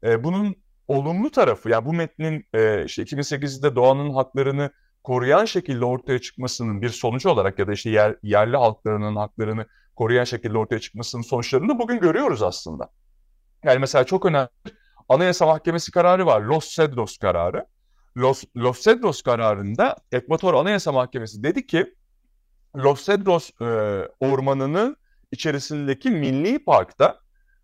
e, 0.03 0.23
bunun 0.23 0.55
olumlu 0.87 1.31
tarafı 1.31 1.69
yani 1.69 1.85
bu 1.85 1.93
metnin 1.93 2.45
e, 2.53 2.85
işte 2.85 3.03
2008'de 3.03 3.75
doğanın 3.75 4.13
haklarını 4.13 4.69
koruyan 5.03 5.45
şekilde 5.45 5.85
ortaya 5.85 6.19
çıkmasının 6.19 6.81
bir 6.81 6.89
sonucu 6.89 7.29
olarak 7.29 7.59
ya 7.59 7.67
da 7.67 7.73
işte 7.73 7.89
yer, 7.89 8.15
yerli 8.23 8.57
halklarının 8.57 9.15
haklarını 9.15 9.65
koruyan 9.95 10.23
şekilde 10.23 10.57
ortaya 10.57 10.79
çıkmasının 10.79 11.21
sonuçlarını 11.21 11.79
bugün 11.79 11.99
görüyoruz 11.99 12.41
aslında. 12.41 12.89
Yani 13.63 13.79
mesela 13.79 14.03
çok 14.03 14.25
önemli 14.25 14.49
Anayasa 15.09 15.45
Mahkemesi 15.45 15.91
kararı 15.91 16.25
var. 16.25 16.41
Los 16.41 16.75
Cedros 16.75 17.17
kararı. 17.17 17.65
Los, 18.17 18.43
Los 18.57 18.81
Cedros 18.81 19.21
kararında 19.21 19.95
Ekvator 20.11 20.53
Anayasa 20.53 20.91
Mahkemesi 20.91 21.43
dedi 21.43 21.67
ki 21.67 21.95
Los 22.75 23.05
Cedros 23.05 23.49
e, 23.61 23.65
ormanının 24.19 24.97
içerisindeki 25.35 26.11
milli 26.11 26.65
parkta 26.65 27.19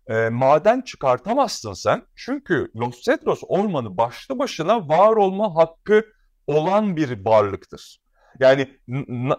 e, 0.06 0.28
maden 0.28 0.80
çıkartamazsın 0.80 1.72
sen. 1.72 2.02
Çünkü 2.16 2.70
Los 2.76 3.02
Cedros 3.02 3.40
ormanı 3.48 3.96
başlı 3.96 4.38
başına 4.38 4.88
var 4.88 5.16
olma 5.16 5.56
hakkı 5.56 6.04
olan 6.46 6.96
bir 6.96 7.24
varlıktır. 7.24 8.02
Yani 8.40 8.68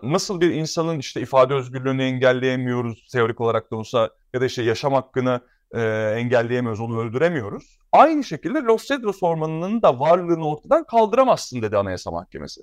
nasıl 0.04 0.42
bir 0.42 0.52
insanın 0.52 1.00
işte 1.00 1.22
ifade 1.22 1.54
özgürlüğünü 1.54 2.04
engelleyemiyoruz 2.04 3.08
teorik 3.12 3.42
olarak 3.42 3.72
da 3.72 3.76
olsa 3.76 4.10
ya 4.34 4.42
da 4.42 4.46
işte 4.46 4.64
yaşam 4.64 4.94
hakkını 4.94 5.42
e, 5.72 5.82
engelleyemiyoruz, 6.18 6.80
onu 6.80 7.02
öldüremiyoruz. 7.02 7.78
Aynı 7.92 8.24
şekilde 8.24 8.60
Los 8.60 8.88
Cedros 8.88 9.24
ormanının 9.24 9.82
da 9.82 10.00
varlığını 10.00 10.48
ortadan 10.48 10.84
kaldıramazsın 10.84 11.62
dedi 11.62 11.78
Anayasa 11.78 12.12
Mahkemesi. 12.12 12.62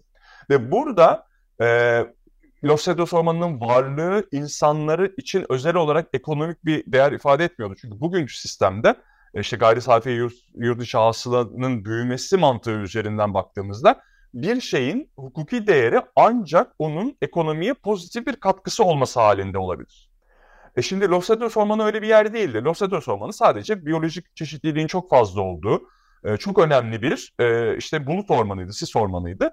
Ve 0.51 0.71
burada 0.71 1.27
e, 1.63 1.67
Los 2.65 2.85
Cedos 2.85 3.13
Ormanı'nın 3.13 3.61
varlığı 3.61 4.29
insanları 4.33 5.15
için 5.17 5.47
özel 5.49 5.75
olarak 5.75 6.09
ekonomik 6.13 6.65
bir 6.65 6.93
değer 6.93 7.13
ifade 7.13 7.45
etmiyordu. 7.45 7.75
Çünkü 7.81 8.01
bugünkü 8.01 8.35
sistemde 8.35 8.95
e, 9.35 9.41
işte 9.41 9.57
gayri 9.57 9.81
safi 9.81 10.11
yurt, 10.11 10.35
yurt 10.55 10.81
dışı 10.81 10.99
hasılanın 10.99 11.85
büyümesi 11.85 12.37
mantığı 12.37 12.71
üzerinden 12.71 13.35
baktığımızda 13.35 14.01
bir 14.35 14.61
şeyin 14.61 15.11
hukuki 15.17 15.67
değeri 15.67 16.01
ancak 16.17 16.73
onun 16.79 17.17
ekonomiye 17.23 17.75
pozitif 17.75 18.27
bir 18.27 18.37
katkısı 18.37 18.85
olması 18.85 19.21
halinde 19.21 19.59
olabilir. 19.59 20.11
E 20.77 20.83
şimdi 20.83 21.09
Los 21.09 21.27
Cedos 21.27 21.57
Ormanı 21.57 21.85
öyle 21.85 22.03
bir 22.03 22.09
yer 22.09 22.33
değildi. 22.33 22.65
Los 22.65 22.79
Cedos 22.79 23.09
Ormanı 23.09 23.33
sadece 23.33 23.87
biyolojik 23.87 24.37
çeşitliliğin 24.37 24.87
çok 24.87 25.11
fazla 25.11 25.41
olduğu, 25.41 25.83
e, 26.25 26.37
çok 26.37 26.59
önemli 26.59 27.03
bir 27.03 27.35
e, 27.39 27.77
işte 27.77 28.07
bulut 28.07 28.31
ormanıydı, 28.31 28.73
sis 28.73 28.97
ormanıydı. 28.97 29.51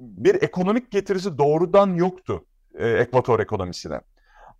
Bir 0.00 0.42
ekonomik 0.42 0.90
getirisi 0.90 1.38
doğrudan 1.38 1.94
yoktu 1.94 2.44
e, 2.74 2.88
Ekvator 2.88 3.40
ekonomisine. 3.40 4.00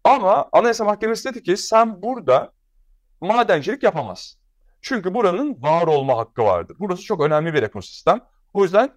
Ama 0.05 0.49
Anayasa 0.53 0.85
Mahkemesi 0.85 1.29
dedi 1.29 1.43
ki 1.43 1.57
sen 1.57 2.03
burada 2.03 2.53
madencilik 3.21 3.83
yapamazsın. 3.83 4.41
Çünkü 4.83 5.15
buranın 5.15 5.63
var 5.63 5.87
olma 5.87 6.17
hakkı 6.17 6.43
vardır. 6.43 6.77
Burası 6.81 7.03
çok 7.03 7.21
önemli 7.21 7.55
bir 7.55 7.63
ekosistem. 7.63 8.21
O 8.55 8.63
yüzden 8.63 8.91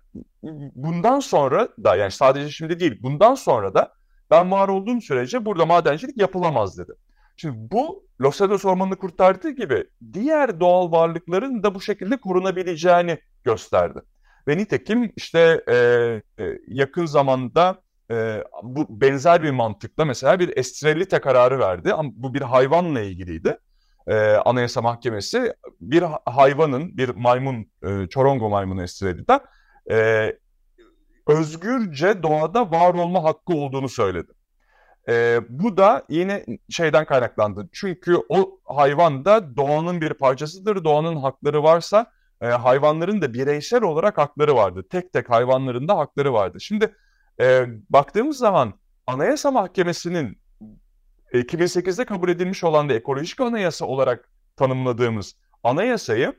bundan 0.75 1.19
sonra 1.19 1.67
da 1.83 1.95
yani 1.95 2.11
sadece 2.11 2.49
şimdi 2.49 2.79
değil 2.79 2.99
bundan 3.03 3.35
sonra 3.35 3.73
da 3.73 3.93
ben 4.31 4.51
var 4.51 4.67
olduğum 4.67 5.01
sürece 5.01 5.45
burada 5.45 5.65
madencilik 5.65 6.17
yapılamaz 6.17 6.77
dedi. 6.77 6.91
Şimdi 7.37 7.55
bu 7.71 8.07
Los 8.21 8.41
Angeles 8.41 8.65
ormanını 8.65 8.95
kurtardığı 8.95 9.49
gibi 9.49 9.83
diğer 10.13 10.59
doğal 10.59 10.91
varlıkların 10.91 11.63
da 11.63 11.75
bu 11.75 11.81
şekilde 11.81 12.17
korunabileceğini 12.17 13.17
gösterdi. 13.43 13.99
Ve 14.47 14.57
nitekim 14.57 15.13
işte 15.15 15.63
e, 15.69 15.75
e, 16.43 16.59
yakın 16.67 17.05
zamanda 17.05 17.81
e, 18.11 18.43
bu 18.63 19.01
benzer 19.01 19.43
bir 19.43 19.51
mantıkla 19.51 20.05
mesela 20.05 20.39
bir 20.39 20.57
estrelite 20.57 21.19
kararı 21.19 21.59
verdi. 21.59 21.93
Ama 21.93 22.09
bu 22.13 22.33
bir 22.33 22.41
hayvanla 22.41 23.01
ilgiliydi. 23.01 23.57
E, 24.07 24.15
Anayasa 24.29 24.81
Mahkemesi 24.81 25.53
bir 25.81 26.03
hayvanın, 26.25 26.97
bir 26.97 27.09
maymun, 27.09 27.71
e, 27.83 28.07
çorongo 28.09 28.49
maymunu 28.49 28.83
estrelita 28.83 29.39
e, 29.91 30.29
özgürce 31.27 32.23
doğada 32.23 32.71
var 32.71 32.93
olma 32.93 33.23
hakkı 33.23 33.53
olduğunu 33.53 33.89
söyledi. 33.89 34.31
E, 35.09 35.39
bu 35.49 35.77
da 35.77 36.05
yine 36.09 36.45
şeyden 36.69 37.05
kaynaklandı. 37.05 37.69
Çünkü 37.73 38.17
o 38.29 38.59
hayvan 38.65 39.25
da 39.25 39.55
doğanın 39.57 40.01
bir 40.01 40.13
parçasıdır. 40.13 40.83
Doğanın 40.83 41.15
hakları 41.15 41.63
varsa 41.63 42.11
e, 42.43 42.47
hayvanların 42.47 43.21
da 43.21 43.33
bireysel 43.33 43.83
olarak 43.83 44.17
hakları 44.17 44.55
vardı. 44.55 44.83
Tek 44.89 45.13
tek 45.13 45.29
hayvanların 45.29 45.87
da 45.87 45.97
hakları 45.97 46.33
vardı. 46.33 46.61
Şimdi 46.61 46.95
e, 47.39 47.65
baktığımız 47.89 48.37
zaman 48.37 48.73
Anayasa 49.07 49.51
Mahkemesi'nin 49.51 50.37
2008'de 51.33 52.05
kabul 52.05 52.29
edilmiş 52.29 52.63
olan 52.63 52.89
da 52.89 52.93
ekolojik 52.93 53.41
anayasa 53.41 53.85
olarak 53.85 54.29
tanımladığımız 54.55 55.35
anayasayı 55.63 56.33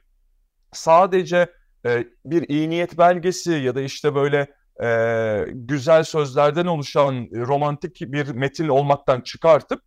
sadece 0.72 1.52
e, 1.86 2.04
bir 2.24 2.48
iyi 2.48 2.70
niyet 2.70 2.98
belgesi 2.98 3.52
ya 3.52 3.74
da 3.74 3.80
işte 3.80 4.14
böyle 4.14 4.54
e, 4.82 5.46
güzel 5.52 6.04
sözlerden 6.04 6.66
oluşan 6.66 7.28
romantik 7.32 8.00
bir 8.00 8.28
metin 8.28 8.68
olmaktan 8.68 9.20
çıkartıp 9.20 9.82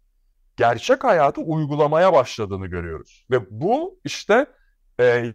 gerçek 0.57 1.03
hayatı 1.03 1.41
uygulamaya 1.41 2.13
başladığını 2.13 2.67
görüyoruz. 2.67 3.25
Ve 3.31 3.39
bu 3.49 3.99
işte 4.03 4.45
e, 4.99 5.33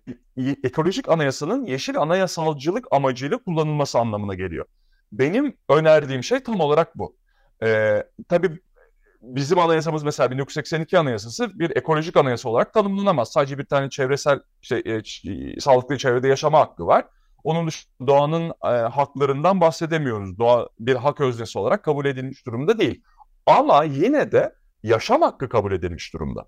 ekolojik 0.64 1.08
anayasanın 1.08 1.66
yeşil 1.66 1.98
anayasalcılık 1.98 2.86
amacıyla 2.90 3.38
kullanılması 3.38 3.98
anlamına 3.98 4.34
geliyor. 4.34 4.66
Benim 5.12 5.56
önerdiğim 5.68 6.24
şey 6.24 6.42
tam 6.42 6.60
olarak 6.60 6.98
bu. 6.98 7.16
E, 7.62 8.02
tabii 8.28 8.60
bizim 9.22 9.58
anayasamız 9.58 10.02
mesela 10.02 10.30
1982 10.30 10.98
anayasası 10.98 11.58
bir 11.58 11.76
ekolojik 11.76 12.16
anayasa 12.16 12.48
olarak 12.48 12.74
tanımlanamaz. 12.74 13.32
Sadece 13.32 13.58
bir 13.58 13.64
tane 13.64 13.90
çevresel 13.90 14.40
işte, 14.62 14.82
e, 14.86 15.60
sağlıklı 15.60 15.98
çevrede 15.98 16.28
yaşama 16.28 16.60
hakkı 16.60 16.86
var. 16.86 17.04
Onun 17.44 17.66
dışında 17.66 18.06
doğanın 18.06 18.52
e, 18.64 18.68
haklarından 18.68 19.60
bahsedemiyoruz. 19.60 20.38
Doğa 20.38 20.68
bir 20.80 20.94
hak 20.94 21.20
öznesi 21.20 21.58
olarak 21.58 21.82
kabul 21.84 22.06
edilmiş 22.06 22.46
durumda 22.46 22.78
değil. 22.78 23.02
Ama 23.46 23.84
yine 23.84 24.32
de 24.32 24.54
yaşam 24.82 25.22
hakkı 25.22 25.48
kabul 25.48 25.72
edilmiş 25.72 26.14
durumda. 26.14 26.46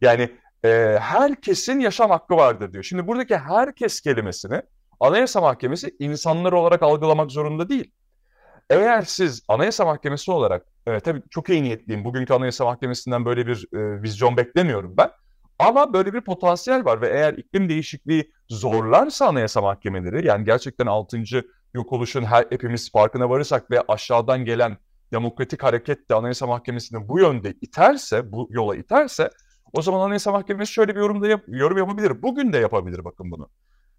Yani 0.00 0.30
e, 0.66 0.98
herkesin 0.98 1.80
yaşam 1.80 2.10
hakkı 2.10 2.36
vardır 2.36 2.72
diyor. 2.72 2.84
Şimdi 2.84 3.06
buradaki 3.06 3.36
herkes 3.36 4.00
kelimesini 4.00 4.62
Anayasa 5.00 5.40
Mahkemesi 5.40 5.96
insanlar 5.98 6.52
olarak 6.52 6.82
algılamak 6.82 7.30
zorunda 7.30 7.68
değil. 7.68 7.92
Eğer 8.70 9.02
siz 9.02 9.42
Anayasa 9.48 9.84
Mahkemesi 9.84 10.30
olarak, 10.30 10.66
evet 10.86 11.04
tabii 11.04 11.22
çok 11.30 11.48
iyi 11.48 11.62
niyetliyim. 11.62 12.04
Bugünkü 12.04 12.34
Anayasa 12.34 12.64
Mahkemesi'nden 12.64 13.24
böyle 13.24 13.46
bir 13.46 13.68
e, 13.72 14.02
vizyon 14.02 14.36
beklemiyorum 14.36 14.96
ben. 14.96 15.10
Ama 15.58 15.92
böyle 15.92 16.14
bir 16.14 16.20
potansiyel 16.20 16.84
var 16.84 17.00
ve 17.00 17.08
eğer 17.08 17.34
iklim 17.34 17.68
değişikliği 17.68 18.32
zorlarsa 18.48 19.26
anayasa 19.26 19.60
mahkemeleri 19.60 20.26
yani 20.26 20.44
gerçekten 20.44 20.86
6. 20.86 21.22
yok 21.74 21.92
oluşun 21.92 22.24
her, 22.24 22.46
hepimiz 22.50 22.92
farkına 22.92 23.30
varırsak 23.30 23.70
ve 23.70 23.82
aşağıdan 23.88 24.44
gelen 24.44 24.76
demokratik 25.12 25.62
hareket 25.62 26.10
de 26.10 26.14
anayasa 26.14 26.46
mahkemesini 26.46 27.08
bu 27.08 27.20
yönde 27.20 27.54
iterse, 27.60 28.32
bu 28.32 28.48
yola 28.50 28.76
iterse 28.76 29.30
o 29.72 29.82
zaman 29.82 30.00
anayasa 30.00 30.32
mahkemesi 30.32 30.72
şöyle 30.72 30.94
bir 30.94 31.00
yorumda 31.00 31.28
yap, 31.28 31.44
yorum 31.46 31.78
yapabilir. 31.78 32.22
Bugün 32.22 32.52
de 32.52 32.58
yapabilir 32.58 33.04
bakın 33.04 33.30
bunu. 33.30 33.48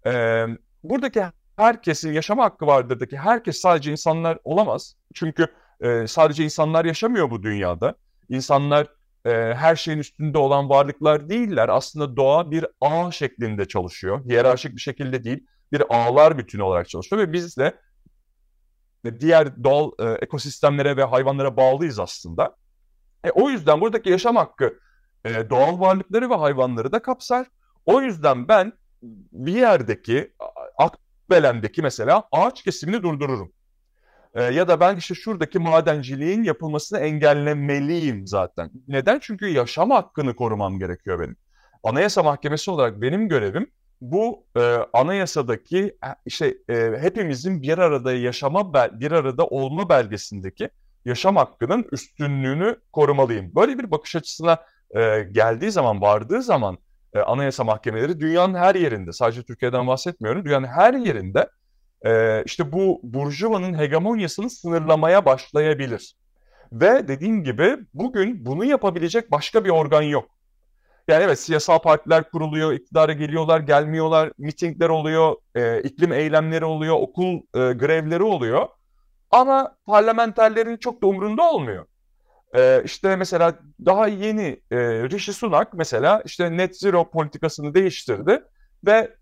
Ee, 0.06 0.46
buradaki 0.82 1.24
herkesin 1.56 2.12
yaşama 2.12 2.44
hakkı 2.44 2.66
vardırdaki 2.66 3.16
herkes 3.16 3.60
sadece 3.60 3.92
insanlar 3.92 4.38
olamaz. 4.44 4.94
Çünkü 5.14 5.46
e, 5.80 6.06
sadece 6.06 6.44
insanlar 6.44 6.84
yaşamıyor 6.84 7.30
bu 7.30 7.42
dünyada. 7.42 7.94
İnsanlar 8.28 8.86
e, 9.24 9.30
her 9.54 9.76
şeyin 9.76 9.98
üstünde 9.98 10.38
olan 10.38 10.68
varlıklar 10.68 11.28
değiller. 11.28 11.68
Aslında 11.68 12.16
doğa 12.16 12.50
bir 12.50 12.66
ağ 12.80 13.10
şeklinde 13.10 13.68
çalışıyor. 13.68 14.24
Hiyerarşik 14.24 14.76
bir 14.76 14.80
şekilde 14.80 15.24
değil, 15.24 15.46
bir 15.72 15.82
ağlar 15.88 16.38
bütünü 16.38 16.62
olarak 16.62 16.88
çalışıyor 16.88 17.22
ve 17.22 17.32
biz 17.32 17.56
de 17.56 17.78
diğer 19.20 19.64
doğal 19.64 19.90
e, 19.98 20.04
ekosistemlere 20.04 20.96
ve 20.96 21.04
hayvanlara 21.04 21.56
bağlıyız 21.56 21.98
aslında. 21.98 22.56
E, 23.24 23.30
o 23.30 23.50
yüzden 23.50 23.80
buradaki 23.80 24.10
yaşam 24.10 24.36
hakkı 24.36 24.78
e, 25.36 25.50
doğal 25.50 25.80
varlıkları 25.80 26.30
ve 26.30 26.34
hayvanları 26.34 26.92
da 26.92 27.02
kapsar. 27.02 27.46
O 27.86 28.02
yüzden 28.02 28.48
ben 28.48 28.72
bir 29.32 29.54
yerdeki 29.54 30.32
Akbelen'deki 30.78 31.82
mesela 31.82 32.22
ağaç 32.32 32.62
kesimini 32.62 33.02
durdururum. 33.02 33.52
E, 34.34 34.42
ya 34.42 34.68
da 34.68 34.80
ben 34.80 34.96
işte 34.96 35.14
şuradaki 35.14 35.58
madenciliğin 35.58 36.42
yapılmasını 36.42 36.98
engellemeliyim 36.98 38.26
zaten. 38.26 38.70
Neden? 38.88 39.18
Çünkü 39.22 39.46
yaşam 39.46 39.90
hakkını 39.90 40.36
korumam 40.36 40.78
gerekiyor 40.78 41.20
benim. 41.20 41.36
Anayasa 41.82 42.22
Mahkemesi 42.22 42.70
olarak 42.70 43.00
benim 43.00 43.28
görevim 43.28 43.70
bu 44.00 44.46
e, 44.56 44.60
anayasadaki 44.92 45.78
e, 45.78 46.08
işte 46.26 46.54
e, 46.70 46.74
hepimizin 47.00 47.62
bir 47.62 47.78
arada 47.78 48.12
yaşama 48.12 48.74
bir 48.74 49.12
arada 49.12 49.46
olma 49.46 49.88
belgesindeki 49.88 50.70
yaşam 51.04 51.36
hakkının 51.36 51.86
üstünlüğünü 51.92 52.76
korumalıyım. 52.92 53.54
Böyle 53.54 53.78
bir 53.78 53.90
bakış 53.90 54.16
açısına 54.16 54.58
e, 54.96 55.22
geldiği 55.32 55.70
zaman, 55.70 56.00
vardığı 56.00 56.42
zaman 56.42 56.78
e, 57.14 57.20
anayasa 57.20 57.64
mahkemeleri 57.64 58.20
dünyanın 58.20 58.54
her 58.54 58.74
yerinde, 58.74 59.12
sadece 59.12 59.42
Türkiye'den 59.42 59.86
bahsetmiyorum, 59.86 60.44
dünyanın 60.44 60.66
her 60.66 60.94
yerinde 60.94 61.48
e, 62.06 62.42
işte 62.46 62.72
bu 62.72 63.00
burjuvanın 63.02 63.78
hegemonyasını 63.78 64.50
sınırlamaya 64.50 65.24
başlayabilir. 65.24 66.14
Ve 66.72 67.08
dediğim 67.08 67.44
gibi 67.44 67.76
bugün 67.94 68.46
bunu 68.46 68.64
yapabilecek 68.64 69.30
başka 69.30 69.64
bir 69.64 69.70
organ 69.70 70.02
yok. 70.02 70.30
Yani 71.08 71.24
evet 71.24 71.40
siyasal 71.40 71.78
partiler 71.78 72.30
kuruluyor, 72.30 72.72
iktidara 72.72 73.12
geliyorlar, 73.12 73.60
gelmiyorlar, 73.60 74.32
mitingler 74.38 74.88
oluyor, 74.88 75.36
e, 75.54 75.82
iklim 75.82 76.12
eylemleri 76.12 76.64
oluyor, 76.64 76.96
okul 77.00 77.36
e, 77.36 77.72
grevleri 77.72 78.22
oluyor. 78.22 78.68
Ama 79.30 79.76
parlamenterlerin 79.86 80.76
çok 80.76 81.02
da 81.02 81.06
umrunda 81.06 81.50
olmuyor. 81.50 81.86
E, 82.56 82.82
işte 82.84 83.16
mesela 83.16 83.58
daha 83.86 84.08
yeni 84.08 84.60
e, 84.70 84.78
Rishi 85.10 85.32
Sunak 85.32 85.74
mesela 85.74 86.22
işte 86.24 86.56
net 86.56 86.80
zero 86.80 87.10
politikasını 87.10 87.74
değiştirdi 87.74 88.42
ve 88.86 89.16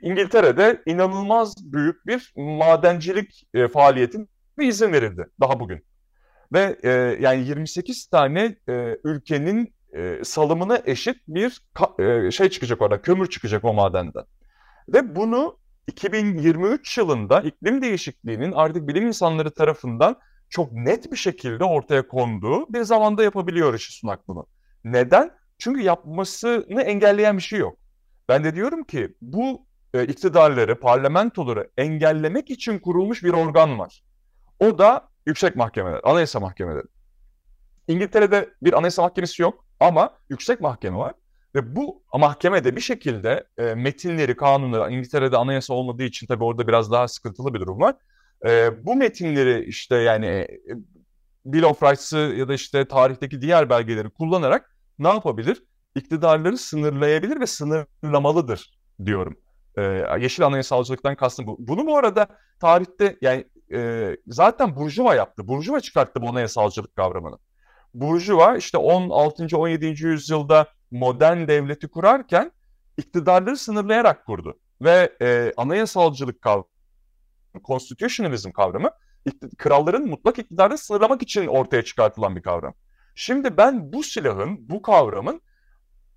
İngiltere'de 0.00 0.82
inanılmaz 0.86 1.72
büyük 1.72 2.06
bir 2.06 2.32
madencilik 2.36 3.48
e, 3.54 3.68
faaliyetin 3.68 4.28
bir 4.58 4.68
izin 4.68 4.92
verildi 4.92 5.26
daha 5.40 5.60
bugün. 5.60 5.84
Ve 6.52 6.76
e, 6.82 6.90
yani 7.20 7.46
28 7.46 8.06
tane 8.06 8.56
e, 8.68 8.98
ülkenin 9.04 9.74
e, 9.96 10.24
salımına 10.24 10.82
eşit 10.86 11.16
bir 11.28 11.62
e, 11.98 12.30
şey 12.30 12.48
çıkacak 12.48 12.82
orada, 12.82 13.02
kömür 13.02 13.30
çıkacak 13.30 13.64
o 13.64 13.74
madenden. 13.74 14.24
Ve 14.88 15.16
bunu 15.16 15.58
2023 15.86 16.98
yılında 16.98 17.40
iklim 17.40 17.82
değişikliğinin 17.82 18.52
artık 18.52 18.88
bilim 18.88 19.06
insanları 19.06 19.50
tarafından 19.50 20.16
çok 20.48 20.72
net 20.72 21.12
bir 21.12 21.16
şekilde 21.16 21.64
ortaya 21.64 22.08
konduğu 22.08 22.72
bir 22.72 22.82
zamanda 22.82 23.24
yapabiliyor 23.24 23.74
Rishi 23.74 23.92
Sunak 23.92 24.28
bunu. 24.28 24.46
Neden? 24.84 25.30
Çünkü 25.58 25.80
yapmasını 25.80 26.82
engelleyen 26.82 27.36
bir 27.36 27.42
şey 27.42 27.58
yok. 27.58 27.78
Ben 28.28 28.44
de 28.44 28.54
diyorum 28.54 28.84
ki 28.84 29.14
bu 29.20 29.66
e, 29.94 30.04
iktidarları, 30.04 30.80
parlamentoları 30.80 31.70
engellemek 31.76 32.50
için 32.50 32.78
kurulmuş 32.78 33.24
bir 33.24 33.32
organ 33.32 33.78
var. 33.78 34.02
O 34.60 34.78
da 34.78 35.08
yüksek 35.26 35.56
mahkemeler, 35.56 36.00
anayasa 36.04 36.40
mahkemeleri. 36.40 36.86
İngiltere'de 37.88 38.50
bir 38.62 38.72
anayasa 38.72 39.02
mahkemesi 39.02 39.42
yok 39.42 39.64
ama 39.80 40.10
yüksek 40.28 40.60
mahkeme 40.60 40.96
var. 40.96 41.14
Ve 41.54 41.76
bu 41.76 42.02
mahkemede 42.14 42.76
bir 42.76 42.80
şekilde 42.80 43.46
e, 43.58 43.74
metinleri, 43.74 44.36
kanunları, 44.36 44.92
İngiltere'de 44.92 45.36
anayasa 45.36 45.74
olmadığı 45.74 46.02
için 46.02 46.26
tabii 46.26 46.44
orada 46.44 46.68
biraz 46.68 46.90
daha 46.90 47.08
sıkıntılı 47.08 47.54
bir 47.54 47.60
durum 47.60 47.80
var. 47.80 47.96
E, 48.46 48.84
bu 48.86 48.96
metinleri 48.96 49.64
işte 49.64 49.96
yani 49.96 50.26
e, 50.26 50.48
Bill 51.44 51.62
of 51.62 51.82
Rights'ı 51.82 52.16
ya 52.16 52.48
da 52.48 52.54
işte 52.54 52.88
tarihteki 52.88 53.42
diğer 53.42 53.70
belgeleri 53.70 54.10
kullanarak 54.10 54.76
ne 54.98 55.08
yapabilir? 55.08 55.62
İktidarları 55.94 56.58
sınırlayabilir 56.58 57.40
ve 57.40 57.46
sınırlamalıdır 57.46 58.78
diyorum. 59.04 59.38
Ee, 59.78 59.82
yeşil 60.20 60.46
anayasalcılıktan 60.46 61.14
kastım 61.16 61.46
bu. 61.46 61.56
Bunu 61.58 61.86
bu 61.86 61.96
arada 61.96 62.26
tarihte 62.60 63.16
yani 63.20 63.44
e, 63.72 64.10
zaten 64.26 64.76
Burjuva 64.76 65.14
yaptı. 65.14 65.48
Burjuva 65.48 65.80
çıkarttı 65.80 66.22
bu 66.22 66.28
anayasalcılık 66.28 66.96
kavramını. 66.96 67.38
Burjuva 67.94 68.56
işte 68.56 68.78
16. 68.78 69.56
17. 69.56 69.86
yüzyılda 69.86 70.66
modern 70.90 71.48
devleti 71.48 71.88
kurarken 71.88 72.52
iktidarları 72.96 73.56
sınırlayarak 73.56 74.26
kurdu. 74.26 74.58
Ve 74.82 75.12
e, 75.22 75.52
anayasalcılık 75.56 76.42
kavramı, 76.42 76.64
constitutionalism 77.64 78.50
kavramı 78.50 78.90
kralların 79.58 80.06
mutlak 80.06 80.38
iktidarını 80.38 80.78
sınırlamak 80.78 81.22
için 81.22 81.46
ortaya 81.46 81.84
çıkartılan 81.84 82.36
bir 82.36 82.42
kavram. 82.42 82.74
Şimdi 83.14 83.56
ben 83.56 83.92
bu 83.92 84.02
silahın, 84.02 84.68
bu 84.68 84.82
kavramın 84.82 85.40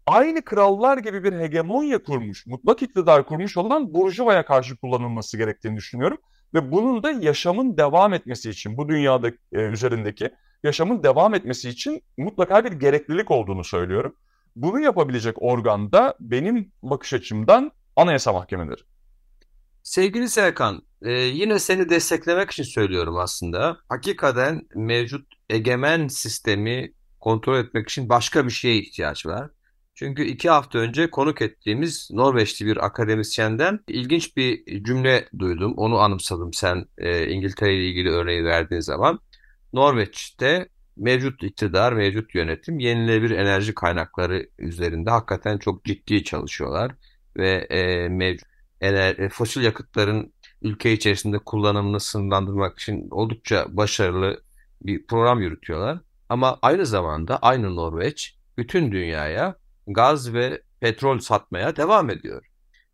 aynı 0.08 0.42
krallar 0.42 0.98
gibi 0.98 1.24
bir 1.24 1.34
hegemonya 1.34 2.04
kurmuş, 2.04 2.46
mutlak 2.46 2.82
iktidar 2.82 3.26
kurmuş 3.26 3.58
olan 3.58 3.94
Burjuva'ya 3.94 4.46
karşı 4.46 4.78
kullanılması 4.78 5.38
gerektiğini 5.38 5.78
düşünüyorum. 5.78 6.18
Ve 6.54 6.72
bunun 6.72 7.04
da 7.04 7.12
yaşamın 7.12 7.78
devam 7.78 8.14
etmesi 8.14 8.50
için, 8.50 8.78
bu 8.78 8.90
dünyada 8.90 9.28
e, 9.52 9.60
üzerindeki 9.60 10.30
yaşamın 10.64 11.04
devam 11.04 11.34
etmesi 11.34 11.70
için 11.70 12.04
mutlaka 12.18 12.66
bir 12.66 12.72
gereklilik 12.72 13.32
olduğunu 13.32 13.64
söylüyorum. 13.64 14.16
Bunu 14.56 14.80
yapabilecek 14.80 15.42
organ 15.42 15.92
da 15.92 16.16
benim 16.20 16.72
bakış 16.84 17.14
açımdan 17.14 17.72
Anayasa 17.96 18.34
Mahkemeleri. 18.34 18.82
Sevgili 19.84 20.30
Serkan, 20.30 20.82
e, 21.02 21.12
yine 21.12 21.60
seni 21.60 21.90
desteklemek 21.90 22.52
için 22.52 22.64
söylüyorum 22.64 23.18
aslında. 23.18 23.78
Hakikaten 23.90 24.62
mevcut 24.76 25.28
egemen 25.50 26.08
sistemi 26.08 26.94
kontrol 27.20 27.60
etmek 27.60 27.90
için 27.90 28.10
başka 28.10 28.46
bir 28.46 28.52
şeye 28.52 28.78
ihtiyaç 28.78 29.26
var. 29.26 29.50
Çünkü 29.96 30.24
iki 30.24 30.50
hafta 30.50 30.80
önce 30.80 31.10
konuk 31.10 31.42
ettiğimiz 31.42 32.10
Norveçli 32.12 32.66
bir 32.66 32.86
akademisyenden 32.86 33.80
ilginç 33.88 34.38
bir 34.38 34.84
cümle 34.84 35.30
duydum. 35.40 35.74
Onu 35.78 36.00
anımsadım 36.00 36.54
sen 36.54 36.86
e, 36.98 37.28
İngiltere 37.28 37.76
ile 37.76 37.88
ilgili 37.88 38.10
örneği 38.10 38.44
verdiğin 38.44 38.82
zaman. 38.82 39.20
Norveç'te 39.74 40.70
mevcut 40.98 41.44
iktidar, 41.44 41.94
mevcut 41.94 42.36
yönetim 42.36 42.80
yenilenebilir 42.80 43.38
enerji 43.38 43.76
kaynakları 43.76 44.50
üzerinde 44.58 45.10
hakikaten 45.10 45.58
çok 45.58 45.86
ciddi 45.86 46.24
çalışıyorlar. 46.24 46.92
Ve 47.38 47.68
e, 47.70 48.10
mevcut 48.10 48.48
ener, 48.82 49.18
e, 49.18 49.30
fosil 49.30 49.62
yakıtların 49.62 50.34
ülke 50.62 50.94
içerisinde 50.94 51.40
kullanımını 51.40 52.00
sınırlandırmak 52.00 52.80
için 52.80 53.08
oldukça 53.12 53.66
başarılı 53.70 54.42
bir 54.82 55.08
program 55.08 55.42
yürütüyorlar. 55.42 56.00
Ama 56.30 56.60
aynı 56.62 56.86
zamanda 56.86 57.38
aynı 57.38 57.76
Norveç 57.76 58.36
bütün 58.58 58.92
dünyaya 58.92 59.56
gaz 59.88 60.34
ve 60.34 60.62
petrol 60.80 61.20
satmaya 61.20 61.76
devam 61.76 62.10
ediyor. 62.10 62.46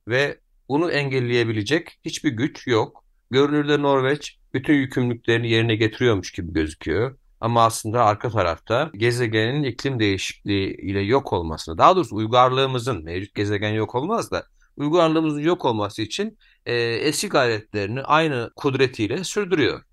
Ve 0.07 0.39
bunu 0.69 0.91
engelleyebilecek 0.91 1.99
hiçbir 2.05 2.31
güç 2.31 2.67
yok. 2.67 3.03
Görünürde 3.31 3.81
Norveç 3.81 4.37
bütün 4.53 4.73
yükümlülüklerini 4.73 5.49
yerine 5.49 5.75
getiriyormuş 5.75 6.31
gibi 6.31 6.53
gözüküyor. 6.53 7.17
Ama 7.41 7.65
aslında 7.65 8.05
arka 8.05 8.29
tarafta 8.29 8.91
gezegenin 8.93 9.63
iklim 9.63 9.99
değişikliği 9.99 10.75
ile 10.77 10.99
yok 10.99 11.33
olmasını, 11.33 11.77
daha 11.77 11.95
doğrusu 11.95 12.15
uygarlığımızın, 12.15 13.03
mevcut 13.03 13.35
gezegen 13.35 13.71
yok 13.71 13.95
olmaz 13.95 14.31
da 14.31 14.45
uygarlığımızın 14.77 15.41
yok 15.41 15.65
olması 15.65 16.01
için 16.01 16.37
e, 16.65 16.73
eski 16.75 17.29
gayretlerini 17.29 18.01
aynı 18.01 18.51
kudretiyle 18.55 19.23
sürdürüyor. 19.23 19.83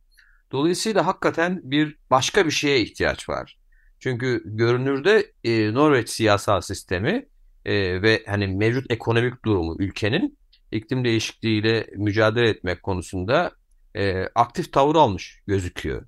Dolayısıyla 0.53 1.07
hakikaten 1.07 1.61
bir 1.63 1.97
başka 2.11 2.47
bir 2.47 2.51
şeye 2.51 2.81
ihtiyaç 2.81 3.29
var. 3.29 3.59
Çünkü 4.01 4.43
görünürde 4.45 5.33
e, 5.45 5.75
Norveç 5.75 6.09
siyasal 6.09 6.61
sistemi 6.61 7.29
e, 7.65 8.03
ve 8.03 8.23
hani 8.27 8.47
mevcut 8.47 8.91
ekonomik 8.91 9.45
durumu 9.45 9.77
ülkenin 9.79 10.39
iklim 10.73 11.05
değişikliğiyle 11.05 11.87
mücadele 11.97 12.49
etmek 12.49 12.83
konusunda 12.83 13.53
e, 13.95 14.25
aktif 14.35 14.73
tavır 14.73 14.97
almış 14.97 15.43
gözüküyor. 15.47 16.07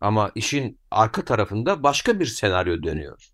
Ama 0.00 0.32
işin 0.34 0.80
arka 0.90 1.24
tarafında 1.24 1.82
başka 1.82 2.20
bir 2.20 2.26
senaryo 2.26 2.82
dönüyor. 2.82 3.30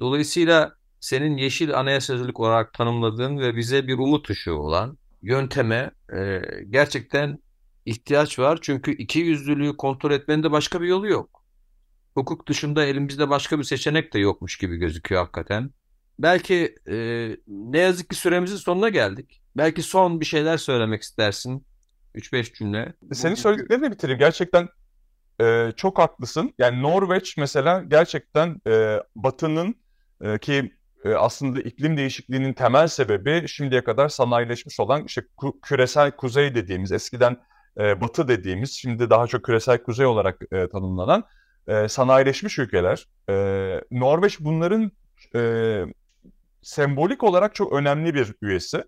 Dolayısıyla 0.00 0.72
senin 1.00 1.36
yeşil 1.36 1.78
anayasacılık 1.78 2.40
olarak 2.40 2.74
tanımladığın 2.74 3.38
ve 3.38 3.56
bize 3.56 3.86
bir 3.86 3.98
umut 3.98 4.30
ışığı 4.30 4.54
olan 4.54 4.98
yönteme 5.22 5.90
e, 6.16 6.42
gerçekten 6.70 7.38
ihtiyaç 7.86 8.38
var. 8.38 8.58
Çünkü 8.62 8.92
iki 8.92 9.18
yüzlülüğü 9.18 9.76
kontrol 9.76 10.10
etmenin 10.10 10.42
de 10.42 10.50
başka 10.50 10.80
bir 10.80 10.86
yolu 10.86 11.08
yok. 11.08 11.44
Hukuk 12.14 12.48
dışında 12.48 12.84
elimizde 12.84 13.28
başka 13.28 13.58
bir 13.58 13.64
seçenek 13.64 14.14
de 14.14 14.18
yokmuş 14.18 14.56
gibi 14.56 14.76
gözüküyor 14.76 15.20
hakikaten. 15.20 15.70
Belki 16.18 16.74
e, 16.90 16.96
ne 17.46 17.78
yazık 17.78 18.10
ki 18.10 18.16
süremizin 18.16 18.56
sonuna 18.56 18.88
geldik. 18.88 19.42
Belki 19.56 19.82
son 19.82 20.20
bir 20.20 20.26
şeyler 20.26 20.56
söylemek 20.56 21.02
istersin. 21.02 21.66
3-5 22.14 22.54
cümle. 22.54 22.92
Senin 23.12 23.34
söylediklerini 23.34 23.90
bitireyim. 23.90 24.18
Gerçekten 24.18 24.68
e, 25.40 25.72
çok 25.76 25.98
haklısın. 25.98 26.54
Yani 26.58 26.82
Norveç 26.82 27.36
mesela 27.36 27.84
gerçekten 27.88 28.60
e, 28.66 29.02
Batı'nın 29.16 29.74
e, 30.20 30.38
ki 30.38 30.77
e, 31.04 31.14
aslında 31.14 31.60
iklim 31.60 31.96
değişikliğinin 31.96 32.52
temel 32.52 32.88
sebebi 32.88 33.48
şimdiye 33.48 33.84
kadar 33.84 34.08
sanayileşmiş 34.08 34.80
olan 34.80 35.04
işte 35.04 35.22
küresel 35.62 36.10
kuzey 36.10 36.54
dediğimiz 36.54 36.92
eskiden 36.92 37.36
e, 37.78 38.00
batı 38.00 38.28
dediğimiz 38.28 38.72
şimdi 38.72 39.10
daha 39.10 39.26
çok 39.26 39.44
küresel 39.44 39.82
kuzey 39.82 40.06
olarak 40.06 40.40
e, 40.52 40.68
tanımlanan 40.68 41.24
e, 41.68 41.88
sanayileşmiş 41.88 42.58
ülkeler. 42.58 43.06
E, 43.30 43.34
Norveç 43.90 44.40
bunların 44.40 44.92
e, 45.34 45.82
sembolik 46.62 47.24
olarak 47.24 47.54
çok 47.54 47.72
önemli 47.72 48.14
bir 48.14 48.34
üyesi. 48.42 48.84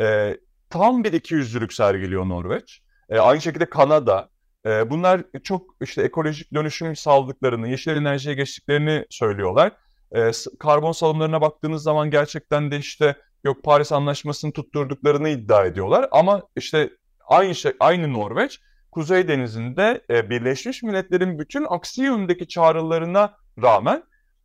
E, 0.00 0.36
tam 0.70 1.04
bir 1.04 1.12
ikiyüzlülük 1.12 1.72
sergiliyor 1.72 2.28
Norveç. 2.28 2.82
E, 3.10 3.18
aynı 3.18 3.40
şekilde 3.40 3.70
Kanada. 3.70 4.28
E, 4.66 4.90
bunlar 4.90 5.22
çok 5.42 5.76
işte 5.80 6.02
ekolojik 6.02 6.54
dönüşüm 6.54 6.96
sağladıklarını, 6.96 7.68
yeşil 7.68 7.96
enerjiye 7.96 8.34
geçtiklerini 8.34 9.04
söylüyorlar. 9.10 9.72
E, 10.16 10.30
karbon 10.58 10.92
salımlarına 10.92 11.40
baktığınız 11.40 11.82
zaman 11.82 12.10
gerçekten 12.10 12.70
de 12.70 12.78
işte 12.78 13.16
yok 13.44 13.62
Paris 13.62 13.92
Anlaşması'nı 13.92 14.52
tutturduklarını 14.52 15.28
iddia 15.28 15.64
ediyorlar. 15.64 16.08
Ama 16.10 16.42
işte 16.56 16.90
aynı 17.26 17.54
şey 17.54 17.72
aynı 17.80 18.12
Norveç 18.12 18.60
Kuzey 18.92 19.28
Denizi'nde 19.28 20.04
e, 20.10 20.30
Birleşmiş 20.30 20.82
Milletler'in 20.82 21.38
bütün 21.38 21.66
aksi 21.68 22.02
yöndeki 22.02 22.48
çağrılarına 22.48 23.36
rağmen 23.62 24.02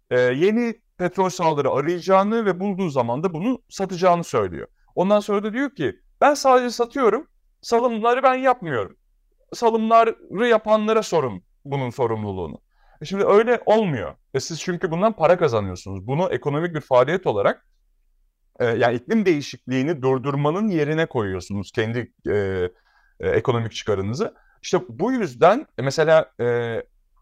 e, 0.09 0.20
yeni 0.20 0.82
petrol 0.97 1.30
sahaları 1.30 1.72
arayacağını 1.72 2.45
ve 2.45 2.59
bulduğu 2.59 2.89
zaman 2.89 3.24
da 3.24 3.34
bunu 3.34 3.61
satacağını 3.70 4.24
söylüyor. 4.24 4.68
Ondan 4.95 5.20
sonra 5.20 5.43
da 5.43 5.53
diyor 5.53 5.76
ki 5.76 5.99
ben 6.22 6.34
sadece 6.34 6.70
satıyorum, 6.70 7.28
salımları 7.61 8.24
ben 8.24 8.36
yapmıyorum. 8.36 8.97
Salımları 9.53 10.47
yapanlara 10.47 11.03
sorun 11.03 11.43
bunun 11.66 11.89
sorumluluğunu. 11.89 12.61
E 13.01 13.05
şimdi 13.05 13.25
öyle 13.25 13.61
olmuyor. 13.65 14.15
E 14.33 14.39
siz 14.39 14.61
çünkü 14.61 14.91
bundan 14.91 15.13
para 15.13 15.37
kazanıyorsunuz. 15.37 16.07
Bunu 16.07 16.29
ekonomik 16.29 16.75
bir 16.75 16.81
faaliyet 16.81 17.27
olarak 17.27 17.65
e, 18.59 18.65
yani 18.65 18.95
iklim 18.95 19.25
değişikliğini 19.25 20.01
durdurmanın 20.01 20.67
yerine 20.67 21.05
koyuyorsunuz 21.05 21.71
kendi 21.71 22.13
e, 22.27 22.69
e, 23.19 23.29
ekonomik 23.29 23.71
çıkarınızı. 23.71 24.33
İşte 24.61 24.77
bu 24.89 25.11
yüzden 25.11 25.67
e, 25.77 25.81
mesela 25.81 26.31
e, 26.39 26.77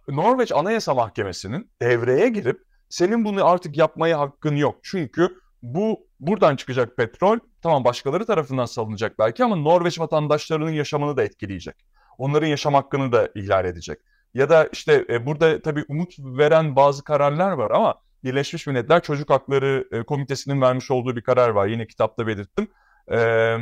Norveç 0.08 0.52
Anayasa 0.52 0.94
Mahkemesi'nin 0.94 1.72
devreye 1.82 2.30
girip 2.30 2.62
senin 2.90 3.26
bunu 3.26 3.46
artık 3.46 3.78
yapmaya 3.78 4.20
hakkın 4.20 4.56
yok. 4.56 4.80
Çünkü 4.84 5.30
bu 5.62 6.08
buradan 6.20 6.56
çıkacak 6.56 6.98
petrol 6.98 7.40
tamam 7.62 7.84
başkaları 7.84 8.26
tarafından 8.26 8.66
salınacak 8.66 9.20
belki 9.20 9.44
ama 9.44 9.56
Norveç 9.56 10.00
vatandaşlarının 10.00 10.72
yaşamını 10.72 11.18
da 11.18 11.24
etkileyecek. 11.24 11.76
Onların 12.18 12.48
yaşam 12.48 12.74
hakkını 12.74 13.12
da 13.12 13.30
ihlal 13.36 13.66
edecek. 13.66 14.00
Ya 14.34 14.50
da 14.50 14.70
işte 14.72 15.06
e, 15.10 15.26
burada 15.26 15.62
tabii 15.62 15.86
umut 15.88 16.14
veren 16.20 16.76
bazı 16.76 17.04
kararlar 17.04 17.52
var 17.52 17.72
ama 17.72 17.96
Birleşmiş 18.24 18.68
Milletler 18.68 19.04
Çocuk 19.04 19.30
Hakları 19.30 19.88
e, 19.92 20.04
Komitesi'nin 20.04 20.62
vermiş 20.62 20.92
olduğu 20.92 21.16
bir 21.16 21.22
karar 21.22 21.50
var. 21.50 21.68
Yine 21.68 21.88
kitapta 21.88 22.28
belirttim. 22.28 22.68
E, 23.12 23.58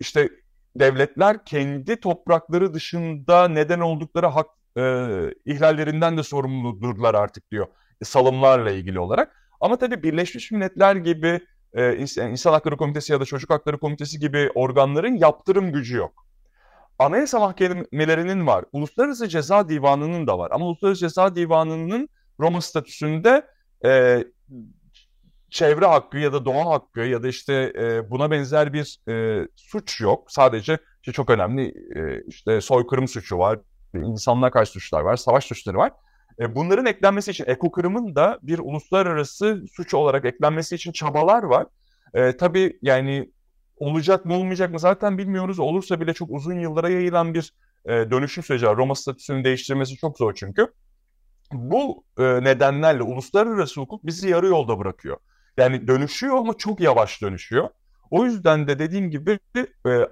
işte 0.00 0.28
devletler 0.76 1.44
kendi 1.44 2.00
toprakları 2.00 2.74
dışında 2.74 3.48
neden 3.48 3.80
oldukları 3.80 4.26
hak 4.26 4.46
e, 4.76 4.82
ihlallerinden 5.44 6.16
de 6.16 6.22
sorumludurlar 6.22 7.14
artık 7.14 7.50
diyor. 7.50 7.66
E, 8.00 8.04
salımlarla 8.04 8.70
ilgili 8.70 9.00
olarak. 9.00 9.36
Ama 9.60 9.78
tabii 9.78 10.02
Birleşmiş 10.02 10.50
Milletler 10.50 10.96
gibi 10.96 11.40
e, 11.72 11.96
İnsan 11.96 12.52
Hakları 12.52 12.76
Komitesi 12.76 13.12
ya 13.12 13.20
da 13.20 13.24
Çocuk 13.24 13.50
Hakları 13.50 13.78
Komitesi 13.78 14.18
gibi 14.18 14.50
organların 14.54 15.16
yaptırım 15.16 15.72
gücü 15.72 15.96
yok. 15.96 16.27
Anayasa 16.98 17.38
mahkemelerinin 17.38 18.46
var. 18.46 18.64
Uluslararası 18.72 19.28
Ceza 19.28 19.68
Divanı'nın 19.68 20.26
da 20.26 20.38
var. 20.38 20.50
Ama 20.50 20.66
Uluslararası 20.66 21.00
Ceza 21.00 21.36
Divanı'nın 21.36 22.08
Roma 22.40 22.60
statüsünde 22.60 23.46
e, 23.84 24.24
çevre 25.50 25.86
hakkı 25.86 26.18
ya 26.18 26.32
da 26.32 26.44
doğa 26.44 26.66
hakkı 26.66 27.00
ya 27.00 27.22
da 27.22 27.28
işte 27.28 27.72
e, 27.78 28.10
buna 28.10 28.30
benzer 28.30 28.72
bir 28.72 28.98
e, 29.08 29.46
suç 29.56 30.00
yok. 30.00 30.32
Sadece 30.32 30.78
işte 31.02 31.12
çok 31.12 31.30
önemli 31.30 31.74
e, 31.96 32.22
işte 32.26 32.60
soykırım 32.60 33.08
suçu 33.08 33.38
var, 33.38 33.58
insanlığa 33.94 34.50
karşı 34.50 34.72
suçlar 34.72 35.00
var, 35.00 35.16
savaş 35.16 35.44
suçları 35.44 35.76
var. 35.76 35.92
E, 36.40 36.54
bunların 36.54 36.86
eklenmesi 36.86 37.30
için 37.30 37.44
ekokırımın 37.46 38.14
da 38.14 38.38
bir 38.42 38.58
uluslararası 38.58 39.62
suç 39.72 39.94
olarak 39.94 40.24
eklenmesi 40.24 40.74
için 40.74 40.92
çabalar 40.92 41.42
var. 41.42 41.66
E, 42.14 42.36
tabii 42.36 42.78
yani 42.82 43.30
olacak 43.80 44.24
mı 44.24 44.34
olmayacak 44.34 44.72
mı 44.72 44.78
zaten 44.78 45.18
bilmiyoruz. 45.18 45.58
Olursa 45.58 46.00
bile 46.00 46.14
çok 46.14 46.30
uzun 46.30 46.60
yıllara 46.60 46.88
yayılan 46.88 47.34
bir 47.34 47.52
e, 47.84 47.90
dönüşüm 47.90 48.44
süreci. 48.44 48.66
Roma 48.66 48.94
statüsünün 48.94 49.44
değiştirmesi 49.44 49.96
çok 49.96 50.18
zor 50.18 50.34
çünkü. 50.34 50.66
Bu 51.52 52.04
e, 52.18 52.22
nedenlerle 52.22 53.02
uluslararası 53.02 53.80
hukuk 53.80 54.06
bizi 54.06 54.28
yarı 54.28 54.46
yolda 54.46 54.78
bırakıyor. 54.78 55.16
Yani 55.56 55.88
dönüşüyor 55.88 56.36
ama 56.36 56.54
çok 56.54 56.80
yavaş 56.80 57.22
dönüşüyor. 57.22 57.68
O 58.10 58.24
yüzden 58.24 58.68
de 58.68 58.78
dediğim 58.78 59.10
gibi 59.10 59.38
e, 59.86 60.08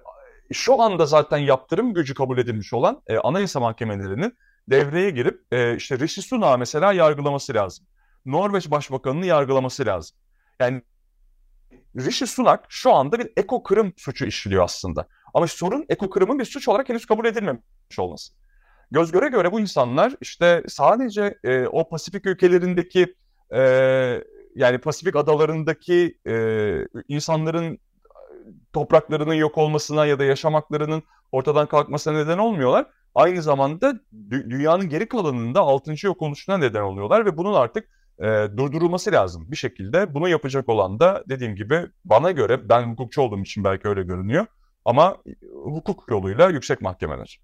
şu 0.53 0.83
anda 0.83 1.07
zaten 1.07 1.39
yaptırım 1.39 1.95
gücü 1.95 2.14
kabul 2.14 2.39
edilmiş 2.39 2.73
olan 2.73 3.03
e, 3.07 3.19
anayasa 3.19 3.61
mahkemelerinin 3.61 4.39
devreye 4.71 5.11
girip 5.11 5.41
e, 5.53 5.77
işte 5.77 5.99
Rishi 5.99 6.23
Sunak'ı 6.23 6.59
mesela 6.59 6.93
yargılaması 6.93 7.55
lazım. 7.55 7.87
Norveç 8.27 8.71
Başbakanı'nı 8.71 9.27
yargılaması 9.27 9.87
lazım. 9.87 10.17
Yani 10.61 10.83
Rishi 11.97 12.26
Sunak 12.26 12.64
şu 12.68 12.92
anda 12.92 13.18
bir 13.18 13.30
eko 13.36 13.62
kırım 13.62 13.92
suçu 13.97 14.26
işliyor 14.26 14.64
aslında. 14.64 15.07
Ama 15.34 15.47
sorun 15.47 15.84
eko 15.88 16.11
kırımın 16.11 16.38
bir 16.38 16.44
suç 16.44 16.68
olarak 16.68 16.88
henüz 16.88 17.07
kabul 17.07 17.24
edilmemiş 17.24 17.99
olması. 17.99 18.32
Göz 18.90 19.12
göre 19.12 19.28
göre 19.28 19.53
bu 19.53 19.61
insanlar 19.61 20.14
işte 20.20 20.62
sadece 20.68 21.38
e, 21.44 21.66
o 21.66 21.88
Pasifik 21.88 22.26
ülkelerindeki 22.26 23.14
e, 23.55 23.61
yani 24.55 24.78
Pasifik 24.78 25.16
adalarındaki 25.16 26.18
e, 26.28 26.34
insanların 27.09 27.78
topraklarının 28.72 29.34
yok 29.34 29.59
olmasına 29.59 30.07
ya 30.07 30.18
da 30.18 30.24
yaşamaklarının 30.24 31.03
ortadan 31.32 31.66
kalkmasına 31.66 32.14
neden 32.14 32.38
olmuyorlar. 32.38 32.86
Aynı 33.14 33.42
zamanda 33.42 33.90
dü- 34.30 34.51
dünyanın 34.51 34.88
geri 34.88 35.09
kalanında 35.09 35.61
6. 35.61 36.07
yok 36.07 36.22
oluşuna 36.22 36.59
neden 36.59 36.82
oluyorlar 36.82 37.26
ve 37.26 37.36
bunun 37.36 37.55
artık 37.55 37.88
e, 38.19 38.49
durdurulması 38.57 39.12
lazım 39.12 39.51
bir 39.51 39.57
şekilde. 39.57 40.14
Bunu 40.14 40.29
yapacak 40.29 40.69
olan 40.69 41.01
da 41.01 41.25
dediğim 41.29 41.57
gibi 41.57 41.87
bana 42.05 42.31
göre 42.31 42.69
ben 42.69 42.91
hukukçu 42.91 43.23
olduğum 43.23 43.41
için 43.41 43.64
belki 43.64 43.89
öyle 43.89 44.03
görünüyor 44.03 44.47
ama 44.85 45.17
hukuk 45.64 46.05
yoluyla 46.11 46.49
yüksek 46.49 46.81
mahkemeler. 46.81 47.41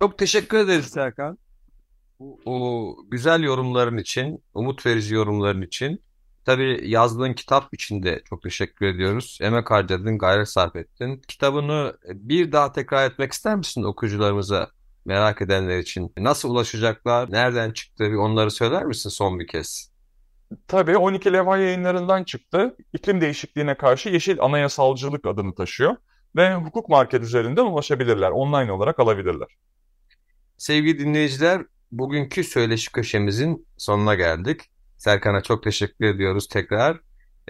Çok 0.00 0.18
teşekkür 0.18 0.58
ederiz 0.58 0.86
Serkan. 0.86 1.38
Bu, 2.20 3.06
güzel 3.10 3.42
yorumların 3.42 3.98
için, 3.98 4.44
umut 4.54 4.86
verici 4.86 5.14
yorumların 5.14 5.62
için. 5.62 6.02
Tabii 6.44 6.90
yazdığın 6.90 7.32
kitap 7.32 7.74
için 7.74 8.02
de 8.02 8.22
çok 8.28 8.42
teşekkür 8.42 8.86
ediyoruz. 8.86 9.38
Emek 9.42 9.70
harcadın, 9.70 10.18
gayret 10.18 10.48
sarf 10.48 10.76
ettin. 10.76 11.22
Kitabını 11.28 11.96
bir 12.08 12.52
daha 12.52 12.72
tekrar 12.72 13.10
etmek 13.10 13.32
ister 13.32 13.56
misin 13.56 13.82
okuyucularımıza? 13.82 14.70
Merak 15.04 15.42
edenler 15.42 15.78
için 15.78 16.12
nasıl 16.16 16.50
ulaşacaklar, 16.50 17.32
nereden 17.32 17.70
çıktı 17.70 18.04
bir 18.10 18.16
onları 18.16 18.50
söyler 18.50 18.84
misin 18.84 19.10
son 19.10 19.38
bir 19.40 19.46
kez? 19.46 19.92
Tabii 20.68 20.96
12 20.96 21.32
levha 21.32 21.58
yayınlarından 21.58 22.24
çıktı. 22.24 22.76
İklim 22.92 23.20
değişikliğine 23.20 23.76
karşı 23.76 24.08
yeşil 24.08 24.40
anayasalcılık 24.40 25.26
adını 25.26 25.54
taşıyor. 25.54 25.96
Ve 26.36 26.54
hukuk 26.54 26.88
market 26.88 27.22
üzerinden 27.22 27.64
ulaşabilirler. 27.64 28.30
Online 28.30 28.72
olarak 28.72 29.00
alabilirler. 29.00 29.48
Sevgili 30.56 30.98
dinleyiciler, 30.98 31.62
bugünkü 31.92 32.44
söyleşi 32.44 32.92
köşemizin 32.92 33.66
sonuna 33.76 34.14
geldik. 34.14 34.60
Serkan'a 34.96 35.42
çok 35.42 35.62
teşekkür 35.62 36.04
ediyoruz 36.04 36.48
tekrar. 36.48 37.00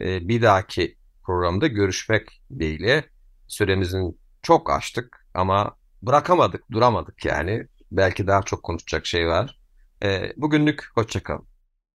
Ee, 0.01 0.29
bir 0.29 0.43
dahaki 0.43 0.97
programda 1.27 1.67
görüşmek 1.67 2.43
dileğiyle 2.51 3.05
süremizin 3.49 4.19
çok 4.43 4.71
açtık 4.71 5.27
ama 5.35 5.77
bırakamadık, 6.03 6.71
duramadık 6.71 7.25
yani. 7.25 7.67
Belki 7.93 8.27
daha 8.27 8.43
çok 8.43 8.63
konuşacak 8.63 9.07
şey 9.07 9.29
var. 9.29 9.59
Ee, 10.05 10.33
bugünlük 10.37 10.91
hoşçakalın. 10.95 11.52